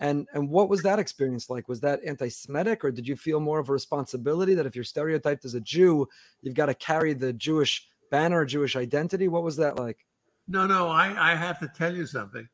And 0.00 0.28
and 0.32 0.48
what 0.48 0.68
was 0.68 0.82
that 0.82 1.00
experience 1.00 1.50
like? 1.50 1.68
Was 1.68 1.80
that 1.80 2.00
anti-semitic 2.06 2.84
or 2.84 2.92
did 2.92 3.08
you 3.08 3.16
feel 3.16 3.40
more 3.40 3.58
of 3.58 3.68
a 3.68 3.72
responsibility 3.72 4.54
that 4.54 4.66
if 4.66 4.76
you're 4.76 4.84
stereotyped 4.84 5.44
as 5.44 5.54
a 5.54 5.60
jew 5.60 6.08
you've 6.42 6.54
got 6.54 6.66
to 6.66 6.74
carry 6.74 7.12
the 7.12 7.32
jewish 7.32 7.88
banner 8.10 8.44
jewish 8.44 8.76
identity? 8.76 9.26
What 9.26 9.42
was 9.42 9.56
that 9.56 9.76
like? 9.76 10.06
No 10.46 10.66
no 10.66 10.88
i 10.88 11.32
i 11.32 11.34
have 11.34 11.58
to 11.58 11.68
tell 11.76 11.94
you 11.94 12.06
something. 12.06 12.48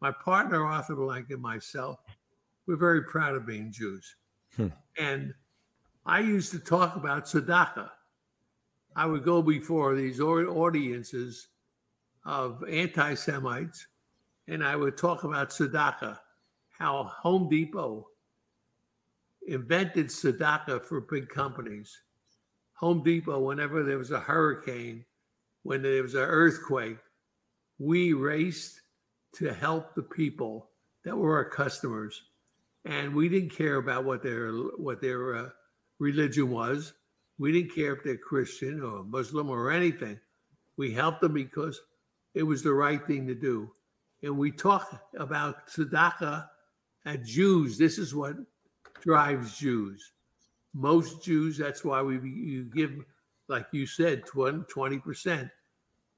My 0.00 0.12
partner 0.12 0.64
arthur 0.64 0.94
blank 0.94 1.30
and 1.30 1.42
myself 1.42 1.98
we're 2.66 2.76
very 2.76 3.02
proud 3.02 3.34
of 3.34 3.46
being 3.46 3.72
jews. 3.72 4.14
Hmm. 4.56 4.68
and 4.98 5.34
I 6.06 6.20
used 6.20 6.52
to 6.52 6.60
talk 6.60 6.94
about 6.94 7.24
tzedakah. 7.24 7.90
I 8.94 9.06
would 9.06 9.24
go 9.24 9.42
before 9.42 9.96
these 9.96 10.20
audiences 10.20 11.48
of 12.24 12.62
anti 12.68 13.14
Semites 13.14 13.86
and 14.46 14.62
I 14.62 14.76
would 14.76 14.96
talk 14.96 15.24
about 15.24 15.50
tzedakah, 15.50 16.18
how 16.78 17.04
Home 17.22 17.48
Depot 17.48 18.06
invented 19.48 20.06
tzedakah 20.06 20.84
for 20.84 21.00
big 21.00 21.28
companies. 21.28 22.00
Home 22.74 23.02
Depot, 23.02 23.40
whenever 23.40 23.82
there 23.82 23.98
was 23.98 24.12
a 24.12 24.20
hurricane, 24.20 25.04
when 25.64 25.82
there 25.82 26.02
was 26.02 26.14
an 26.14 26.20
earthquake, 26.20 26.98
we 27.78 28.12
raced 28.12 28.80
to 29.34 29.52
help 29.52 29.94
the 29.94 30.02
people 30.02 30.70
that 31.04 31.16
were 31.16 31.34
our 31.36 31.44
customers, 31.44 32.22
and 32.84 33.14
we 33.14 33.28
didn't 33.28 33.50
care 33.50 33.76
about 33.76 34.04
what 34.04 34.22
their 34.22 34.52
what 34.52 35.00
their 35.00 35.34
uh, 35.36 35.48
religion 35.98 36.50
was. 36.50 36.94
We 37.38 37.52
didn't 37.52 37.74
care 37.74 37.94
if 37.94 38.02
they're 38.02 38.16
Christian 38.16 38.82
or 38.82 39.04
Muslim 39.04 39.50
or 39.50 39.70
anything. 39.70 40.18
We 40.76 40.92
helped 40.92 41.20
them 41.20 41.34
because 41.34 41.80
it 42.34 42.42
was 42.42 42.62
the 42.62 42.72
right 42.72 43.04
thing 43.06 43.26
to 43.26 43.34
do. 43.34 43.70
And 44.22 44.36
we 44.36 44.50
talk 44.50 45.02
about 45.18 45.68
tzedakah 45.68 46.48
at 47.04 47.24
Jews. 47.24 47.78
This 47.78 47.98
is 47.98 48.14
what 48.14 48.36
drives 49.00 49.58
Jews. 49.58 50.12
Most 50.74 51.22
Jews, 51.22 51.56
that's 51.56 51.84
why 51.84 52.02
we 52.02 52.16
you 52.16 52.64
give, 52.64 53.04
like 53.48 53.66
you 53.72 53.86
said, 53.86 54.24
20%. 54.24 55.50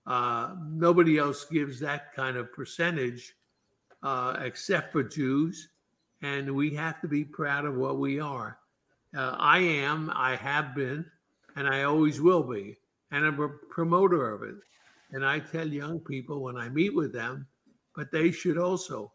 Uh, 0.07 0.55
nobody 0.67 1.19
else 1.19 1.45
gives 1.45 1.79
that 1.81 2.15
kind 2.15 2.37
of 2.37 2.53
percentage 2.53 3.35
uh, 4.03 4.37
except 4.41 4.93
for 4.93 5.03
Jews. 5.03 5.69
And 6.23 6.55
we 6.55 6.75
have 6.75 7.01
to 7.03 7.09
be 7.09 7.25
proud 7.25 7.65
of 7.65 7.77
what 7.77 7.99
we 7.99 8.19
are. 8.19 8.59
Uh, 9.17 9.37
I 9.39 9.59
am, 9.59 10.13
I 10.15 10.37
have 10.37 10.75
been, 10.75 11.05
and 11.57 11.67
I 11.69 11.85
always 11.85 12.21
will 12.21 12.43
be, 12.43 12.77
and 13.11 13.25
I'm 13.25 13.41
a 13.41 13.49
promoter 13.49 14.31
of 14.31 14.43
it. 14.43 14.57
And 15.13 15.25
I 15.25 15.39
tell 15.39 15.67
young 15.67 16.01
people 16.01 16.43
when 16.43 16.57
I 16.57 16.69
meet 16.69 16.95
with 16.95 17.13
them, 17.13 17.47
but 17.97 18.13
they 18.13 18.31
should 18.31 18.59
also. 18.59 19.13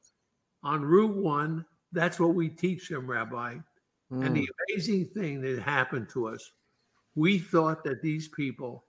On 0.64 0.82
RootOne, 0.82 1.64
that's 1.92 2.20
what 2.20 2.34
we 2.34 2.50
teach 2.50 2.90
them, 2.90 3.10
Rabbi. 3.10 3.58
Mm. 4.12 4.26
And 4.26 4.36
the 4.36 4.42
hmm. 4.42 4.74
amazing 4.74 5.06
thing 5.08 5.42
that 5.42 5.62
happened 5.62 6.10
to 6.10 6.28
us, 6.28 6.52
we 7.16 7.38
thought 7.38 7.84
that 7.84 8.02
these 8.02 8.28
people, 8.28 8.86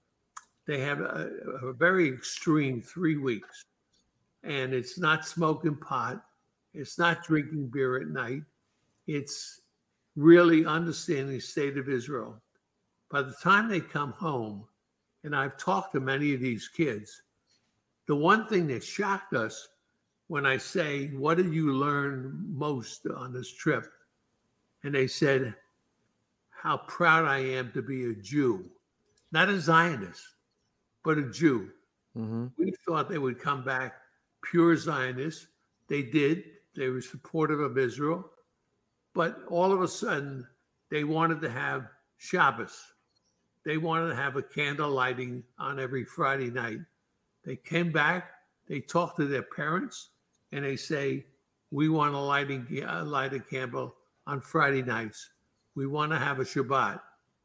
they 0.67 0.81
have 0.81 1.01
a, 1.01 1.31
a 1.63 1.73
very 1.73 2.09
extreme 2.09 2.81
three 2.81 3.19
weeks. 3.19 3.67
And 4.43 4.73
it's 4.73 4.99
not 4.99 5.27
smoking 5.27 5.77
pot, 5.77 6.23
it's 6.73 6.99
not 6.99 7.25
drinking 7.25 7.71
beer 7.73 8.01
at 8.01 8.09
night, 8.09 8.43
it's 9.07 9.61
really 10.17 10.65
understanding 10.65 11.29
the 11.29 11.41
state 11.41 11.77
of 11.77 11.89
Israel. 11.89 12.41
By 13.11 13.23
the 13.23 13.35
time 13.43 13.69
they 13.69 13.81
come 13.81 14.13
home, 14.13 14.65
and 15.23 15.35
I've 15.35 15.57
talked 15.57 15.93
to 15.93 16.01
many 16.01 16.35
of 16.35 16.41
these 16.41 16.69
kids, 16.69 17.23
the 18.07 18.15
one 18.15 18.47
thing 18.47 18.67
that 18.69 18.85
shocked 18.85 19.35
us 19.35 19.69
when 20.29 20.47
I 20.47 20.57
say, 20.57 21.09
What 21.09 21.37
did 21.37 21.53
you 21.53 21.73
learn 21.73 22.45
most 22.49 23.07
on 23.07 23.33
this 23.33 23.53
trip? 23.53 23.87
And 24.83 24.95
they 24.95 25.07
said, 25.07 25.55
How 26.51 26.79
proud 26.79 27.25
I 27.25 27.39
am 27.39 27.73
to 27.73 27.83
be 27.83 28.05
a 28.05 28.15
Jew, 28.15 28.65
not 29.33 29.49
a 29.49 29.59
Zionist, 29.59 30.23
but 31.03 31.19
a 31.19 31.31
Jew. 31.31 31.71
Mm-hmm. 32.17 32.47
We 32.59 32.73
thought 32.87 33.09
they 33.09 33.19
would 33.19 33.41
come 33.41 33.65
back 33.65 33.95
pure 34.43 34.77
Zionists. 34.77 35.47
They 35.89 36.03
did. 36.03 36.45
They 36.77 36.89
were 36.89 37.01
supportive 37.01 37.61
of 37.61 37.79
Israel. 37.79 38.31
But 39.15 39.45
all 39.49 39.73
of 39.73 39.81
a 39.81 39.89
sudden, 39.89 40.47
they 40.91 41.05
wanted 41.05 41.41
to 41.43 41.51
have 41.51 41.89
Shabbos. 42.19 42.77
They 43.65 43.79
wanted 43.79 44.09
to 44.09 44.17
have 44.17 44.37
a 44.37 44.43
candle 44.43 44.91
lighting 44.91 45.43
on 45.59 45.81
every 45.81 46.05
Friday 46.05 46.51
night. 46.51 46.81
They 47.45 47.57
came 47.57 47.93
back, 47.93 48.31
they 48.69 48.81
talked 48.81 49.17
to 49.19 49.27
their 49.27 49.43
parents, 49.43 50.11
and 50.53 50.65
they 50.65 50.77
say, 50.77 51.27
We 51.71 51.89
want 51.89 52.13
to 52.13 52.19
lighting, 52.19 52.67
light 53.05 53.33
a 53.33 53.41
candle 53.41 53.95
on 54.27 54.41
Friday 54.41 54.83
nights. 54.83 55.31
We 55.75 55.87
want 55.87 56.13
to 56.13 56.19
have 56.19 56.41
a 56.41 56.45
Shabbat. 56.45 57.01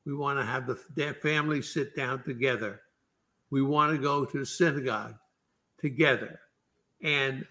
We 0.06 0.14
want 0.14 0.40
to 0.40 0.46
have 0.46 0.68
the, 0.68 0.80
their 0.96 1.14
family 1.14 1.62
sit 1.62 1.96
down 1.96 2.24
together. 2.24 2.82
We 3.52 3.62
want 3.62 3.96
to 3.96 4.02
go 4.02 4.26
to 4.26 4.40
the 4.40 4.46
synagogue 4.46 5.16
together. 5.80 6.40
And 7.02 7.46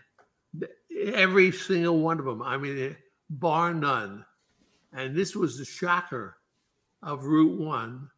every 0.91 1.53
single 1.53 1.99
one 1.99 2.19
of 2.19 2.25
them, 2.25 2.43
I 2.43 2.57
mean, 2.57 2.97
bar 3.31 3.75
none. 3.75 4.25
And 4.93 5.15
this 5.15 5.37
was 5.37 5.59
the 5.59 5.65
shocker 5.65 6.37
of 7.03 7.23
RootOne 7.23 8.09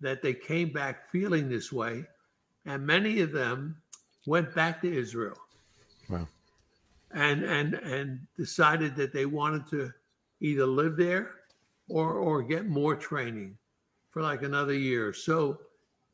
that 0.00 0.22
they 0.22 0.34
came 0.34 0.72
back 0.72 1.10
feeling 1.10 1.48
this 1.48 1.72
way. 1.72 2.04
And 2.64 2.86
many 2.86 3.20
of 3.20 3.32
them 3.32 3.76
went 4.26 4.54
back 4.54 4.80
to 4.82 4.92
Israel. 4.92 5.36
Wow. 6.08 6.28
And 7.12 7.42
and 7.42 7.74
and 7.74 8.20
decided 8.36 8.96
that 8.96 9.12
they 9.12 9.26
wanted 9.26 9.66
to 9.68 9.92
either 10.40 10.66
live 10.66 10.96
there 10.96 11.34
or 11.88 12.14
or 12.14 12.42
get 12.42 12.66
more 12.66 12.94
training 12.94 13.58
for 14.10 14.22
like 14.22 14.42
another 14.42 14.74
year. 14.74 15.12
So 15.12 15.60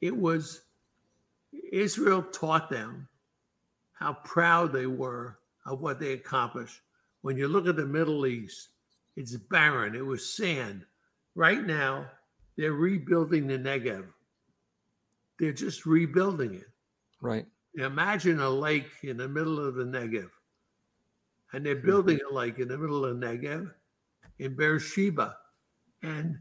it 0.01 0.17
was 0.17 0.63
Israel 1.73 2.23
taught 2.23 2.71
them 2.71 3.09
how 3.93 4.15
proud 4.25 4.73
they 4.73 4.87
were 4.87 5.39
of 5.67 5.81
what 5.81 6.01
they 6.01 6.13
accomplished. 6.13 6.81
When 7.23 7.37
you 7.37 7.49
look 7.49 7.67
at 7.67 7.77
the 7.77 7.87
Middle 7.87 8.27
East, 8.27 8.69
it's 9.17 9.37
barren. 9.37 9.95
It 9.95 10.05
was 10.05 10.35
sand. 10.35 10.85
Right 11.35 11.65
now, 11.65 12.07
they're 12.57 12.73
rebuilding 12.73 13.47
the 13.47 13.59
Negev. 13.59 14.07
They're 15.39 15.53
just 15.53 15.87
rebuilding 15.87 16.55
it. 16.55 16.69
Right. 17.21 17.47
Imagine 17.75 18.41
a 18.41 18.51
lake 18.51 18.91
in 19.03 19.17
the 19.17 19.29
middle 19.29 19.65
of 19.65 19.75
the 19.75 19.85
Negev. 19.85 20.31
And 21.53 21.65
they're 21.65 21.77
mm-hmm. 21.77 21.87
building 21.87 22.21
a 22.29 22.35
lake 22.35 22.59
in 22.59 22.69
the 22.69 22.79
middle 22.79 23.05
of 23.05 23.19
the 23.19 23.27
Negev 23.27 23.71
in 24.39 24.57
Beersheba. 24.57 25.37
And, 26.03 26.39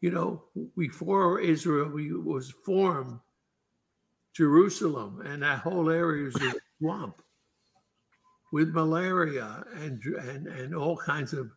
you 0.00 0.10
know, 0.10 0.44
before 0.76 1.40
Israel 1.40 1.90
was 2.24 2.50
formed, 2.50 3.18
Jerusalem 4.34 5.22
and 5.24 5.42
that 5.42 5.58
whole 5.58 5.90
area 5.90 6.28
is 6.28 6.36
a 6.36 6.54
swamp 6.78 7.22
with 8.52 8.74
malaria 8.74 9.64
and, 9.76 10.02
and, 10.02 10.46
and 10.46 10.74
all 10.74 10.96
kinds 10.96 11.32
of 11.32 11.50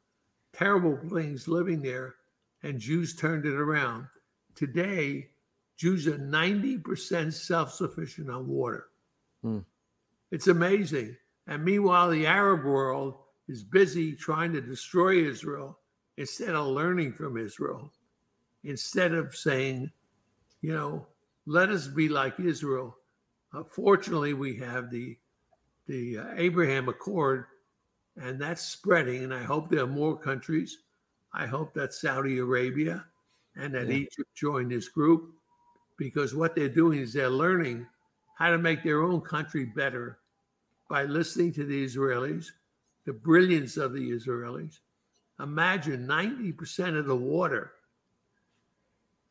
terrible 0.53 0.97
things 1.09 1.47
living 1.47 1.81
there, 1.81 2.15
and 2.61 2.79
Jews 2.79 3.15
turned 3.15 3.45
it 3.45 3.55
around. 3.55 4.07
Today, 4.55 5.29
Jews 5.77 6.07
are 6.07 6.17
90% 6.17 7.33
self 7.33 7.73
sufficient 7.73 8.29
on 8.29 8.47
water. 8.47 8.85
Hmm. 9.41 9.59
It's 10.31 10.47
amazing. 10.47 11.17
And 11.47 11.65
meanwhile, 11.65 12.09
the 12.09 12.25
Arab 12.25 12.63
world 12.63 13.15
is 13.47 13.63
busy 13.63 14.15
trying 14.15 14.53
to 14.53 14.61
destroy 14.61 15.27
Israel 15.27 15.79
instead 16.17 16.49
of 16.49 16.67
learning 16.67 17.13
from 17.13 17.37
Israel, 17.37 17.91
instead 18.63 19.13
of 19.13 19.35
saying, 19.35 19.91
you 20.61 20.73
know, 20.73 21.07
let 21.45 21.69
us 21.69 21.87
be 21.87 22.07
like 22.07 22.39
Israel. 22.39 22.95
Uh, 23.53 23.63
fortunately, 23.69 24.33
we 24.33 24.55
have 24.55 24.89
the 24.89 25.17
the 25.87 26.19
uh, 26.19 26.25
Abraham 26.35 26.89
Accord, 26.89 27.45
and 28.17 28.39
that's 28.39 28.61
spreading. 28.61 29.23
And 29.23 29.33
I 29.33 29.43
hope 29.43 29.69
there 29.69 29.83
are 29.83 29.87
more 29.87 30.17
countries. 30.17 30.79
I 31.33 31.45
hope 31.45 31.73
that 31.73 31.93
Saudi 31.93 32.39
Arabia 32.39 33.05
and 33.55 33.73
that 33.73 33.87
yeah. 33.87 33.95
Egypt 33.95 34.29
join 34.35 34.69
this 34.69 34.87
group 34.87 35.33
because 35.97 36.35
what 36.35 36.55
they're 36.55 36.69
doing 36.69 36.99
is 36.99 37.13
they're 37.13 37.29
learning 37.29 37.85
how 38.35 38.49
to 38.49 38.57
make 38.57 38.83
their 38.83 39.03
own 39.03 39.21
country 39.21 39.65
better 39.65 40.19
by 40.89 41.03
listening 41.03 41.53
to 41.53 41.65
the 41.65 41.85
Israelis, 41.85 42.47
the 43.05 43.13
brilliance 43.13 43.77
of 43.77 43.93
the 43.93 44.11
Israelis. 44.11 44.79
Imagine 45.39 46.07
90% 46.07 46.97
of 46.97 47.05
the 47.05 47.15
water 47.15 47.73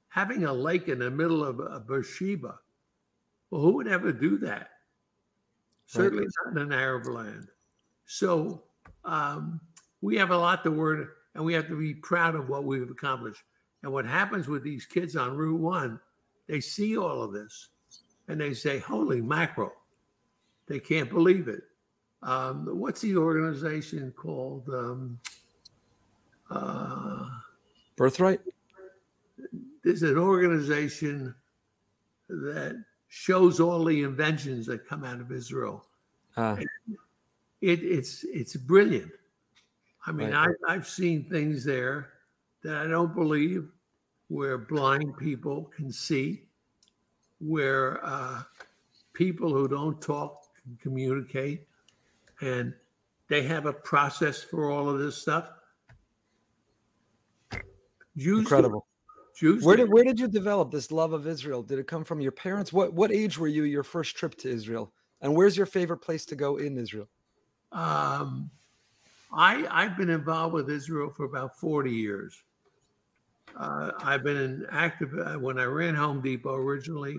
having 0.08 0.44
a 0.44 0.52
lake 0.52 0.88
in 0.88 0.98
the 0.98 1.10
middle 1.10 1.42
of, 1.42 1.58
of 1.60 1.86
Beersheba. 1.86 2.58
Well, 3.50 3.62
who 3.62 3.72
would 3.72 3.88
ever 3.88 4.12
do 4.12 4.38
that? 4.38 4.70
Certainly 5.92 6.24
right. 6.24 6.54
not 6.54 6.62
in 6.62 6.72
an 6.72 6.78
Arab 6.78 7.06
land. 7.06 7.48
So 8.06 8.62
um, 9.04 9.60
we 10.00 10.16
have 10.16 10.30
a 10.30 10.36
lot 10.36 10.64
to 10.64 10.70
worry, 10.70 11.04
and 11.34 11.44
we 11.44 11.52
have 11.52 11.68
to 11.68 11.78
be 11.78 11.92
proud 11.92 12.34
of 12.34 12.48
what 12.48 12.64
we've 12.64 12.90
accomplished. 12.90 13.42
And 13.82 13.92
what 13.92 14.06
happens 14.06 14.48
with 14.48 14.62
these 14.62 14.86
kids 14.86 15.16
on 15.16 15.36
RootOne, 15.36 16.00
they 16.48 16.60
see 16.60 16.96
all 16.96 17.22
of 17.22 17.32
this, 17.32 17.68
and 18.28 18.40
they 18.40 18.54
say, 18.54 18.78
"Holy 18.78 19.20
mackerel!" 19.20 19.72
They 20.66 20.80
can't 20.80 21.10
believe 21.10 21.48
it. 21.48 21.64
Um, 22.22 22.66
what's 22.78 23.02
the 23.02 23.16
organization 23.18 24.12
called? 24.12 24.68
Um, 24.70 25.18
uh, 26.50 27.28
Birthright. 27.96 28.40
there's 29.84 30.02
an 30.02 30.16
organization 30.16 31.34
that 32.28 32.82
shows 33.14 33.60
all 33.60 33.84
the 33.84 34.02
inventions 34.04 34.64
that 34.64 34.88
come 34.88 35.04
out 35.04 35.20
of 35.20 35.30
Israel. 35.30 35.84
Ah, 36.38 36.56
It, 37.60 37.84
it's 37.84 38.24
it's 38.24 38.56
brilliant. 38.56 39.12
I 40.06 40.12
mean, 40.12 40.30
Right. 40.30 40.48
I, 40.66 40.72
I've 40.72 40.88
seen 40.88 41.24
things 41.24 41.62
there 41.62 42.08
that 42.62 42.78
I 42.78 42.86
don't 42.86 43.14
believe, 43.14 43.68
where 44.28 44.56
blind 44.56 45.18
people 45.18 45.70
can 45.76 45.92
see, 45.92 46.44
where 47.38 48.04
uh, 48.04 48.44
people 49.12 49.52
who 49.52 49.68
don't 49.68 50.00
talk 50.00 50.46
can 50.62 50.78
communicate, 50.82 51.68
and 52.40 52.72
they 53.28 53.42
have 53.42 53.66
a 53.66 53.74
process 53.74 54.42
for 54.42 54.70
all 54.70 54.88
of 54.88 54.98
this 54.98 55.16
stuff. 55.18 55.50
Jews, 58.16 58.40
incredible. 58.40 58.86
Where 59.40 59.76
did 59.76 59.90
where 59.90 60.04
did 60.04 60.20
you 60.20 60.28
develop 60.28 60.70
this 60.70 60.90
love 60.90 61.12
of 61.12 61.26
Israel? 61.26 61.62
Did 61.62 61.78
it 61.78 61.86
come 61.86 62.04
from 62.04 62.20
your 62.20 62.32
parents? 62.32 62.72
What 62.72 62.92
what 62.92 63.12
age 63.12 63.38
were 63.38 63.48
you 63.48 63.64
your 63.64 63.82
first 63.82 64.16
trip 64.16 64.36
to 64.38 64.48
Israel? 64.48 64.92
And 65.20 65.34
where's 65.34 65.56
your 65.56 65.66
favorite 65.66 65.98
place 65.98 66.24
to 66.26 66.36
go 66.36 66.56
in 66.56 66.76
Israel? 66.76 67.08
Um, 67.70 68.50
I 69.32 69.66
I've 69.70 69.96
been 69.96 70.10
involved 70.10 70.54
with 70.54 70.70
Israel 70.70 71.10
for 71.16 71.24
about 71.24 71.58
forty 71.58 71.92
years. 71.92 72.42
Uh, 73.56 73.92
I've 73.98 74.22
been 74.22 74.36
an 74.36 74.66
active 74.70 75.12
uh, 75.18 75.34
when 75.34 75.58
I 75.58 75.64
ran 75.64 75.94
Home 75.94 76.20
Depot 76.20 76.54
originally. 76.54 77.18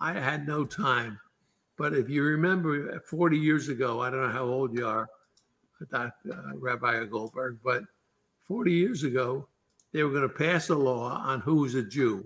I 0.00 0.12
had 0.12 0.46
no 0.46 0.64
time, 0.64 1.18
but 1.76 1.94
if 1.94 2.08
you 2.08 2.22
remember, 2.22 2.92
uh, 2.92 2.98
forty 3.00 3.38
years 3.38 3.68
ago, 3.68 4.00
I 4.00 4.10
don't 4.10 4.22
know 4.22 4.32
how 4.32 4.44
old 4.44 4.76
you 4.76 4.86
are, 4.86 5.08
Dr. 5.90 6.12
Uh, 6.32 6.56
Rabbi 6.56 7.04
Goldberg, 7.06 7.58
but 7.64 7.82
forty 8.46 8.72
years 8.72 9.02
ago, 9.02 9.48
they 9.98 10.04
were 10.04 10.10
going 10.10 10.22
to 10.22 10.28
pass 10.28 10.68
a 10.68 10.76
law 10.76 11.20
on 11.24 11.40
who's 11.40 11.74
a 11.74 11.82
Jew. 11.82 12.24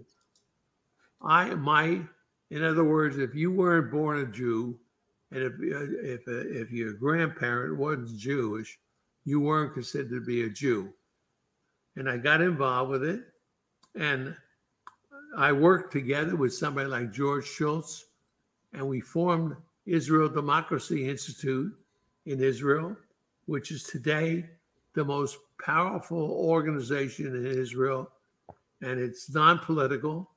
I 1.22 1.54
my, 1.54 2.02
in 2.50 2.62
other 2.62 2.84
words, 2.84 3.16
if 3.16 3.34
you 3.34 3.50
weren't 3.50 3.90
born 3.90 4.18
a 4.18 4.26
Jew, 4.26 4.78
and 5.30 5.42
if 5.42 5.52
uh, 5.54 5.86
if 6.02 6.20
uh, 6.28 6.60
if 6.60 6.70
your 6.70 6.92
grandparent 6.92 7.78
wasn't 7.78 8.18
Jewish, 8.18 8.78
you 9.24 9.40
weren't 9.40 9.72
considered 9.72 10.10
to 10.10 10.20
be 10.20 10.42
a 10.42 10.50
Jew. 10.50 10.92
And 11.96 12.10
I 12.10 12.18
got 12.18 12.42
involved 12.42 12.90
with 12.90 13.04
it, 13.04 13.22
and 13.94 14.36
I 15.38 15.52
worked 15.52 15.94
together 15.94 16.36
with 16.36 16.52
somebody 16.52 16.90
like 16.90 17.10
George 17.10 17.46
Shultz, 17.46 18.04
and 18.74 18.86
we 18.86 19.00
formed 19.00 19.56
Israel 19.86 20.28
Democracy 20.28 21.08
Institute 21.08 21.72
in 22.26 22.38
Israel, 22.38 22.94
which 23.46 23.70
is 23.70 23.84
today 23.84 24.44
the 24.94 25.04
most 25.04 25.38
powerful 25.64 26.30
organization 26.32 27.34
in 27.34 27.46
Israel, 27.46 28.10
and 28.80 29.00
it's 29.00 29.32
non-political, 29.32 30.30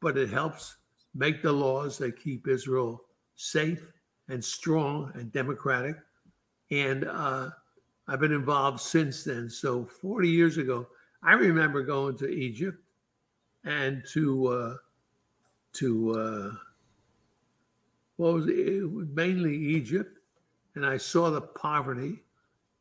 but 0.00 0.16
it 0.16 0.30
helps 0.30 0.76
make 1.14 1.42
the 1.42 1.52
laws 1.52 1.98
that 1.98 2.22
keep 2.22 2.48
Israel 2.48 3.02
safe 3.36 3.92
and 4.28 4.44
strong 4.44 5.10
and 5.14 5.32
democratic. 5.32 5.96
And 6.70 7.04
uh, 7.04 7.50
I've 8.08 8.20
been 8.20 8.32
involved 8.32 8.80
since 8.80 9.24
then. 9.24 9.50
So 9.50 9.84
40 9.84 10.28
years 10.28 10.58
ago, 10.58 10.86
I 11.22 11.34
remember 11.34 11.82
going 11.82 12.16
to 12.18 12.28
Egypt 12.28 12.78
and 13.64 14.02
to 14.12 14.46
uh, 14.48 14.76
to 15.74 16.10
uh, 16.12 16.50
what 18.16 18.34
was 18.34 18.46
it? 18.46 18.58
It 18.58 18.90
was 18.90 19.06
mainly 19.12 19.56
Egypt, 19.56 20.18
and 20.74 20.84
I 20.84 20.96
saw 20.96 21.30
the 21.30 21.40
poverty. 21.40 22.22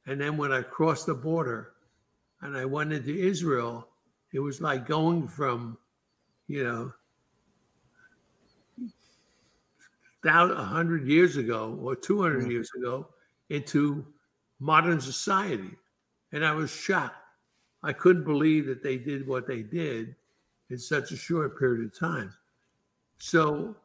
And 0.08 0.20
then 0.20 0.38
when 0.38 0.52
I 0.52 0.62
crossed 0.62 1.06
the 1.06 1.14
border 1.14 1.74
and 2.42 2.58
I 2.58 2.66
went 2.66 2.92
into 2.94 3.16
Israel, 3.16 3.88
it 4.34 4.40
was 4.40 4.62
like 4.62 4.88
going 4.88 5.28
from, 5.28 5.78
you 6.48 6.64
know, 6.64 6.94
down 10.24 10.52
a 10.52 10.64
hundred 10.64 11.08
years 11.08 11.38
ago 11.38 11.78
or 11.82 11.96
two 11.96 12.22
hundred 12.22 12.46
Mm. 12.46 12.52
years 12.52 12.70
ago 12.78 13.08
into 13.50 14.06
modern 14.60 15.02
society, 15.02 15.78
and 16.32 16.46
I 16.46 16.54
was 16.54 16.70
shocked. 16.72 17.16
I 17.84 17.94
couldn't 17.94 18.24
believe 18.24 18.68
that 18.68 18.84
they 18.84 18.98
did 18.98 19.28
what 19.28 19.48
they 19.48 19.64
did 19.64 20.16
in 20.70 20.78
such 20.78 21.12
a 21.12 21.18
short 21.18 21.58
period 21.58 21.86
of 21.86 21.98
time. 21.98 22.34
So, 23.18 23.76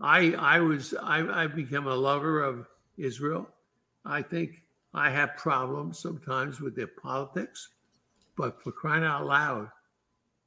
I 0.00 0.32
I 0.34 0.60
was 0.60 0.94
I 0.94 1.44
I 1.44 1.46
become 1.46 1.86
a 1.86 1.94
lover 1.94 2.42
of 2.42 2.68
Israel. 2.98 3.48
I 4.04 4.22
think 4.22 4.62
I 4.92 5.10
have 5.10 5.36
problems 5.36 5.98
sometimes 5.98 6.60
with 6.60 6.74
their 6.74 6.88
politics, 6.88 7.68
but 8.36 8.62
for 8.62 8.72
crying 8.72 9.04
out 9.04 9.26
loud, 9.26 9.68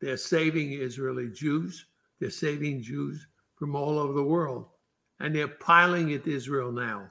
they're 0.02 0.18
saving 0.18 0.74
Israeli 0.74 1.30
Jews. 1.30 1.86
They're 2.20 2.30
saving 2.30 2.84
Jews 2.84 3.26
from 3.56 3.76
all 3.76 3.98
over 4.00 4.14
the 4.14 4.24
world 4.24 4.68
and 5.24 5.34
they're 5.34 5.48
piling 5.48 6.12
into 6.12 6.30
Israel 6.30 6.72
now. 6.72 7.10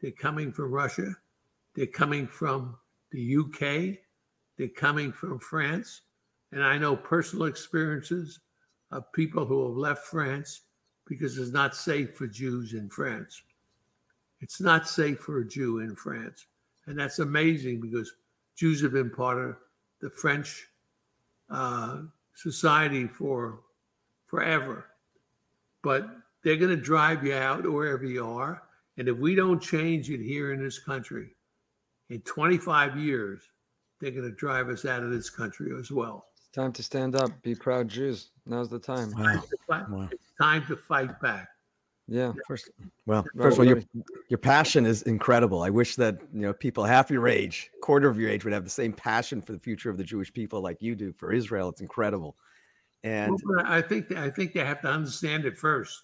They're 0.00 0.10
coming 0.10 0.52
from 0.52 0.72
Russia, 0.72 1.14
they're 1.74 1.86
coming 1.86 2.26
from 2.26 2.76
the 3.12 3.36
UK, 3.36 3.98
they're 4.58 4.68
coming 4.68 5.12
from 5.12 5.38
France, 5.38 6.02
and 6.50 6.62
I 6.62 6.76
know 6.76 6.96
personal 6.96 7.46
experiences 7.46 8.40
of 8.90 9.12
people 9.12 9.46
who 9.46 9.68
have 9.68 9.76
left 9.76 10.06
France 10.06 10.62
because 11.06 11.38
it's 11.38 11.52
not 11.52 11.76
safe 11.76 12.16
for 12.16 12.26
Jews 12.26 12.74
in 12.74 12.88
France. 12.88 13.40
It's 14.40 14.60
not 14.60 14.88
safe 14.88 15.20
for 15.20 15.38
a 15.38 15.46
Jew 15.46 15.78
in 15.78 15.94
France, 15.94 16.46
and 16.86 16.98
that's 16.98 17.18
amazing 17.18 17.80
because 17.80 18.12
Jews 18.56 18.82
have 18.82 18.92
been 18.92 19.10
part 19.10 19.38
of 19.38 19.56
the 20.00 20.10
French 20.10 20.66
uh, 21.50 22.02
society 22.34 23.06
for 23.06 23.60
forever 24.26 24.86
but 25.82 26.08
they're 26.42 26.56
going 26.56 26.74
to 26.74 26.82
drive 26.82 27.24
you 27.24 27.34
out 27.34 27.70
wherever 27.70 28.04
you 28.04 28.24
are. 28.24 28.62
And 28.96 29.08
if 29.08 29.16
we 29.18 29.34
don't 29.34 29.60
change 29.60 30.10
it 30.10 30.20
here 30.20 30.52
in 30.52 30.62
this 30.62 30.78
country, 30.78 31.34
in 32.08 32.20
25 32.22 32.96
years, 32.96 33.42
they're 34.00 34.10
going 34.10 34.28
to 34.28 34.36
drive 34.36 34.68
us 34.68 34.84
out 34.84 35.02
of 35.02 35.10
this 35.10 35.30
country 35.30 35.72
as 35.78 35.90
well. 35.90 36.26
It's 36.36 36.48
time 36.48 36.72
to 36.72 36.82
stand 36.82 37.16
up. 37.16 37.30
Be 37.42 37.54
proud 37.54 37.88
Jews. 37.88 38.30
Now's 38.46 38.68
the 38.68 38.78
time. 38.78 39.12
Wow. 39.16 39.42
But 39.68 39.90
Wow. 39.90 40.08
It's 40.10 40.32
time 40.40 40.64
to 40.66 40.76
fight 40.76 41.20
back. 41.20 41.48
Yeah. 42.08 42.32
First, 42.46 42.70
well, 43.06 43.24
first 43.36 43.58
of 43.58 43.60
all, 43.60 43.64
your 43.64 43.82
your 44.28 44.38
passion 44.38 44.86
is 44.86 45.02
incredible. 45.02 45.62
I 45.62 45.70
wish 45.70 45.96
that 45.96 46.18
you 46.32 46.40
know 46.40 46.52
people 46.52 46.84
half 46.84 47.10
your 47.10 47.28
age, 47.28 47.70
quarter 47.80 48.08
of 48.08 48.18
your 48.18 48.28
age, 48.28 48.44
would 48.44 48.52
have 48.52 48.64
the 48.64 48.70
same 48.70 48.92
passion 48.92 49.40
for 49.40 49.52
the 49.52 49.58
future 49.58 49.88
of 49.88 49.96
the 49.96 50.04
Jewish 50.04 50.32
people 50.32 50.60
like 50.60 50.82
you 50.82 50.94
do 50.94 51.12
for 51.12 51.32
Israel. 51.32 51.68
It's 51.68 51.80
incredible. 51.80 52.36
And 53.04 53.38
Well, 53.44 53.64
I 53.66 53.80
think 53.82 54.12
I 54.12 54.30
think 54.30 54.52
they 54.52 54.64
have 54.64 54.82
to 54.82 54.88
understand 54.88 55.44
it 55.44 55.56
first. 55.56 56.02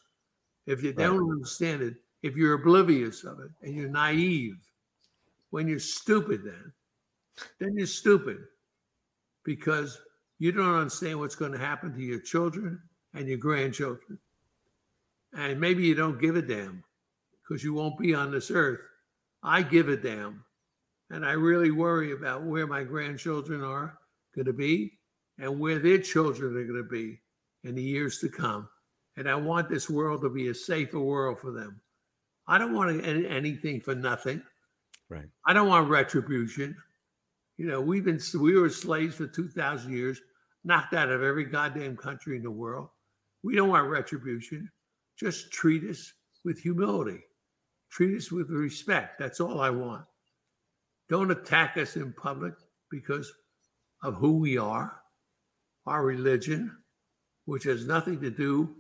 If 0.66 0.82
you 0.82 0.92
don't 0.92 1.30
understand 1.30 1.82
it, 1.82 1.94
if 2.22 2.36
you're 2.36 2.55
oblivious 2.55 3.24
of 3.24 3.40
it 3.40 3.51
and 3.62 3.74
you're 3.74 3.88
naive, 3.88 4.57
when 5.51 5.66
you're 5.66 5.78
stupid, 5.78 6.42
then 6.44 6.72
then 7.59 7.76
you're 7.76 7.86
stupid 7.86 8.38
because 9.44 9.99
you 10.38 10.53
don't 10.53 10.74
understand 10.74 11.18
what's 11.18 11.34
going 11.34 11.53
to 11.53 11.59
happen 11.59 11.92
to 11.92 12.03
your 12.03 12.20
children 12.20 12.80
and 13.14 13.28
your 13.28 13.38
grandchildren, 13.38 14.18
and 15.36 15.60
maybe 15.60 15.84
you 15.84 15.94
don't 15.94 16.20
give 16.20 16.36
a 16.36 16.42
damn 16.42 16.82
because 17.42 17.62
you 17.62 17.74
won't 17.74 17.98
be 17.98 18.14
on 18.14 18.30
this 18.30 18.50
earth. 18.50 18.80
I 19.42 19.62
give 19.62 19.88
a 19.88 19.96
damn, 19.96 20.44
and 21.10 21.24
I 21.24 21.32
really 21.32 21.70
worry 21.70 22.12
about 22.12 22.44
where 22.44 22.66
my 22.66 22.82
grandchildren 22.82 23.62
are 23.62 23.98
going 24.34 24.46
to 24.46 24.52
be 24.52 24.98
and 25.38 25.60
where 25.60 25.78
their 25.78 25.98
children 25.98 26.56
are 26.56 26.64
going 26.64 26.82
to 26.82 26.88
be 26.88 27.20
in 27.64 27.74
the 27.74 27.82
years 27.82 28.18
to 28.20 28.28
come. 28.28 28.68
And 29.16 29.28
I 29.28 29.34
want 29.34 29.68
this 29.68 29.90
world 29.90 30.22
to 30.22 30.30
be 30.30 30.48
a 30.48 30.54
safer 30.54 31.00
world 31.00 31.40
for 31.40 31.50
them. 31.50 31.80
I 32.46 32.58
don't 32.58 32.74
want 32.74 33.04
any- 33.04 33.26
anything 33.26 33.80
for 33.80 33.94
nothing. 33.94 34.42
Right. 35.08 35.26
I 35.46 35.52
don't 35.52 35.68
want 35.68 35.90
retribution. 35.90 36.76
You 37.56 37.66
know, 37.66 37.80
we've 37.80 38.04
been 38.04 38.20
we 38.38 38.58
were 38.58 38.70
slaves 38.70 39.16
for 39.16 39.26
two 39.26 39.48
thousand 39.48 39.92
years, 39.92 40.20
knocked 40.64 40.94
out 40.94 41.10
of 41.10 41.22
every 41.22 41.44
goddamn 41.44 41.96
country 41.96 42.36
in 42.36 42.42
the 42.42 42.50
world. 42.50 42.88
We 43.42 43.56
don't 43.56 43.68
want 43.68 43.88
retribution. 43.88 44.70
Just 45.18 45.52
treat 45.52 45.84
us 45.84 46.12
with 46.44 46.58
humility. 46.58 47.20
Treat 47.90 48.16
us 48.16 48.30
with 48.30 48.50
respect. 48.50 49.18
That's 49.18 49.40
all 49.40 49.60
I 49.60 49.70
want. 49.70 50.04
Don't 51.08 51.30
attack 51.30 51.76
us 51.76 51.96
in 51.96 52.12
public 52.12 52.54
because 52.90 53.32
of 54.02 54.14
who 54.14 54.36
we 54.36 54.58
are, 54.58 55.00
our 55.86 56.04
religion, 56.04 56.76
which 57.46 57.64
has 57.64 57.86
nothing 57.86 58.20
to 58.20 58.30
do 58.30 58.76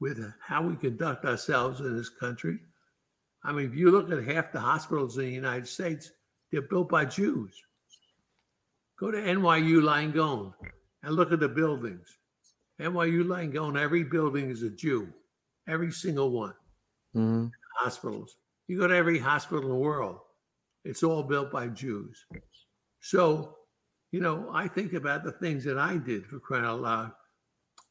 with 0.00 0.20
how 0.40 0.62
we 0.62 0.76
conduct 0.76 1.24
ourselves 1.24 1.80
in 1.80 1.96
this 1.96 2.08
country. 2.08 2.58
I 3.44 3.52
mean, 3.52 3.66
if 3.66 3.74
you 3.74 3.90
look 3.90 4.10
at 4.10 4.24
half 4.24 4.52
the 4.52 4.60
hospitals 4.60 5.16
in 5.16 5.24
the 5.24 5.30
United 5.30 5.68
States, 5.68 6.10
they're 6.50 6.62
built 6.62 6.88
by 6.88 7.04
Jews. 7.04 7.54
Go 8.98 9.10
to 9.10 9.18
NYU 9.18 9.80
Langone 9.82 10.52
and 11.02 11.14
look 11.14 11.32
at 11.32 11.40
the 11.40 11.48
buildings. 11.48 12.18
NYU 12.80 13.24
Langone, 13.24 13.80
every 13.80 14.02
building 14.02 14.50
is 14.50 14.62
a 14.62 14.70
Jew, 14.70 15.08
every 15.68 15.92
single 15.92 16.30
one. 16.30 16.54
Mhm. 17.14 17.52
Hospitals. 17.76 18.36
You 18.66 18.78
go 18.78 18.88
to 18.88 18.94
every 18.94 19.18
hospital 19.18 19.62
in 19.62 19.68
the 19.68 19.76
world, 19.76 20.20
it's 20.84 21.02
all 21.02 21.22
built 21.22 21.52
by 21.52 21.68
Jews. 21.68 22.26
So, 23.00 23.58
you 24.10 24.20
know, 24.20 24.50
I 24.52 24.68
think 24.68 24.94
about 24.94 25.22
the 25.22 25.32
things 25.32 25.64
that 25.64 25.78
I 25.78 25.98
did 25.98 26.26
for 26.26 26.40
crying 26.40 26.64
out 26.64 26.80
loud. 26.80 27.12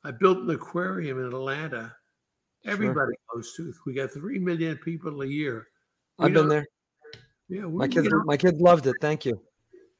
I 0.03 0.11
built 0.11 0.39
an 0.39 0.49
aquarium 0.49 1.19
in 1.19 1.27
Atlanta. 1.27 1.95
Everybody 2.65 3.13
goes 3.33 3.53
to. 3.55 3.73
We 3.85 3.93
got 3.93 4.11
three 4.11 4.39
million 4.39 4.77
people 4.77 5.21
a 5.21 5.25
year. 5.25 5.67
We 6.19 6.25
I've 6.25 6.33
been 6.33 6.49
there. 6.49 6.67
Yeah, 7.49 7.65
we, 7.65 7.77
My 7.77 7.87
kids, 7.87 8.09
my 8.25 8.37
kids 8.37 8.59
loved 8.59 8.87
it. 8.87 8.95
Thank 8.99 9.25
you. 9.25 9.41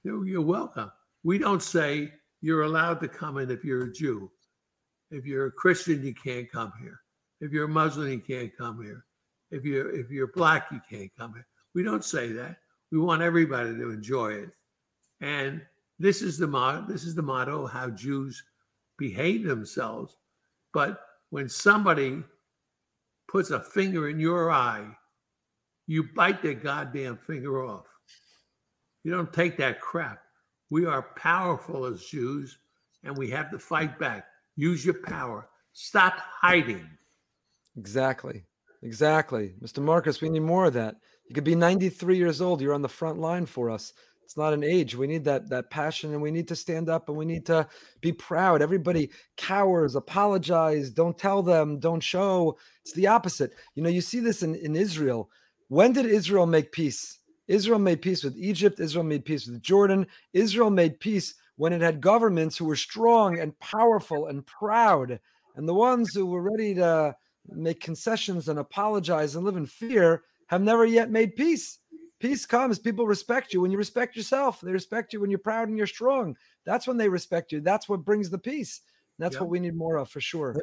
you're 0.04 0.42
welcome. 0.42 0.92
We 1.24 1.38
don't 1.38 1.64
say 1.64 2.14
you're 2.42 2.64
allowed 2.64 3.00
to 3.02 3.08
come 3.08 3.38
in 3.38 3.50
if 3.52 3.64
you're 3.64 3.86
a 3.86 3.94
Jew. 3.94 4.32
If 5.12 5.26
you're 5.26 5.48
a 5.48 5.52
Christian, 5.52 6.04
you 6.04 6.14
can't 6.14 6.52
come 6.52 6.74
here. 6.82 7.00
If 7.40 7.52
you're 7.52 7.68
Muslim, 7.68 8.10
you 8.10 8.20
can't 8.20 8.56
come 8.58 8.82
here. 8.82 9.06
If 9.52 9.64
you're 9.64 9.96
if 9.96 10.10
you're 10.10 10.32
black, 10.34 10.68
you 10.72 10.82
can't 10.90 11.12
come 11.18 11.34
here. 11.34 11.48
We 11.74 11.84
don't 11.84 12.04
say 12.04 12.32
that. 12.34 12.58
We 12.92 13.00
want 13.00 13.22
everybody 13.22 13.76
to 13.76 13.92
enjoy 13.92 14.34
it. 14.34 14.50
And 15.22 15.62
this 16.00 16.22
is 16.22 16.38
the 16.38 16.48
motto, 16.48 16.86
this 16.88 17.04
is 17.04 17.16
the 17.16 17.22
motto 17.22 17.66
of 17.66 17.72
how 17.72 17.90
Jews 17.90 18.44
behave 18.98 19.44
themselves. 19.44 20.16
But 20.74 21.00
when 21.30 21.50
somebody 21.50 22.24
puts 23.28 23.52
a 23.52 23.60
finger 23.60 24.10
in 24.10 24.20
your 24.20 24.52
eye, 24.52 24.88
you 25.88 26.04
bite 26.16 26.42
their 26.42 26.54
goddamn 26.54 27.18
finger 27.18 27.66
off. 27.66 27.86
You 29.04 29.12
don't 29.12 29.32
take 29.32 29.58
that 29.58 29.82
crap. 29.82 30.22
We 30.70 30.86
are 30.86 31.14
powerful 31.16 31.86
as 31.86 32.04
Jews 32.04 32.58
and 33.04 33.18
we 33.18 33.30
have 33.30 33.50
to 33.52 33.60
fight 33.60 33.98
back. 33.98 34.28
Use 34.56 34.84
your 34.84 34.96
power. 34.96 35.48
Stop 35.74 36.16
hiding. 36.18 36.88
Exactly. 37.78 38.44
Exactly. 38.84 39.54
Mr. 39.62 39.82
Marcus, 39.82 40.22
we 40.22 40.30
need 40.30 40.42
more 40.42 40.66
of 40.66 40.74
that. 40.74 40.96
You 41.28 41.36
could 41.36 41.44
be 41.44 41.56
93 41.56 42.18
years 42.18 42.42
old. 42.42 42.62
You're 42.62 42.74
on 42.74 42.82
the 42.82 42.90
front 42.90 43.20
line 43.20 43.46
for 43.46 43.70
us. 43.70 43.94
It's 44.24 44.38
not 44.38 44.54
an 44.54 44.64
age. 44.64 44.94
We 44.94 45.08
need 45.08 45.24
that 45.24 45.48
that 45.50 45.70
passion 45.70 46.12
and 46.12 46.22
we 46.22 46.32
need 46.32 46.50
to 46.50 46.56
stand 46.56 46.90
up 46.90 47.08
and 47.08 47.18
we 47.18 47.24
need 47.24 47.46
to 47.46 47.66
be 48.02 48.12
proud. 48.12 48.62
Everybody 48.62 49.10
cowers, 49.38 49.96
apologize, 49.96 50.90
don't 50.90 51.18
tell 51.18 51.42
them, 51.42 51.80
don't 51.80 52.04
show. 52.04 52.58
It's 52.82 52.92
the 52.92 53.08
opposite. 53.08 53.54
You 53.76 53.84
know, 53.84 53.90
you 53.90 54.02
see 54.02 54.20
this 54.20 54.44
in, 54.44 54.56
in 54.56 54.76
Israel. 54.76 55.30
When 55.70 55.94
did 55.94 56.06
Israel 56.06 56.46
make 56.46 56.74
peace? 56.74 57.20
Israel 57.48 57.80
made 57.80 58.02
peace 58.02 58.22
with 58.22 58.38
Egypt. 58.38 58.82
Israel 58.82 59.06
made 59.06 59.24
peace 59.24 59.48
with 59.48 59.62
Jordan. 59.62 60.06
Israel 60.34 60.72
made 60.72 61.00
peace 61.00 61.36
when 61.56 61.72
it 61.72 61.82
had 61.82 62.02
governments 62.02 62.58
who 62.58 62.66
were 62.66 62.76
strong 62.76 63.40
and 63.40 63.58
powerful 63.60 64.28
and 64.28 64.46
proud. 64.46 65.22
And 65.56 65.70
the 65.70 65.74
ones 65.74 66.14
who 66.14 66.26
were 66.26 66.42
ready 66.42 66.76
to 66.76 67.16
make 67.50 67.80
concessions 67.80 68.50
and 68.50 68.60
apologize 68.60 69.36
and 69.36 69.46
live 69.46 69.58
in 69.58 69.66
fear 69.66 70.24
have 70.48 70.62
never 70.62 70.86
yet 70.86 71.12
made 71.12 71.36
peace. 71.36 71.80
Peace 72.20 72.46
comes. 72.46 72.80
People 72.80 73.06
respect 73.06 73.54
you 73.54 73.62
when 73.62 73.72
you 73.72 73.78
respect 73.78 74.16
yourself. 74.16 74.62
They 74.62 74.72
respect 74.72 75.14
you 75.14 75.20
when 75.20 75.30
you're 75.30 75.40
proud 75.40 75.68
and 75.68 75.78
you're 75.78 75.88
strong. 75.88 76.36
That's 76.66 76.88
when 76.88 76.98
they 76.98 77.10
respect 77.10 77.52
you. 77.52 77.62
That's 77.62 77.88
what 77.88 78.04
brings 78.06 78.30
the 78.30 78.40
peace. 78.40 78.82
That's 79.20 79.36
Yeah. 79.36 79.42
what 79.42 79.50
we 79.50 79.60
need 79.60 79.76
more 79.76 79.98
of 79.98 80.10
for 80.10 80.20
sure. 80.22 80.56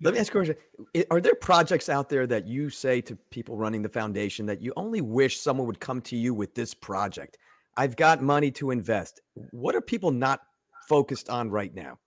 Let 0.00 0.14
me 0.14 0.20
ask 0.20 0.34
you 0.34 0.40
a 0.40 0.44
question. 0.44 1.04
Are 1.10 1.20
there 1.20 1.34
projects 1.34 1.88
out 1.88 2.08
there 2.08 2.26
that 2.26 2.46
you 2.46 2.68
say 2.68 3.00
to 3.02 3.16
people 3.30 3.56
running 3.56 3.82
the 3.82 3.88
foundation 3.88 4.44
that 4.46 4.60
you 4.60 4.72
only 4.76 5.00
wish 5.00 5.40
someone 5.40 5.66
would 5.66 5.80
come 5.80 6.00
to 6.02 6.16
you 6.16 6.34
with 6.34 6.54
this 6.54 6.74
project? 6.74 7.38
I've 7.76 7.96
got 7.96 8.22
money 8.22 8.50
to 8.52 8.70
invest. 8.70 9.20
What 9.52 9.74
are 9.74 9.80
people 9.80 10.10
not 10.10 10.40
focused 10.88 11.30
on 11.30 11.50
right 11.50 11.74
now? 11.74 11.98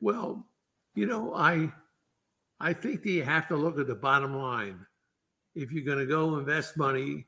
Well, 0.00 0.46
you 0.94 1.06
know, 1.06 1.34
I 1.34 1.72
I 2.60 2.74
think 2.74 3.02
that 3.02 3.10
you 3.10 3.22
have 3.24 3.48
to 3.48 3.56
look 3.56 3.78
at 3.78 3.86
the 3.86 3.94
bottom 3.94 4.36
line. 4.36 4.84
If 5.54 5.72
you're 5.72 5.84
going 5.84 5.98
to 5.98 6.06
go 6.06 6.38
invest 6.38 6.76
money, 6.76 7.26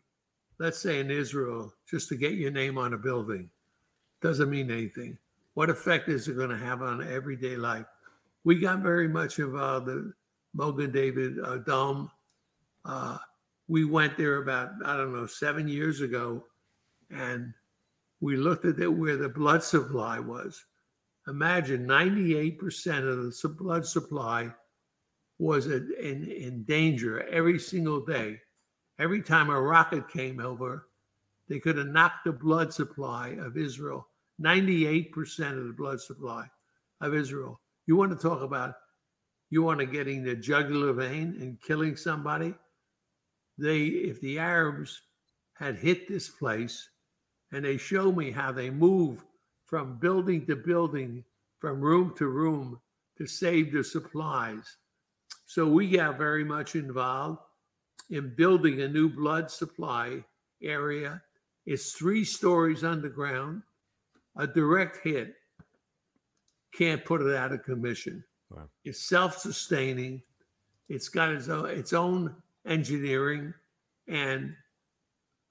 let's 0.58 0.78
say 0.78 1.00
in 1.00 1.10
Israel, 1.10 1.72
just 1.90 2.08
to 2.10 2.16
get 2.16 2.34
your 2.34 2.50
name 2.50 2.76
on 2.76 2.92
a 2.92 2.98
building, 2.98 3.48
doesn't 4.20 4.50
mean 4.50 4.70
anything. 4.70 5.16
What 5.54 5.70
effect 5.70 6.08
is 6.08 6.28
it 6.28 6.36
going 6.36 6.50
to 6.50 6.56
have 6.56 6.82
on 6.82 7.06
everyday 7.06 7.56
life? 7.56 7.86
We 8.44 8.58
got 8.58 8.80
very 8.80 9.08
much 9.08 9.38
involved 9.38 9.88
in 9.88 10.12
Magen 10.54 10.92
David 10.92 11.38
uh, 11.42 11.58
Dome. 11.58 12.10
Uh, 12.84 13.16
we 13.68 13.84
went 13.84 14.16
there 14.18 14.36
about, 14.36 14.70
I 14.84 14.96
don't 14.96 15.14
know, 15.14 15.26
seven 15.26 15.66
years 15.66 16.00
ago, 16.00 16.44
and 17.10 17.54
we 18.20 18.36
looked 18.36 18.66
at 18.66 18.78
it 18.78 18.88
where 18.88 19.16
the 19.16 19.28
blood 19.28 19.62
supply 19.62 20.18
was. 20.18 20.64
Imagine 21.26 21.86
98% 21.86 22.58
of 23.08 23.40
the 23.40 23.48
blood 23.48 23.86
supply 23.86 24.52
was 25.42 25.66
in, 25.66 25.92
in, 26.30 26.62
danger 26.62 27.26
every 27.28 27.58
single 27.58 28.04
day. 28.04 28.38
Every 29.00 29.20
time 29.20 29.50
a 29.50 29.60
rocket 29.60 30.08
came 30.08 30.38
over, 30.38 30.86
they 31.48 31.58
could 31.58 31.76
have 31.78 31.88
knocked 31.88 32.24
the 32.24 32.32
blood 32.32 32.72
supply 32.72 33.30
of 33.40 33.56
Israel, 33.56 34.06
98% 34.40 35.58
of 35.58 35.66
the 35.66 35.74
blood 35.76 36.00
supply 36.00 36.48
of 37.00 37.12
Israel. 37.12 37.60
You 37.86 37.96
want 37.96 38.12
to 38.12 38.28
talk 38.28 38.42
about, 38.42 38.74
you 39.50 39.62
want 39.62 39.80
to 39.80 39.86
getting 39.86 40.22
the 40.22 40.36
jugular 40.36 40.92
vein 40.92 41.36
and 41.40 41.60
killing 41.60 41.96
somebody? 41.96 42.54
They, 43.58 43.86
if 43.86 44.20
the 44.20 44.38
Arabs 44.38 45.02
had 45.54 45.76
hit 45.76 46.06
this 46.06 46.28
place 46.28 46.88
and 47.50 47.64
they 47.64 47.78
show 47.78 48.12
me 48.12 48.30
how 48.30 48.52
they 48.52 48.70
move 48.70 49.24
from 49.66 49.98
building 49.98 50.46
to 50.46 50.54
building, 50.54 51.24
from 51.58 51.80
room 51.80 52.14
to 52.18 52.28
room 52.28 52.80
to 53.18 53.26
save 53.26 53.72
the 53.72 53.82
supplies. 53.82 54.76
So 55.52 55.66
we 55.66 55.86
got 55.86 56.16
very 56.16 56.44
much 56.44 56.76
involved 56.76 57.40
in 58.08 58.34
building 58.34 58.80
a 58.80 58.88
new 58.88 59.10
blood 59.10 59.50
supply 59.50 60.24
area. 60.62 61.20
It's 61.66 61.92
three 61.92 62.24
stories 62.24 62.84
underground. 62.84 63.60
A 64.38 64.46
direct 64.46 65.04
hit 65.04 65.34
can't 66.74 67.04
put 67.04 67.20
it 67.20 67.36
out 67.36 67.52
of 67.52 67.64
commission. 67.64 68.24
Wow. 68.48 68.70
It's 68.86 69.02
self-sustaining. 69.02 70.22
It's 70.88 71.10
got 71.10 71.28
its 71.28 71.50
own, 71.50 71.68
its 71.68 71.92
own 71.92 72.34
engineering, 72.66 73.52
and 74.08 74.56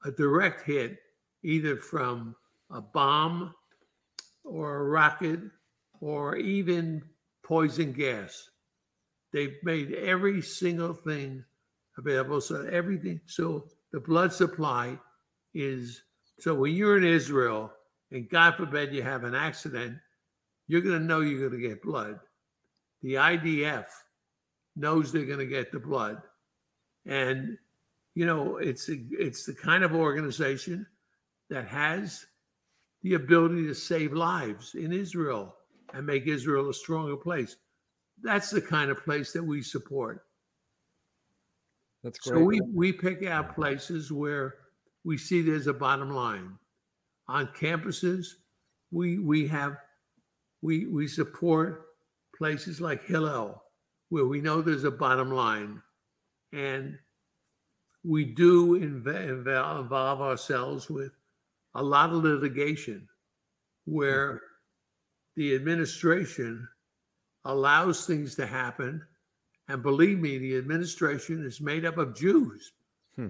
a 0.03 0.09
direct 0.09 0.65
hit, 0.65 0.97
either 1.43 1.77
from 1.77 2.35
a 2.71 2.81
bomb 2.81 3.53
or 4.43 4.77
a 4.77 4.83
rocket 4.83 5.41
or 5.99 6.37
even 6.37 7.03
poison 7.43 7.93
gas. 7.93 8.49
They've 9.33 9.57
made 9.63 9.93
every 9.93 10.41
single 10.41 10.93
thing 10.93 11.43
available. 11.97 12.41
So 12.41 12.67
everything, 12.71 13.21
so 13.25 13.65
the 13.91 13.99
blood 13.99 14.33
supply 14.33 14.97
is 15.53 16.01
so 16.39 16.55
when 16.55 16.73
you're 16.73 16.97
in 16.97 17.03
Israel 17.03 17.71
and 18.11 18.29
God 18.29 18.55
forbid 18.55 18.93
you 18.93 19.03
have 19.03 19.23
an 19.23 19.35
accident, 19.35 19.97
you're 20.67 20.81
going 20.81 20.99
to 20.99 21.05
know 21.05 21.21
you're 21.21 21.49
going 21.49 21.61
to 21.61 21.67
get 21.67 21.83
blood. 21.83 22.19
The 23.01 23.15
IDF 23.15 23.85
knows 24.75 25.11
they're 25.11 25.25
going 25.25 25.39
to 25.39 25.45
get 25.45 25.71
the 25.71 25.79
blood, 25.79 26.21
and 27.05 27.57
you 28.15 28.25
know 28.25 28.57
it's 28.57 28.89
it's 28.89 29.45
the 29.45 29.53
kind 29.53 29.83
of 29.83 29.93
organization 29.93 30.85
that 31.49 31.67
has 31.67 32.25
the 33.03 33.15
ability 33.15 33.67
to 33.67 33.75
save 33.75 34.13
lives 34.13 34.75
in 34.75 34.93
Israel 34.93 35.55
and 35.93 36.05
make 36.05 36.27
Israel 36.27 36.69
a 36.69 36.73
stronger 36.73 37.17
place. 37.17 37.57
That's 38.23 38.49
the 38.49 38.61
kind 38.61 38.91
of 38.91 39.03
place 39.03 39.33
that 39.33 39.43
we 39.43 39.61
support. 39.61 40.25
That's 42.03 42.19
great. 42.19 42.37
So 42.37 42.43
we, 42.43 42.61
we 42.73 42.91
pick 42.91 43.25
out 43.25 43.55
places 43.55 44.11
where 44.11 44.55
we 45.03 45.17
see 45.17 45.41
there's 45.41 45.67
a 45.67 45.73
bottom 45.73 46.11
line. 46.11 46.57
On 47.27 47.47
campuses, 47.47 48.27
we 48.91 49.19
we 49.19 49.47
have 49.47 49.77
we 50.61 50.85
we 50.87 51.07
support 51.07 51.85
places 52.35 52.81
like 52.81 53.05
Hillel, 53.05 53.63
where 54.09 54.25
we 54.25 54.41
know 54.41 54.61
there's 54.61 54.83
a 54.83 54.91
bottom 54.91 55.31
line, 55.31 55.81
and 56.51 56.97
we 58.03 58.25
do 58.25 58.79
inv- 58.79 59.03
inv- 59.03 59.79
involve 59.79 60.21
ourselves 60.21 60.89
with 60.89 61.11
a 61.75 61.83
lot 61.83 62.09
of 62.09 62.23
litigation, 62.23 63.07
where 63.85 64.33
mm-hmm. 64.33 64.37
the 65.37 65.55
administration 65.55 66.67
allows 67.45 68.05
things 68.05 68.35
to 68.35 68.45
happen 68.45 69.01
and 69.71 69.81
believe 69.81 70.19
me, 70.19 70.37
the 70.37 70.57
administration 70.57 71.45
is 71.45 71.61
made 71.61 71.85
up 71.85 71.97
of 71.97 72.13
Jews. 72.13 72.73
Hmm. 73.15 73.29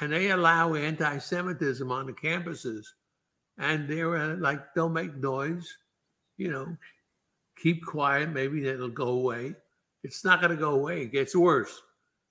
And 0.00 0.10
they 0.10 0.30
allow 0.30 0.74
anti 0.74 1.18
Semitism 1.18 1.90
on 1.90 2.06
the 2.06 2.14
campuses. 2.14 2.86
And 3.58 3.86
they're 3.86 4.16
uh, 4.16 4.36
like, 4.36 4.72
they'll 4.74 4.88
make 4.88 5.14
noise, 5.16 5.76
you 6.38 6.50
know, 6.50 6.74
keep 7.62 7.84
quiet. 7.84 8.30
Maybe 8.30 8.66
it'll 8.66 8.88
go 8.88 9.08
away. 9.08 9.54
It's 10.02 10.24
not 10.24 10.40
going 10.40 10.50
to 10.50 10.56
go 10.56 10.70
away, 10.70 11.02
it 11.02 11.12
gets 11.12 11.36
worse. 11.36 11.82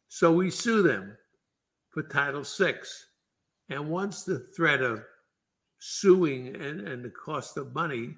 So 0.09 0.31
we 0.31 0.49
sue 0.49 0.81
them 0.81 1.15
for 1.89 2.01
Title 2.03 2.43
VI. 2.43 2.79
And 3.69 3.89
once 3.89 4.23
the 4.23 4.39
threat 4.39 4.81
of 4.81 5.03
suing 5.77 6.55
and, 6.55 6.81
and 6.81 7.05
the 7.05 7.11
cost 7.11 7.57
of 7.57 7.75
money 7.75 8.15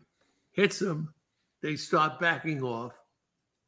hits 0.54 0.80
them, 0.80 1.14
they 1.62 1.76
start 1.76 2.20
backing 2.20 2.64
off 2.64 2.94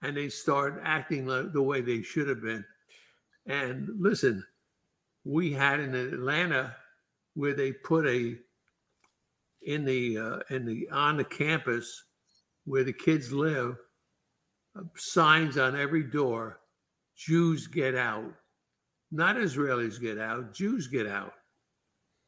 and 0.01 0.15
they 0.15 0.29
start 0.29 0.81
acting 0.83 1.25
like 1.25 1.53
the 1.53 1.61
way 1.61 1.81
they 1.81 2.01
should 2.01 2.27
have 2.27 2.41
been. 2.41 2.63
And 3.47 3.89
listen, 3.99 4.43
we 5.23 5.51
had 5.51 5.79
in 5.79 5.95
Atlanta 5.95 6.75
where 7.33 7.53
they 7.53 7.71
put 7.71 8.05
a 8.07 8.35
in 9.63 9.83
the 9.83 10.17
uh, 10.17 10.39
in 10.49 10.65
the 10.65 10.87
on 10.91 11.17
the 11.17 11.23
campus 11.23 12.03
where 12.65 12.83
the 12.83 12.93
kids 12.93 13.31
live 13.31 13.75
uh, 14.77 14.83
signs 14.95 15.57
on 15.57 15.75
every 15.75 16.03
door 16.03 16.59
Jews 17.15 17.67
get 17.67 17.95
out. 17.95 18.33
Not 19.11 19.37
Israelis 19.37 19.99
get 19.99 20.17
out, 20.17 20.53
Jews 20.53 20.87
get 20.87 21.07
out. 21.07 21.33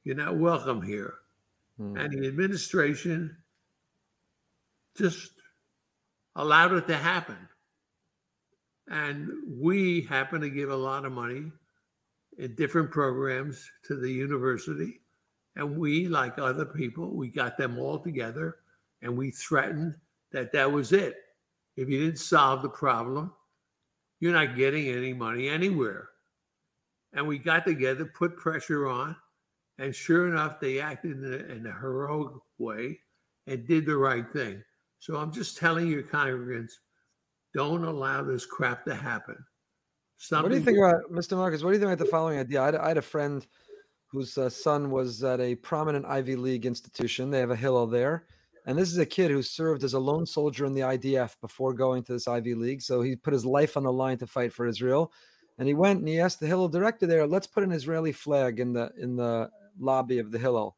You're 0.04 0.16
not 0.16 0.38
welcome 0.38 0.82
here. 0.82 1.16
Hmm. 1.78 1.98
And 1.98 2.14
the 2.14 2.28
administration 2.28 3.36
just 4.98 5.32
allowed 6.36 6.74
it 6.74 6.88
to 6.88 6.98
happen. 6.98 7.38
And 8.90 9.30
we 9.48 10.02
happen 10.02 10.42
to 10.42 10.50
give 10.50 10.70
a 10.70 10.76
lot 10.76 11.06
of 11.06 11.12
money 11.12 11.52
in 12.38 12.56
different 12.56 12.92
programs 12.92 13.70
to 13.86 13.96
the 13.96 14.12
university. 14.12 15.02
And 15.56 15.78
we, 15.78 16.08
like 16.08 16.38
other 16.38 16.66
people, 16.66 17.16
we 17.16 17.30
got 17.30 17.58
them 17.58 17.80
all 17.80 18.00
together 18.00 18.58
and 19.02 19.18
we 19.18 19.32
threatened 19.32 19.96
that 20.32 20.52
that 20.52 20.72
was 20.72 20.94
it. 20.94 21.16
If 21.76 21.90
you 21.90 22.00
didn't 22.00 22.20
solve 22.20 22.62
the 22.62 22.70
problem, 22.70 23.34
you're 24.20 24.34
not 24.34 24.56
getting 24.56 24.88
any 24.88 25.14
money 25.14 25.50
anywhere. 25.50 26.10
And 27.14 27.28
we 27.28 27.38
got 27.38 27.66
together, 27.66 28.06
put 28.06 28.38
pressure 28.38 28.88
on, 28.88 29.16
and 29.80 29.96
sure 29.96 30.28
enough, 30.28 30.60
they 30.60 30.80
acted 30.80 31.24
in 31.24 31.34
a, 31.34 31.54
in 31.54 31.66
a 31.68 31.72
heroic 31.72 32.34
way 32.58 33.00
and 33.46 33.68
did 33.68 33.86
the 33.86 33.96
right 33.96 34.26
thing. 34.32 34.64
So 35.00 35.18
I'm 35.18 35.32
just 35.32 35.58
telling 35.58 35.88
your 35.88 36.04
congregants, 36.04 36.74
don't 37.58 37.84
allow 37.84 38.22
this 38.22 38.46
crap 38.46 38.86
to 38.86 38.94
happen. 38.94 39.36
Something 40.18 40.44
what 40.44 40.52
do 40.52 40.60
you 40.60 40.64
think 40.64 40.78
about 40.78 41.12
Mr. 41.12 41.36
Marcus? 41.36 41.64
What 41.64 41.72
do 41.72 41.74
you 41.74 41.80
think 41.80 41.92
about 41.92 42.06
the 42.06 42.12
following 42.12 42.38
idea? 42.38 42.62
I 42.62 42.66
had, 42.66 42.76
I 42.76 42.88
had 42.90 42.98
a 42.98 43.02
friend 43.02 43.48
whose 44.06 44.38
uh, 44.38 44.48
son 44.48 44.92
was 44.92 45.24
at 45.24 45.40
a 45.40 45.56
prominent 45.56 46.06
Ivy 46.06 46.36
League 46.36 46.68
institution. 46.68 47.32
They 47.32 47.40
have 47.40 47.50
a 47.50 47.56
Hillel 47.56 47.88
there. 47.88 48.26
And 48.68 48.78
this 48.78 48.92
is 48.92 49.00
a 49.00 49.06
kid 49.08 49.32
who 49.32 49.42
served 49.42 49.84
as 49.84 49.96
a 49.96 50.00
lone 50.00 50.28
soldier 50.28 50.66
in 50.66 50.76
the 50.76 50.82
IDF 50.82 51.36
before 51.42 51.74
going 51.74 52.04
to 52.04 52.14
this 52.14 52.28
Ivy 52.28 52.54
League. 52.54 52.84
So 52.84 53.02
he 53.02 53.16
put 53.16 53.34
his 53.34 53.46
life 53.46 53.76
on 53.76 53.84
the 53.84 53.92
line 53.92 54.20
to 54.20 54.28
fight 54.28 54.54
for 54.54 54.68
Israel. 54.68 55.12
And 55.58 55.68
he 55.68 55.74
went 55.74 55.98
and 55.98 56.08
he 56.08 56.20
asked 56.20 56.40
the 56.40 56.46
Hillel 56.46 56.70
director 56.70 57.08
there, 57.08 57.26
let's 57.26 57.48
put 57.48 57.64
an 57.64 57.72
Israeli 57.72 58.12
flag 58.12 58.60
in 58.60 58.72
the 58.74 58.92
in 59.00 59.16
the 59.16 59.50
lobby 59.80 60.20
of 60.20 60.30
the 60.30 60.38
Hillel. 60.38 60.76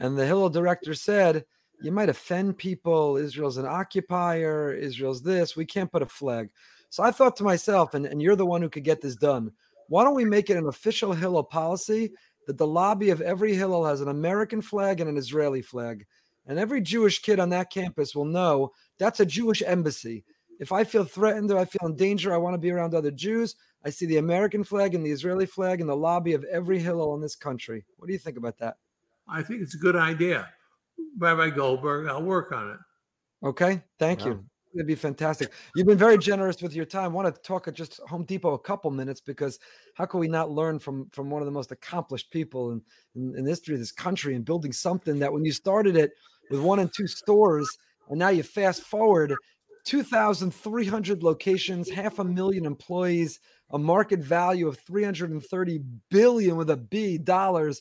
And 0.00 0.18
the 0.18 0.26
Hillel 0.26 0.50
director 0.50 0.94
said, 0.94 1.44
you 1.80 1.92
might 1.92 2.08
offend 2.08 2.58
people. 2.58 3.16
Israel's 3.16 3.56
an 3.56 3.66
occupier. 3.66 4.72
Israel's 4.72 5.22
this. 5.22 5.56
We 5.56 5.64
can't 5.64 5.90
put 5.90 6.02
a 6.02 6.06
flag. 6.06 6.50
So 6.90 7.02
I 7.02 7.10
thought 7.10 7.36
to 7.36 7.44
myself, 7.44 7.94
and, 7.94 8.06
and 8.06 8.20
you're 8.20 8.36
the 8.36 8.46
one 8.46 8.62
who 8.62 8.70
could 8.70 8.84
get 8.84 9.00
this 9.00 9.16
done. 9.16 9.52
Why 9.88 10.04
don't 10.04 10.14
we 10.14 10.24
make 10.24 10.50
it 10.50 10.56
an 10.56 10.68
official 10.68 11.12
Hillel 11.12 11.44
policy 11.44 12.12
that 12.46 12.58
the 12.58 12.66
lobby 12.66 13.10
of 13.10 13.20
every 13.20 13.54
Hillel 13.54 13.84
has 13.84 14.00
an 14.00 14.08
American 14.08 14.60
flag 14.60 15.00
and 15.00 15.08
an 15.08 15.16
Israeli 15.16 15.62
flag? 15.62 16.06
And 16.46 16.58
every 16.58 16.80
Jewish 16.80 17.20
kid 17.20 17.40
on 17.40 17.50
that 17.50 17.70
campus 17.70 18.14
will 18.14 18.24
know 18.24 18.72
that's 18.98 19.20
a 19.20 19.26
Jewish 19.26 19.62
embassy. 19.62 20.24
If 20.58 20.72
I 20.72 20.82
feel 20.82 21.04
threatened 21.04 21.50
or 21.50 21.58
I 21.58 21.66
feel 21.66 21.88
in 21.88 21.94
danger, 21.94 22.34
I 22.34 22.38
want 22.38 22.54
to 22.54 22.58
be 22.58 22.70
around 22.70 22.94
other 22.94 23.10
Jews. 23.10 23.54
I 23.84 23.90
see 23.90 24.06
the 24.06 24.16
American 24.16 24.64
flag 24.64 24.94
and 24.94 25.04
the 25.04 25.10
Israeli 25.10 25.46
flag 25.46 25.80
in 25.80 25.86
the 25.86 25.96
lobby 25.96 26.32
of 26.32 26.44
every 26.44 26.78
Hillel 26.78 27.14
in 27.14 27.20
this 27.20 27.36
country. 27.36 27.84
What 27.96 28.08
do 28.08 28.12
you 28.12 28.18
think 28.18 28.36
about 28.36 28.58
that? 28.58 28.76
I 29.28 29.42
think 29.42 29.62
it's 29.62 29.74
a 29.74 29.78
good 29.78 29.94
idea. 29.94 30.48
Rabbi 31.18 31.50
Goldberg, 31.50 32.08
I'll 32.08 32.22
work 32.22 32.52
on 32.52 32.70
it. 32.70 32.78
Okay. 33.46 33.82
Thank 33.98 34.24
you. 34.24 34.44
It'd 34.74 34.86
be 34.86 34.94
fantastic. 34.94 35.50
You've 35.74 35.86
been 35.86 35.98
very 35.98 36.18
generous 36.18 36.60
with 36.60 36.74
your 36.74 36.84
time. 36.84 37.04
I 37.04 37.08
want 37.08 37.34
to 37.34 37.40
talk 37.42 37.68
at 37.68 37.74
just 37.74 38.00
Home 38.08 38.24
Depot 38.24 38.52
a 38.52 38.58
couple 38.58 38.90
minutes 38.90 39.20
because 39.20 39.58
how 39.94 40.04
can 40.04 40.20
we 40.20 40.28
not 40.28 40.50
learn 40.50 40.78
from 40.78 41.08
from 41.10 41.30
one 41.30 41.40
of 41.40 41.46
the 41.46 41.52
most 41.52 41.72
accomplished 41.72 42.30
people 42.30 42.72
in, 42.72 42.82
in, 43.14 43.34
in 43.38 43.44
the 43.44 43.50
history 43.50 43.74
of 43.74 43.80
this 43.80 43.92
country 43.92 44.34
and 44.34 44.44
building 44.44 44.72
something 44.72 45.18
that 45.18 45.32
when 45.32 45.44
you 45.44 45.52
started 45.52 45.96
it 45.96 46.12
with 46.50 46.60
one 46.60 46.78
and 46.80 46.92
two 46.94 47.06
stores, 47.06 47.68
and 48.08 48.18
now 48.18 48.28
you 48.28 48.42
fast 48.42 48.82
forward 48.82 49.34
2,300 49.84 51.22
locations, 51.22 51.90
half 51.90 52.18
a 52.18 52.24
million 52.24 52.66
employees, 52.66 53.40
a 53.70 53.78
market 53.78 54.20
value 54.20 54.68
of 54.68 54.78
330 54.80 55.80
billion 56.10 56.56
with 56.56 56.70
a 56.70 56.76
B 56.76 57.18
dollars. 57.18 57.80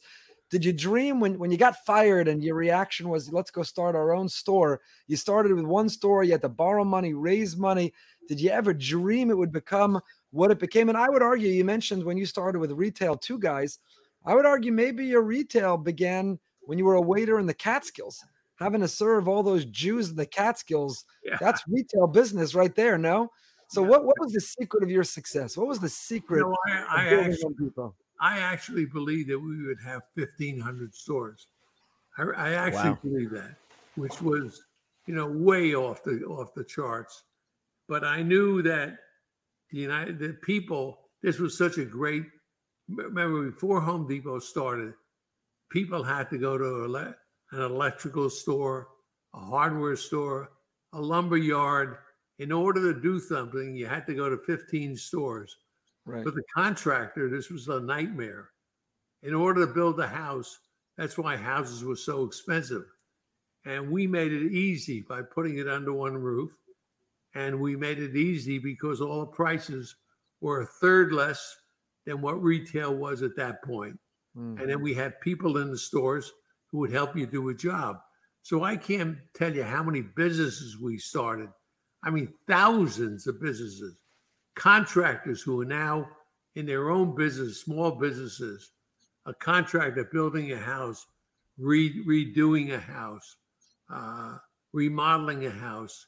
Did 0.50 0.64
you 0.64 0.72
dream 0.72 1.20
when, 1.20 1.38
when 1.38 1.52
you 1.52 1.58
got 1.58 1.86
fired 1.86 2.28
and 2.28 2.44
your 2.44 2.56
reaction 2.56 3.10
was, 3.10 3.32
let's 3.34 3.52
go 3.52 3.64
start 3.64 3.96
our 3.96 4.16
own 4.16 4.30
store? 4.30 4.82
You 5.08 5.18
started 5.18 5.54
with 5.54 5.66
one 5.66 5.90
store, 5.90 6.24
you 6.24 6.32
had 6.32 6.42
to 6.42 6.50
borrow 6.50 6.86
money, 6.86 7.14
raise 7.14 7.58
money. 7.58 7.94
Did 8.28 8.40
you 8.40 8.50
ever 8.50 8.74
dream 8.74 9.30
it 9.30 9.38
would 9.38 9.52
become 9.52 10.00
what 10.32 10.52
it 10.52 10.60
became? 10.60 10.90
And 10.90 10.98
I 10.98 11.10
would 11.10 11.22
argue, 11.22 11.50
you 11.50 11.66
mentioned 11.66 12.04
when 12.04 12.18
you 12.18 12.26
started 12.26 12.60
with 12.60 12.72
retail, 12.72 13.18
two 13.18 13.40
guys. 13.40 13.80
I 14.26 14.36
would 14.36 14.46
argue 14.46 14.72
maybe 14.72 15.06
your 15.06 15.22
retail 15.22 15.78
began 15.78 16.40
when 16.62 16.78
you 16.78 16.86
were 16.86 16.96
a 16.96 17.02
waiter 17.02 17.40
in 17.40 17.46
the 17.46 17.54
Catskills 17.54 18.24
having 18.56 18.82
to 18.82 18.88
serve 18.88 19.28
all 19.28 19.44
those 19.44 19.66
Jews 19.66 20.10
in 20.10 20.16
the 20.16 20.26
Catskills. 20.26 21.06
Yeah. 21.24 21.38
That's 21.40 21.64
retail 21.68 22.08
business 22.08 22.56
right 22.56 22.74
there, 22.76 22.98
no? 22.98 23.32
So 23.70 23.82
yeah. 23.82 23.90
what, 23.90 24.06
what 24.06 24.16
was 24.20 24.34
the 24.34 24.42
secret 24.42 24.82
of 24.82 24.90
your 24.90 25.04
success? 25.04 25.56
What 25.56 25.68
was 25.68 25.80
the 25.80 25.90
secret? 25.90 26.40
You 26.40 26.56
know, 26.68 26.86
I, 26.90 27.04
I 27.04 27.06
actually, 27.20 27.70
I 28.20 28.40
actually 28.40 28.86
believe 28.86 29.28
that 29.28 29.40
we 29.40 29.66
would 29.66 29.80
have 29.86 30.02
1,500 30.16 30.94
stores. 30.94 31.48
I, 32.18 32.24
I 32.24 32.54
actually 32.54 32.90
wow. 32.92 33.00
believe 33.04 33.32
that, 33.32 33.56
which 33.96 34.22
was, 34.22 34.64
you 35.06 35.16
know, 35.16 35.28
way 35.28 35.76
off 35.76 36.04
the 36.04 36.24
off 36.26 36.54
the 36.56 36.64
charts. 36.64 37.24
But 37.88 38.04
I 38.04 38.24
knew 38.24 38.62
that 38.64 38.98
the 39.72 39.78
United 39.78 40.20
the 40.20 40.34
people, 40.42 41.00
this 41.22 41.40
was 41.40 41.58
such 41.58 41.78
a 41.78 41.86
great 41.86 42.26
remember 42.90 43.50
before 43.50 43.82
Home 43.82 44.08
Depot 44.08 44.40
started, 44.40 44.94
people 45.70 46.04
had 46.04 46.30
to 46.30 46.38
go 46.38 46.58
to 46.58 47.14
an 47.52 47.62
electrical 47.62 48.30
store, 48.30 48.88
a 49.34 49.40
hardware 49.40 49.96
store, 49.96 50.52
a 50.94 51.02
lumber 51.02 51.38
yard. 51.38 51.98
In 52.40 52.52
order 52.52 52.94
to 52.94 53.02
do 53.02 53.20
something, 53.20 53.76
you 53.76 53.88
had 53.88 54.06
to 54.08 54.14
go 54.14 54.30
to 54.30 54.38
15 54.38 54.96
stores. 54.96 55.58
Right. 56.08 56.24
For 56.24 56.32
the 56.32 56.44
contractor, 56.56 57.30
this 57.30 57.50
was 57.50 57.68
a 57.68 57.82
nightmare. 57.82 58.50
In 59.24 59.34
order 59.34 59.66
to 59.66 59.74
build 59.74 60.00
a 60.00 60.08
house, 60.08 60.58
that's 60.98 61.18
why 61.18 61.36
houses 61.36 61.84
were 61.84 61.98
so 61.98 62.24
expensive. 62.24 62.86
And 63.66 63.92
we 63.92 64.08
made 64.08 64.32
it 64.32 64.54
easy 64.54 65.02
by 65.02 65.22
putting 65.22 65.58
it 65.58 65.68
under 65.68 65.92
one 65.92 66.18
roof. 66.18 66.52
And 67.36 67.60
we 67.60 67.76
made 67.76 68.00
it 68.00 68.16
easy 68.16 68.58
because 68.58 69.02
all 69.02 69.20
the 69.20 69.26
prices 69.28 69.96
were 70.40 70.62
a 70.62 70.66
third 70.66 71.12
less 71.12 71.58
than 72.06 72.22
what 72.22 72.42
retail 72.42 72.96
was 72.96 73.22
at 73.22 73.36
that 73.36 73.62
point. 73.64 74.00
Mm-hmm. 74.38 74.62
And 74.62 74.70
then 74.70 74.82
we 74.82 74.94
had 74.94 75.20
people 75.20 75.58
in 75.58 75.70
the 75.70 75.78
stores 75.78 76.32
who 76.72 76.78
would 76.80 76.92
help 76.92 77.18
you 77.18 77.26
do 77.26 77.50
a 77.50 77.54
job. 77.54 77.98
So 78.44 78.64
I 78.64 78.78
can't 78.78 79.18
tell 79.36 79.54
you 79.54 79.64
how 79.64 79.84
many 79.84 80.02
businesses 80.02 80.78
we 80.80 80.98
started. 80.98 81.50
I 82.02 82.12
mean, 82.12 82.34
thousands 82.48 83.28
of 83.28 83.42
businesses, 83.42 84.00
contractors 84.58 85.42
who 85.42 85.62
are 85.62 85.66
now 85.66 86.10
in 86.56 86.66
their 86.66 86.90
own 86.90 87.16
business, 87.16 87.62
small 87.62 87.92
businesses, 87.92 88.72
a 89.26 89.34
contractor 89.34 90.10
building 90.12 90.52
a 90.52 90.58
house, 90.58 91.06
re- 91.58 92.04
redoing 92.06 92.74
a 92.74 92.80
house, 92.80 93.38
uh, 93.94 94.38
remodeling 94.74 95.46
a 95.46 95.52
house, 95.52 96.08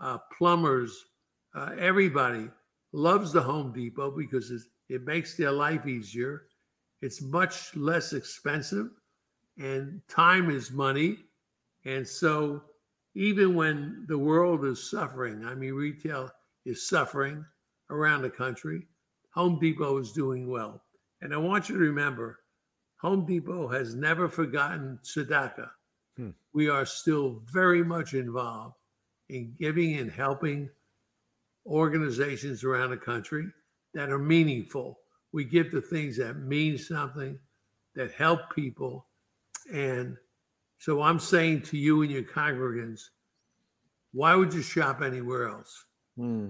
uh, 0.00 0.18
plumbers, 0.36 1.04
uh, 1.54 1.70
everybody 1.78 2.48
loves 2.92 3.32
the 3.32 3.42
Home 3.42 3.72
Depot 3.72 4.10
because 4.10 4.50
it 4.88 5.04
makes 5.04 5.36
their 5.36 5.52
life 5.52 5.86
easier. 5.86 6.46
It's 7.02 7.20
much 7.20 7.76
less 7.76 8.14
expensive 8.14 8.88
and 9.58 10.00
time 10.08 10.50
is 10.50 10.70
money. 10.70 11.18
And 11.84 12.08
so, 12.08 12.62
even 13.14 13.54
when 13.54 14.06
the 14.08 14.16
world 14.16 14.64
is 14.64 14.90
suffering, 14.90 15.44
I 15.44 15.54
mean, 15.54 15.74
retail 15.74 16.30
is 16.64 16.88
suffering 16.88 17.44
around 17.92 18.22
the 18.22 18.30
country, 18.30 18.86
Home 19.34 19.58
Depot 19.60 19.98
is 19.98 20.12
doing 20.12 20.48
well. 20.48 20.82
And 21.20 21.32
I 21.32 21.36
want 21.36 21.68
you 21.68 21.76
to 21.76 21.84
remember 21.84 22.40
Home 23.00 23.24
Depot 23.24 23.68
has 23.68 23.94
never 23.94 24.28
forgotten 24.28 24.98
tzedakah. 25.04 25.70
Hmm. 26.16 26.30
We 26.52 26.68
are 26.68 26.84
still 26.84 27.42
very 27.52 27.84
much 27.84 28.14
involved 28.14 28.74
in 29.28 29.54
giving 29.58 29.98
and 29.98 30.10
helping 30.10 30.68
organizations 31.66 32.64
around 32.64 32.90
the 32.90 32.96
country 32.96 33.46
that 33.94 34.10
are 34.10 34.18
meaningful. 34.18 34.98
We 35.32 35.44
give 35.44 35.70
the 35.70 35.80
things 35.80 36.16
that 36.16 36.38
mean 36.38 36.76
something, 36.76 37.38
that 37.94 38.12
help 38.12 38.54
people, 38.54 39.06
and 39.72 40.16
so 40.78 41.00
I'm 41.00 41.20
saying 41.20 41.62
to 41.62 41.78
you 41.78 42.02
and 42.02 42.10
your 42.10 42.24
congregants, 42.24 43.02
why 44.12 44.34
would 44.34 44.52
you 44.52 44.62
shop 44.62 45.00
anywhere 45.00 45.48
else? 45.48 45.84
Hmm. 46.16 46.48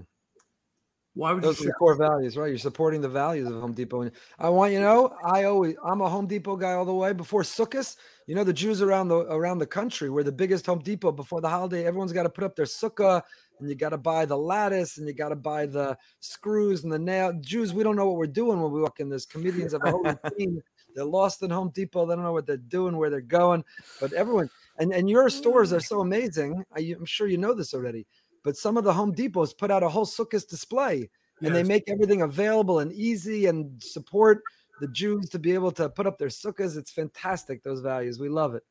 Why 1.15 1.31
would 1.31 1.43
Those 1.43 1.61
are 1.61 1.65
the 1.65 1.73
core 1.73 1.95
values, 1.95 2.37
right? 2.37 2.47
You're 2.47 2.57
supporting 2.57 2.99
the 2.99 3.09
values 3.09 3.47
of 3.47 3.61
Home 3.61 3.73
Depot. 3.73 4.01
And 4.01 4.11
I 4.39 4.49
want 4.49 4.73
you 4.73 4.79
to 4.79 4.83
know, 4.83 5.15
I 5.23 5.43
always 5.43 5.75
I'm 5.85 6.01
a 6.01 6.09
Home 6.09 6.25
Depot 6.25 6.55
guy 6.55 6.73
all 6.73 6.85
the 6.85 6.93
way. 6.93 7.13
Before 7.13 7.43
Sukkot, 7.43 7.95
you 8.25 8.33
know, 8.33 8.43
the 8.43 8.53
Jews 8.53 8.81
around 8.81 9.09
the 9.09 9.17
around 9.17 9.59
the 9.59 9.67
country, 9.67 10.09
we're 10.09 10.23
the 10.23 10.31
biggest 10.31 10.65
Home 10.65 10.79
Depot 10.79 11.11
before 11.11 11.39
the 11.39 11.49
holiday. 11.49 11.85
Everyone's 11.85 12.13
got 12.13 12.23
to 12.23 12.29
put 12.29 12.43
up 12.43 12.55
their 12.55 12.65
sukkah 12.65 13.21
and 13.59 13.69
you 13.69 13.75
got 13.75 13.89
to 13.89 13.97
buy 13.97 14.25
the 14.25 14.37
lattice 14.37 14.97
and 14.97 15.07
you 15.07 15.13
got 15.13 15.29
to 15.29 15.35
buy 15.35 15.67
the 15.67 15.95
screws 16.19 16.83
and 16.83 16.91
the 16.91 16.97
nail. 16.97 17.31
Jews, 17.41 17.73
we 17.73 17.83
don't 17.83 17.95
know 17.95 18.07
what 18.07 18.17
we're 18.17 18.25
doing 18.25 18.59
when 18.59 18.71
we 18.71 18.81
walk 18.81 18.99
in. 18.99 19.07
There's 19.07 19.27
comedians 19.27 19.73
of 19.73 19.83
a 19.83 19.91
whole 19.91 20.03
routine. 20.23 20.63
They're 20.95 21.05
lost 21.05 21.43
in 21.43 21.51
Home 21.51 21.71
Depot. 21.75 22.07
They 22.07 22.15
don't 22.15 22.23
know 22.23 22.33
what 22.33 22.47
they're 22.47 22.57
doing, 22.57 22.97
where 22.97 23.11
they're 23.11 23.21
going. 23.21 23.63
But 24.01 24.13
everyone 24.13 24.49
and 24.79 24.91
and 24.91 25.07
your 25.07 25.29
stores 25.29 25.73
are 25.73 25.77
mm. 25.77 25.85
so 25.85 26.01
amazing. 26.01 26.63
I, 26.75 26.95
I'm 26.97 27.05
sure 27.05 27.27
you 27.27 27.37
know 27.37 27.53
this 27.53 27.75
already. 27.75 28.07
But 28.43 28.57
some 28.57 28.77
of 28.77 28.83
the 28.83 28.93
Home 28.93 29.13
Depots 29.13 29.53
put 29.53 29.71
out 29.71 29.83
a 29.83 29.89
whole 29.89 30.05
Sukkot 30.05 30.47
display 30.47 31.09
and 31.41 31.53
they 31.55 31.63
make 31.63 31.83
everything 31.87 32.21
available 32.21 32.79
and 32.79 32.91
easy 32.93 33.47
and 33.47 33.81
support 33.81 34.41
the 34.79 34.87
Jews 34.87 35.29
to 35.29 35.39
be 35.39 35.53
able 35.53 35.71
to 35.73 35.89
put 35.89 36.07
up 36.07 36.17
their 36.17 36.29
sukkahs. 36.29 36.77
It's 36.77 36.91
fantastic. 36.91 37.63
Those 37.63 37.81
values, 37.81 38.19
we 38.19 38.29
love 38.29 38.55
it. 38.55 38.63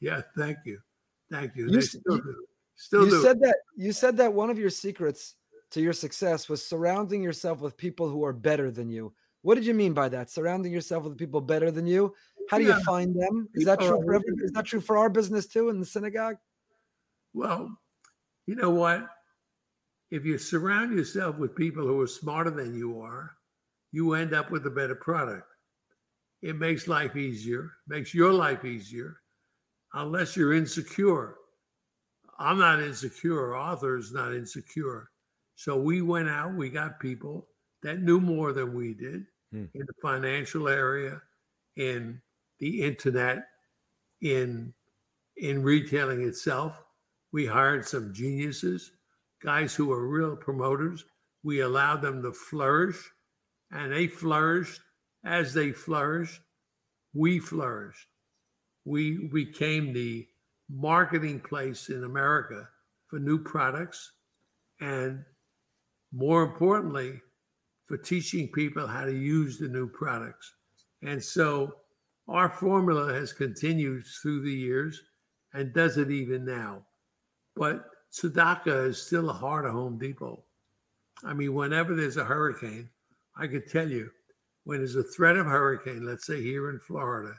Yeah, 0.00 0.22
thank 0.36 0.58
you, 0.64 0.78
thank 1.30 1.56
you. 1.56 1.68
You 1.70 1.80
still 1.80 2.00
you- 2.08 2.22
do. 2.22 2.44
Still 2.80 3.04
you 3.06 3.10
do. 3.10 3.22
said 3.22 3.40
that 3.40 3.56
you 3.76 3.92
said 3.92 4.16
that 4.18 4.32
one 4.32 4.50
of 4.50 4.58
your 4.58 4.70
secrets 4.70 5.34
to 5.72 5.80
your 5.80 5.92
success 5.92 6.48
was 6.48 6.64
surrounding 6.64 7.22
yourself 7.22 7.60
with 7.60 7.76
people 7.76 8.08
who 8.08 8.24
are 8.24 8.32
better 8.32 8.70
than 8.70 8.88
you. 8.88 9.12
What 9.42 9.56
did 9.56 9.66
you 9.66 9.74
mean 9.74 9.94
by 9.94 10.08
that? 10.10 10.30
Surrounding 10.30 10.72
yourself 10.72 11.02
with 11.04 11.18
people 11.18 11.40
better 11.40 11.72
than 11.72 11.86
you. 11.88 12.14
How 12.48 12.58
do 12.58 12.64
Yeah. 12.64 12.78
you 12.78 12.84
find 12.84 13.20
them? 13.20 13.48
Is 13.54 13.64
that 13.64 13.80
true 13.80 14.00
for 14.00 14.14
every, 14.14 14.32
is 14.44 14.52
that 14.52 14.64
true 14.64 14.80
for 14.80 14.96
our 14.96 15.10
business 15.10 15.48
too 15.48 15.70
in 15.70 15.80
the 15.80 15.86
synagogue? 15.86 16.36
Well, 17.34 17.76
you 18.46 18.54
know 18.54 18.70
what? 18.70 19.08
If 20.10 20.24
you 20.24 20.38
surround 20.38 20.92
yourself 20.94 21.36
with 21.38 21.56
people 21.56 21.86
who 21.86 22.00
are 22.00 22.06
smarter 22.06 22.50
than 22.50 22.74
you 22.74 23.00
are, 23.00 23.38
you 23.92 24.14
end 24.14 24.34
up 24.34 24.50
with 24.50 24.66
a 24.66 24.70
better 24.70 24.94
product. 24.94 25.48
It 26.42 26.56
makes 26.56 26.88
life 26.88 27.16
easier, 27.16 27.72
makes 27.86 28.14
your 28.14 28.32
life 28.32 28.64
easier, 28.64 29.22
unless 29.94 30.36
you're 30.36 30.54
insecure. 30.54 31.36
I'm 32.38 32.58
not 32.58 32.80
insecure. 32.82 33.54
Arthur 33.54 33.96
is 33.96 34.12
not 34.12 34.34
insecure. 34.34 35.10
So 35.56 35.80
we 35.80 36.02
went 36.02 36.28
out, 36.28 36.54
we 36.54 36.70
got 36.70 37.00
people 37.00 37.48
that 37.82 38.00
knew 38.00 38.20
more 38.20 38.52
than 38.52 38.74
we 38.74 38.94
did 38.94 39.26
Hmm. 39.50 39.68
in 39.74 39.86
the 39.86 39.94
financial 40.02 40.68
area, 40.68 41.22
in 41.76 42.22
the 42.58 42.82
internet, 42.82 43.48
in 44.20 44.74
in 45.36 45.62
retailing 45.64 46.22
itself. 46.22 46.84
We 47.32 47.46
hired 47.46 47.86
some 47.86 48.14
geniuses, 48.14 48.92
guys 49.42 49.74
who 49.74 49.92
are 49.92 50.08
real 50.08 50.36
promoters. 50.36 51.04
We 51.42 51.60
allowed 51.60 52.02
them 52.02 52.22
to 52.22 52.32
flourish, 52.32 52.98
and 53.70 53.92
they 53.92 54.06
flourished. 54.06 54.80
As 55.24 55.52
they 55.52 55.72
flourished, 55.72 56.40
we 57.12 57.38
flourished. 57.40 58.06
We 58.84 59.28
became 59.32 59.92
the 59.92 60.26
marketing 60.70 61.40
place 61.40 61.88
in 61.88 62.04
America 62.04 62.68
for 63.08 63.18
new 63.18 63.38
products, 63.38 64.12
and 64.80 65.24
more 66.12 66.42
importantly, 66.42 67.20
for 67.86 67.96
teaching 67.96 68.48
people 68.48 68.86
how 68.86 69.04
to 69.04 69.14
use 69.14 69.58
the 69.58 69.68
new 69.68 69.88
products. 69.88 70.54
And 71.02 71.22
so 71.22 71.72
our 72.28 72.48
formula 72.48 73.12
has 73.12 73.32
continued 73.32 74.04
through 74.22 74.42
the 74.42 74.52
years 74.52 75.00
and 75.54 75.72
does 75.72 75.96
it 75.96 76.10
even 76.10 76.44
now. 76.44 76.84
But 77.56 77.86
Tzedakah 78.12 78.88
is 78.88 79.02
still 79.02 79.26
the 79.26 79.32
heart 79.32 79.64
of 79.64 79.72
Home 79.72 79.98
Depot. 79.98 80.42
I 81.24 81.34
mean, 81.34 81.54
whenever 81.54 81.94
there's 81.94 82.16
a 82.16 82.24
hurricane, 82.24 82.88
I 83.36 83.46
could 83.46 83.68
tell 83.68 83.88
you 83.88 84.10
when 84.64 84.78
there's 84.78 84.96
a 84.96 85.02
threat 85.02 85.36
of 85.36 85.46
hurricane, 85.46 86.04
let's 86.04 86.26
say 86.26 86.42
here 86.42 86.70
in 86.70 86.78
Florida, 86.78 87.34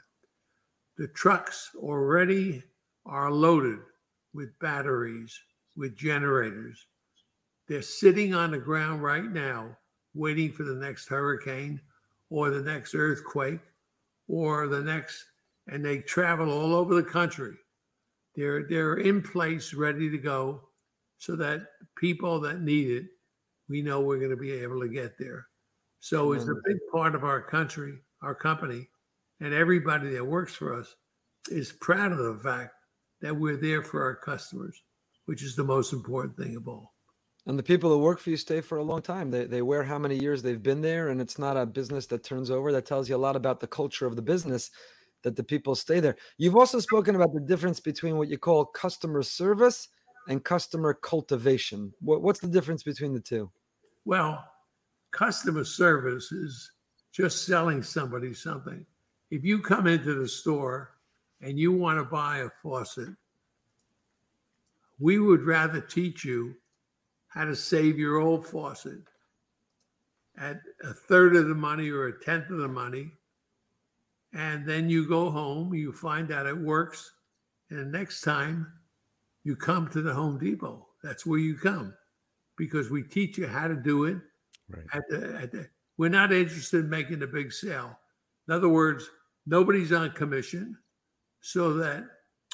the 0.96 1.08
trucks 1.08 1.70
already 1.76 2.62
are 3.06 3.30
loaded 3.30 3.78
with 4.34 4.58
batteries, 4.58 5.38
with 5.76 5.96
generators. 5.96 6.86
They're 7.68 7.82
sitting 7.82 8.34
on 8.34 8.50
the 8.50 8.58
ground 8.58 9.02
right 9.02 9.30
now, 9.30 9.76
waiting 10.14 10.52
for 10.52 10.64
the 10.64 10.74
next 10.74 11.08
hurricane 11.08 11.80
or 12.28 12.50
the 12.50 12.62
next 12.62 12.94
earthquake 12.94 13.60
or 14.28 14.66
the 14.66 14.80
next, 14.80 15.24
and 15.68 15.84
they 15.84 15.98
travel 15.98 16.50
all 16.50 16.74
over 16.74 16.94
the 16.94 17.02
country. 17.02 17.56
They're 18.40 18.62
they're 18.66 18.94
in 18.94 19.20
place, 19.20 19.74
ready 19.74 20.08
to 20.08 20.16
go, 20.16 20.62
so 21.18 21.36
that 21.36 21.66
people 21.98 22.40
that 22.40 22.62
need 22.62 22.90
it, 22.90 23.04
we 23.68 23.82
know 23.82 24.00
we're 24.00 24.16
going 24.18 24.30
to 24.30 24.36
be 24.36 24.52
able 24.52 24.80
to 24.80 24.88
get 24.88 25.18
there. 25.18 25.46
So 25.98 26.32
it's 26.32 26.44
a 26.44 26.54
big 26.64 26.78
part 26.90 27.14
of 27.14 27.22
our 27.22 27.42
country, 27.42 27.98
our 28.22 28.34
company, 28.34 28.88
and 29.40 29.52
everybody 29.52 30.08
that 30.14 30.24
works 30.24 30.54
for 30.54 30.72
us 30.72 30.96
is 31.50 31.72
proud 31.82 32.12
of 32.12 32.18
the 32.18 32.40
fact 32.42 32.72
that 33.20 33.36
we're 33.36 33.58
there 33.58 33.82
for 33.82 34.02
our 34.02 34.16
customers, 34.16 34.82
which 35.26 35.42
is 35.42 35.54
the 35.54 35.62
most 35.62 35.92
important 35.92 36.34
thing 36.38 36.56
of 36.56 36.66
all. 36.66 36.94
And 37.44 37.58
the 37.58 37.62
people 37.62 37.90
that 37.90 37.98
work 37.98 38.20
for 38.20 38.30
you 38.30 38.38
stay 38.38 38.62
for 38.62 38.78
a 38.78 38.82
long 38.82 39.02
time. 39.02 39.30
They, 39.30 39.44
they 39.44 39.60
wear 39.60 39.82
how 39.82 39.98
many 39.98 40.18
years 40.18 40.40
they've 40.40 40.62
been 40.62 40.80
there, 40.80 41.08
and 41.08 41.20
it's 41.20 41.38
not 41.38 41.58
a 41.58 41.66
business 41.66 42.06
that 42.06 42.24
turns 42.24 42.50
over. 42.50 42.72
That 42.72 42.86
tells 42.86 43.06
you 43.06 43.16
a 43.16 43.18
lot 43.18 43.36
about 43.36 43.60
the 43.60 43.66
culture 43.66 44.06
of 44.06 44.16
the 44.16 44.22
business 44.22 44.70
that 45.22 45.36
the 45.36 45.42
people 45.42 45.74
stay 45.74 46.00
there. 46.00 46.16
You've 46.38 46.56
also 46.56 46.80
spoken 46.80 47.16
about 47.16 47.34
the 47.34 47.40
difference 47.40 47.80
between 47.80 48.16
what 48.16 48.28
you 48.28 48.38
call 48.38 48.64
customer 48.64 49.22
service 49.22 49.88
and 50.28 50.44
customer 50.44 50.94
cultivation. 50.94 51.92
What, 52.00 52.22
what's 52.22 52.40
the 52.40 52.48
difference 52.48 52.82
between 52.82 53.12
the 53.12 53.20
two? 53.20 53.50
Well, 54.04 54.44
customer 55.10 55.64
service 55.64 56.32
is 56.32 56.70
just 57.12 57.46
selling 57.46 57.82
somebody 57.82 58.32
something. 58.32 58.84
If 59.30 59.44
you 59.44 59.60
come 59.60 59.86
into 59.86 60.14
the 60.14 60.28
store 60.28 60.92
and 61.40 61.58
you 61.58 61.72
want 61.72 61.98
to 61.98 62.04
buy 62.04 62.38
a 62.38 62.50
faucet, 62.62 63.10
we 64.98 65.18
would 65.18 65.42
rather 65.42 65.80
teach 65.80 66.24
you 66.24 66.54
how 67.28 67.44
to 67.44 67.56
save 67.56 67.98
your 67.98 68.18
old 68.18 68.46
faucet 68.46 69.00
at 70.36 70.60
a 70.82 70.92
third 70.92 71.36
of 71.36 71.48
the 71.48 71.54
money 71.54 71.90
or 71.90 72.06
a 72.06 72.20
tenth 72.20 72.50
of 72.50 72.58
the 72.58 72.68
money. 72.68 73.12
And 74.32 74.66
then 74.66 74.88
you 74.88 75.08
go 75.08 75.30
home, 75.30 75.74
you 75.74 75.92
find 75.92 76.30
out 76.30 76.46
it 76.46 76.56
works. 76.56 77.12
And 77.70 77.90
next 77.90 78.20
time 78.20 78.72
you 79.44 79.56
come 79.56 79.88
to 79.88 80.02
the 80.02 80.14
Home 80.14 80.38
Depot, 80.38 80.86
that's 81.02 81.26
where 81.26 81.38
you 81.38 81.56
come 81.56 81.94
because 82.56 82.90
we 82.90 83.02
teach 83.02 83.38
you 83.38 83.46
how 83.46 83.68
to 83.68 83.74
do 83.74 84.04
it. 84.04 84.18
Right. 84.68 84.84
At 84.92 85.02
the, 85.08 85.38
at 85.40 85.52
the, 85.52 85.68
we're 85.96 86.10
not 86.10 86.32
interested 86.32 86.84
in 86.84 86.90
making 86.90 87.22
a 87.22 87.26
big 87.26 87.52
sale. 87.52 87.98
In 88.46 88.54
other 88.54 88.68
words, 88.68 89.08
nobody's 89.46 89.92
on 89.92 90.10
commission, 90.12 90.76
so 91.40 91.72
that 91.74 92.04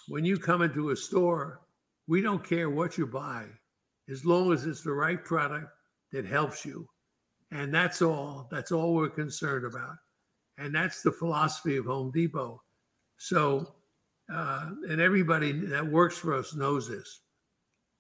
when 0.09 0.25
you 0.25 0.39
come 0.39 0.63
into 0.63 0.91
a 0.91 0.97
store, 0.97 1.61
we 2.07 2.23
don't 2.23 2.45
care 2.45 2.71
what 2.71 2.97
you 2.97 3.07
buy, 3.07 3.47
as 4.09 4.25
long 4.25 4.53
as 4.53 4.65
it's 4.65 4.83
the 4.83 4.93
right 4.93 5.25
product 5.25 5.67
that 6.13 6.25
helps 6.25 6.65
you, 6.65 6.89
and 7.51 7.75
that's 7.75 8.01
all. 8.01 8.49
That's 8.51 8.73
all 8.73 8.95
we're 8.95 9.09
concerned 9.09 9.67
about, 9.67 9.97
and 10.59 10.75
that's 10.75 11.03
the 11.03 11.13
philosophy 11.13 11.77
of 11.77 11.87
Home 11.87 12.11
Depot. 12.11 12.63
So, 13.19 13.75
uh, 14.33 14.71
and 14.89 15.01
everybody 15.01 15.53
that 15.53 15.87
works 15.87 16.19
for 16.19 16.35
us 16.35 16.55
knows 16.55 16.89
this. 16.89 17.21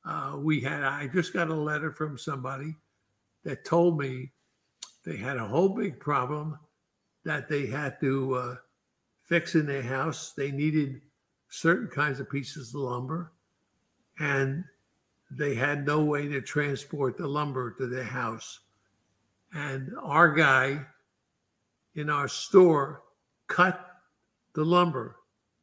Uh, 0.04 0.36
we 0.38 0.60
had 0.60 0.82
I 0.84 1.08
just 1.08 1.32
got 1.32 1.48
a 1.48 1.54
letter 1.54 1.92
from 1.92 2.16
somebody 2.16 2.76
that 3.44 3.64
told 3.64 3.98
me 3.98 4.30
they 5.04 5.16
had 5.16 5.36
a 5.36 5.46
whole 5.46 5.68
big 5.68 5.98
problem 5.98 6.58
that 7.24 7.48
they 7.48 7.66
had 7.66 8.00
to 8.00 8.34
uh, 8.34 8.56
fix 9.24 9.54
in 9.54 9.66
their 9.66 9.82
house. 9.82 10.32
They 10.36 10.50
needed 10.50 11.00
certain 11.48 11.88
kinds 11.88 12.20
of 12.20 12.30
pieces 12.30 12.74
of 12.74 12.82
lumber, 12.82 13.32
and 14.18 14.64
they 15.30 15.54
had 15.54 15.86
no 15.86 16.04
way 16.04 16.28
to 16.28 16.40
transport 16.40 17.16
the 17.16 17.26
lumber 17.26 17.72
to 17.72 17.86
their 17.86 18.04
house. 18.04 18.60
And 19.52 19.92
our 20.02 20.32
guy 20.32 20.86
in 21.96 22.10
our 22.10 22.28
store 22.28 23.02
cut 23.48 23.86
the 24.54 24.64
lumber 24.64 25.16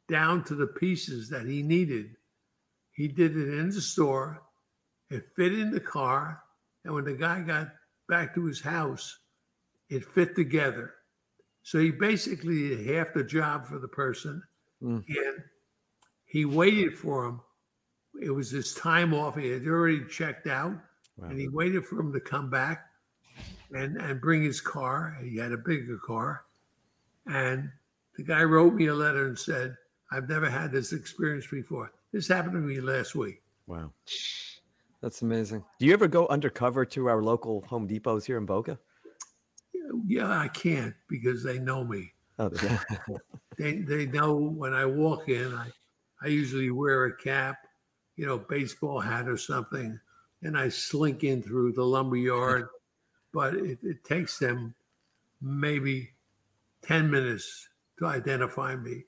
down 0.08 0.44
to 0.44 0.54
the 0.54 0.66
pieces 0.66 1.28
that 1.30 1.46
he 1.46 1.62
needed. 1.62 2.10
He 2.92 3.08
did 3.08 3.36
it 3.36 3.54
in 3.54 3.70
the 3.70 3.80
store. 3.80 4.42
It 5.10 5.24
fit 5.36 5.52
in 5.58 5.70
the 5.70 5.80
car. 5.80 6.42
And 6.84 6.94
when 6.94 7.04
the 7.04 7.14
guy 7.14 7.40
got 7.40 7.68
back 8.08 8.34
to 8.34 8.44
his 8.44 8.60
house, 8.60 9.18
it 9.88 10.04
fit 10.04 10.36
together. 10.36 10.94
So 11.62 11.78
he 11.78 11.90
basically 11.90 12.68
did 12.68 12.86
half 12.86 13.14
the 13.14 13.24
job 13.24 13.66
for 13.66 13.78
the 13.78 13.88
person. 13.88 14.42
Mm. 14.82 15.04
And 15.08 15.42
he 16.26 16.44
waited 16.44 16.98
for 16.98 17.24
him. 17.24 17.40
It 18.20 18.30
was 18.30 18.50
his 18.50 18.74
time 18.74 19.14
off. 19.14 19.36
He 19.36 19.50
had 19.50 19.66
already 19.66 20.04
checked 20.04 20.46
out. 20.46 20.74
Wow. 21.16 21.28
And 21.28 21.38
he 21.38 21.48
waited 21.48 21.86
for 21.86 21.98
him 21.98 22.12
to 22.12 22.20
come 22.20 22.50
back 22.50 22.83
and, 23.74 23.96
and 23.96 24.20
bring 24.20 24.42
his 24.42 24.60
car. 24.60 25.18
He 25.22 25.36
had 25.36 25.52
a 25.52 25.58
bigger 25.58 25.98
car. 25.98 26.44
And 27.26 27.70
the 28.16 28.22
guy 28.22 28.42
wrote 28.42 28.74
me 28.74 28.86
a 28.86 28.94
letter 28.94 29.26
and 29.26 29.38
said, 29.38 29.76
I've 30.12 30.28
never 30.28 30.48
had 30.48 30.72
this 30.72 30.92
experience 30.92 31.46
before. 31.46 31.92
This 32.12 32.28
happened 32.28 32.54
to 32.54 32.60
me 32.60 32.80
last 32.80 33.14
week. 33.14 33.42
Wow. 33.66 33.90
That's 35.00 35.22
amazing. 35.22 35.64
Do 35.78 35.86
you 35.86 35.92
ever 35.92 36.08
go 36.08 36.26
undercover 36.28 36.84
to 36.86 37.08
our 37.08 37.22
local 37.22 37.62
Home 37.62 37.86
Depots 37.86 38.24
here 38.24 38.38
in 38.38 38.46
Boca? 38.46 38.78
Yeah, 40.06 40.30
I 40.30 40.48
can't 40.48 40.94
because 41.08 41.42
they 41.42 41.58
know 41.58 41.84
me. 41.84 42.12
Oh, 42.38 42.50
yeah. 42.62 42.78
They 43.56 43.76
they 43.76 44.06
know 44.06 44.34
when 44.34 44.74
I 44.74 44.84
walk 44.84 45.28
in, 45.28 45.54
I, 45.54 45.68
I 46.20 46.26
usually 46.26 46.72
wear 46.72 47.04
a 47.04 47.16
cap, 47.16 47.56
you 48.16 48.26
know, 48.26 48.36
baseball 48.36 48.98
hat 48.98 49.28
or 49.28 49.36
something, 49.36 50.00
and 50.42 50.58
I 50.58 50.70
slink 50.70 51.22
in 51.22 51.40
through 51.40 51.74
the 51.74 51.84
lumber 51.84 52.16
yard. 52.16 52.66
But 53.34 53.54
it, 53.54 53.78
it 53.82 54.04
takes 54.04 54.38
them 54.38 54.74
maybe 55.42 56.10
10 56.82 57.10
minutes 57.10 57.68
to 57.98 58.06
identify 58.06 58.76
me. 58.76 59.04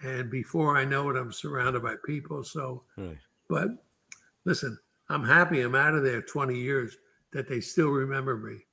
And 0.00 0.30
before 0.30 0.76
I 0.76 0.84
know 0.84 1.10
it, 1.10 1.16
I'm 1.16 1.32
surrounded 1.32 1.82
by 1.82 1.96
people. 2.06 2.44
So, 2.44 2.84
Right. 2.96 3.18
but 3.48 3.70
listen, 4.44 4.78
I'm 5.08 5.24
happy 5.24 5.60
I'm 5.62 5.74
out 5.74 5.94
of 5.94 6.04
there 6.04 6.22
20 6.22 6.56
years 6.56 6.96
that 7.32 7.48
they 7.48 7.60
still 7.60 7.88
remember 7.88 8.36
me. 8.36 8.64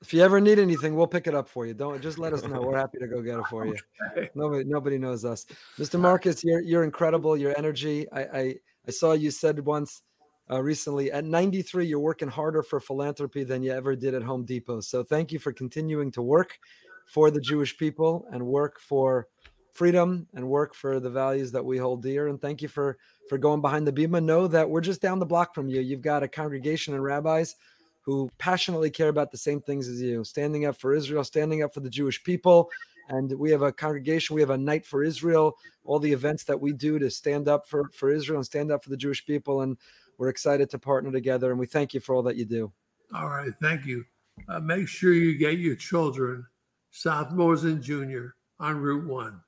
If 0.00 0.12
you 0.12 0.22
ever 0.22 0.40
need 0.40 0.58
anything, 0.58 0.94
we'll 0.96 1.06
pick 1.06 1.26
it 1.26 1.34
up 1.34 1.48
for 1.48 1.66
you. 1.66 1.74
Don't 1.74 2.00
just 2.02 2.18
let 2.18 2.32
us 2.32 2.42
know. 2.44 2.60
We're 2.60 2.76
happy 2.76 2.98
to 2.98 3.06
go 3.06 3.22
get 3.22 3.38
it 3.38 3.46
for 3.46 3.66
you. 3.66 3.76
Okay. 4.12 4.28
Nobody, 4.34 4.64
nobody 4.64 4.98
knows 4.98 5.24
us. 5.24 5.46
Mr. 5.78 5.98
Marcus, 5.98 6.44
you're 6.44 6.60
you're 6.60 6.84
incredible. 6.84 7.36
Your 7.36 7.56
energy. 7.56 8.06
I 8.12 8.22
I, 8.22 8.54
I 8.86 8.90
saw 8.90 9.12
you 9.12 9.30
said 9.30 9.58
once 9.64 10.02
uh, 10.50 10.60
recently 10.60 11.10
at 11.10 11.24
93, 11.24 11.86
you're 11.86 11.98
working 11.98 12.28
harder 12.28 12.62
for 12.62 12.80
philanthropy 12.80 13.44
than 13.44 13.62
you 13.62 13.72
ever 13.72 13.96
did 13.96 14.14
at 14.14 14.22
Home 14.22 14.44
Depot. 14.44 14.80
So 14.80 15.02
thank 15.02 15.32
you 15.32 15.38
for 15.38 15.52
continuing 15.52 16.10
to 16.12 16.22
work 16.22 16.58
for 17.06 17.30
the 17.30 17.40
Jewish 17.40 17.76
people 17.76 18.26
and 18.32 18.44
work 18.46 18.80
for 18.80 19.28
freedom 19.72 20.26
and 20.34 20.48
work 20.48 20.74
for 20.74 21.00
the 21.00 21.10
values 21.10 21.50
that 21.52 21.64
we 21.64 21.78
hold 21.78 22.02
dear. 22.02 22.28
And 22.28 22.40
thank 22.40 22.62
you 22.62 22.68
for 22.68 22.96
for 23.28 23.38
going 23.38 23.60
behind 23.60 23.86
the 23.86 23.92
bima. 23.92 24.22
Know 24.22 24.46
that 24.46 24.68
we're 24.68 24.80
just 24.80 25.00
down 25.00 25.18
the 25.18 25.26
block 25.26 25.54
from 25.54 25.68
you. 25.68 25.80
You've 25.80 26.02
got 26.02 26.22
a 26.22 26.28
congregation 26.28 26.94
and 26.94 27.02
rabbis 27.02 27.56
who 28.02 28.30
passionately 28.38 28.90
care 28.90 29.08
about 29.08 29.30
the 29.30 29.38
same 29.38 29.60
things 29.62 29.88
as 29.88 30.00
you, 30.00 30.22
standing 30.24 30.66
up 30.66 30.76
for 30.76 30.94
Israel, 30.94 31.24
standing 31.24 31.62
up 31.62 31.72
for 31.72 31.80
the 31.80 31.90
Jewish 31.90 32.22
people. 32.22 32.68
And 33.08 33.32
we 33.38 33.50
have 33.50 33.62
a 33.62 33.72
congregation, 33.72 34.34
we 34.34 34.40
have 34.40 34.50
a 34.50 34.58
night 34.58 34.86
for 34.86 35.02
Israel, 35.02 35.56
all 35.84 35.98
the 35.98 36.12
events 36.12 36.44
that 36.44 36.60
we 36.60 36.72
do 36.72 36.98
to 36.98 37.10
stand 37.10 37.48
up 37.48 37.66
for, 37.66 37.90
for 37.92 38.10
Israel 38.10 38.38
and 38.38 38.46
stand 38.46 38.70
up 38.70 38.82
for 38.82 38.90
the 38.90 38.96
Jewish 38.96 39.24
people. 39.24 39.62
And 39.62 39.76
we're 40.18 40.28
excited 40.28 40.70
to 40.70 40.78
partner 40.78 41.10
together. 41.10 41.50
And 41.50 41.58
we 41.58 41.66
thank 41.66 41.94
you 41.94 42.00
for 42.00 42.14
all 42.14 42.22
that 42.22 42.36
you 42.36 42.44
do. 42.44 42.72
All 43.14 43.28
right, 43.28 43.52
thank 43.60 43.86
you. 43.86 44.04
Uh, 44.48 44.60
make 44.60 44.88
sure 44.88 45.12
you 45.12 45.36
get 45.36 45.58
your 45.58 45.76
children, 45.76 46.44
sophomores 46.90 47.64
and 47.64 47.82
junior, 47.82 48.34
on 48.58 48.76
RootOne. 48.76 49.40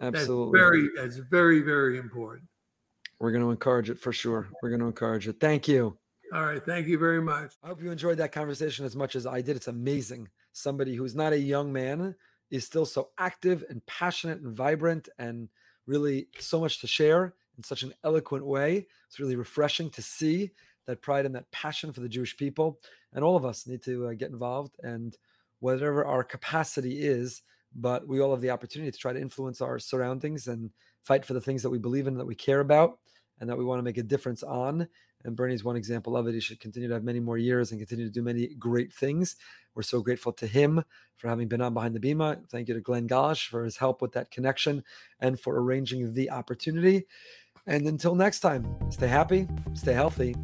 Absolutely. 0.00 0.58
That's 0.58 0.62
very, 0.62 0.88
that's 0.96 1.16
very, 1.16 1.60
very 1.60 1.98
important. 1.98 2.48
We're 3.18 3.32
going 3.32 3.44
to 3.44 3.50
encourage 3.50 3.88
it 3.88 3.98
for 3.98 4.12
sure. 4.12 4.48
We're 4.62 4.68
going 4.68 4.80
to 4.80 4.86
encourage 4.86 5.26
it. 5.26 5.40
Thank 5.40 5.68
you. 5.68 5.96
All 6.34 6.44
right, 6.44 6.62
thank 6.64 6.86
you 6.86 6.98
very 6.98 7.22
much. 7.22 7.54
I 7.62 7.68
hope 7.68 7.82
you 7.82 7.90
enjoyed 7.90 8.18
that 8.18 8.32
conversation 8.32 8.84
as 8.84 8.96
much 8.96 9.16
as 9.16 9.26
I 9.26 9.40
did. 9.40 9.56
It's 9.56 9.68
amazing. 9.68 10.28
Somebody 10.52 10.94
who's 10.94 11.14
not 11.14 11.32
a 11.32 11.38
young 11.38 11.72
man 11.72 12.14
is 12.50 12.64
still 12.64 12.84
so 12.84 13.10
active 13.18 13.64
and 13.70 13.84
passionate 13.86 14.40
and 14.40 14.54
vibrant 14.54 15.08
and 15.18 15.48
really 15.86 16.28
so 16.38 16.60
much 16.60 16.80
to 16.80 16.86
share 16.86 17.34
in 17.56 17.62
such 17.62 17.82
an 17.82 17.94
eloquent 18.04 18.44
way. 18.44 18.86
It's 19.08 19.20
really 19.20 19.36
refreshing 19.36 19.90
to 19.90 20.02
see 20.02 20.50
that 20.86 21.02
pride 21.02 21.26
and 21.26 21.34
that 21.34 21.50
passion 21.50 21.92
for 21.92 22.00
the 22.00 22.08
Jewish 22.08 22.36
people. 22.36 22.78
And 23.12 23.24
all 23.24 23.36
of 23.36 23.44
us 23.44 23.66
need 23.66 23.82
to 23.82 24.08
uh, 24.08 24.12
get 24.12 24.30
involved 24.30 24.76
and 24.82 25.16
whatever 25.60 26.04
our 26.04 26.22
capacity 26.22 27.00
is, 27.00 27.42
but 27.74 28.06
we 28.06 28.20
all 28.20 28.30
have 28.30 28.40
the 28.40 28.50
opportunity 28.50 28.90
to 28.90 28.98
try 28.98 29.12
to 29.12 29.20
influence 29.20 29.60
our 29.60 29.78
surroundings 29.78 30.48
and 30.48 30.70
fight 31.02 31.24
for 31.24 31.34
the 31.34 31.40
things 31.40 31.62
that 31.62 31.70
we 31.70 31.78
believe 31.78 32.06
in, 32.06 32.16
that 32.16 32.26
we 32.26 32.34
care 32.34 32.60
about, 32.60 32.98
and 33.40 33.48
that 33.48 33.56
we 33.56 33.64
want 33.64 33.78
to 33.78 33.82
make 33.82 33.98
a 33.98 34.02
difference 34.02 34.42
on. 34.42 34.86
And 35.24 35.34
Bernie's 35.34 35.64
one 35.64 35.76
example 35.76 36.16
of 36.16 36.28
it. 36.28 36.34
He 36.34 36.40
should 36.40 36.60
continue 36.60 36.88
to 36.88 36.94
have 36.94 37.04
many 37.04 37.20
more 37.20 37.38
years 37.38 37.70
and 37.70 37.80
continue 37.80 38.04
to 38.04 38.12
do 38.12 38.22
many 38.22 38.48
great 38.58 38.92
things. 38.92 39.36
We're 39.74 39.82
so 39.82 40.00
grateful 40.00 40.32
to 40.34 40.46
him 40.46 40.84
for 41.16 41.28
having 41.28 41.48
been 41.48 41.60
on 41.60 41.74
Behind 41.74 41.94
the 41.94 42.00
Bima. 42.00 42.48
Thank 42.48 42.68
you 42.68 42.74
to 42.74 42.80
Glenn 42.80 43.08
Golish 43.08 43.48
for 43.48 43.64
his 43.64 43.76
help 43.76 44.02
with 44.02 44.12
that 44.12 44.30
connection 44.30 44.84
and 45.20 45.38
for 45.38 45.58
arranging 45.60 46.14
the 46.14 46.30
opportunity. 46.30 47.06
And 47.66 47.86
until 47.86 48.14
next 48.14 48.40
time, 48.40 48.64
stay 48.90 49.08
happy, 49.08 49.48
stay 49.74 49.92
healthy, 49.92 50.36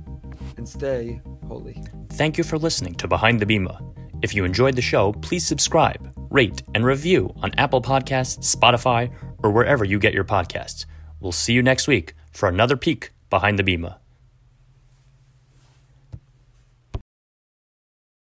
and 0.56 0.68
stay 0.68 1.20
holy. 1.46 1.82
Thank 2.10 2.36
you 2.36 2.44
for 2.44 2.58
listening 2.58 2.94
to 2.96 3.08
Behind 3.08 3.38
the 3.38 3.46
Bima. 3.46 3.80
If 4.22 4.34
you 4.34 4.44
enjoyed 4.44 4.76
the 4.76 4.82
show, 4.82 5.12
please 5.12 5.46
subscribe, 5.46 6.12
rate, 6.30 6.62
and 6.74 6.84
review 6.84 7.32
on 7.42 7.52
Apple 7.58 7.82
Podcasts, 7.82 8.54
Spotify, 8.54 9.12
or 9.42 9.50
wherever 9.50 9.84
you 9.84 9.98
get 9.98 10.14
your 10.14 10.24
podcasts. 10.24 10.86
We'll 11.20 11.32
see 11.32 11.52
you 11.52 11.62
next 11.62 11.86
week 11.86 12.14
for 12.32 12.48
another 12.48 12.76
peek 12.76 13.12
behind 13.30 13.58
the 13.58 13.64
Bima. 13.64 14.01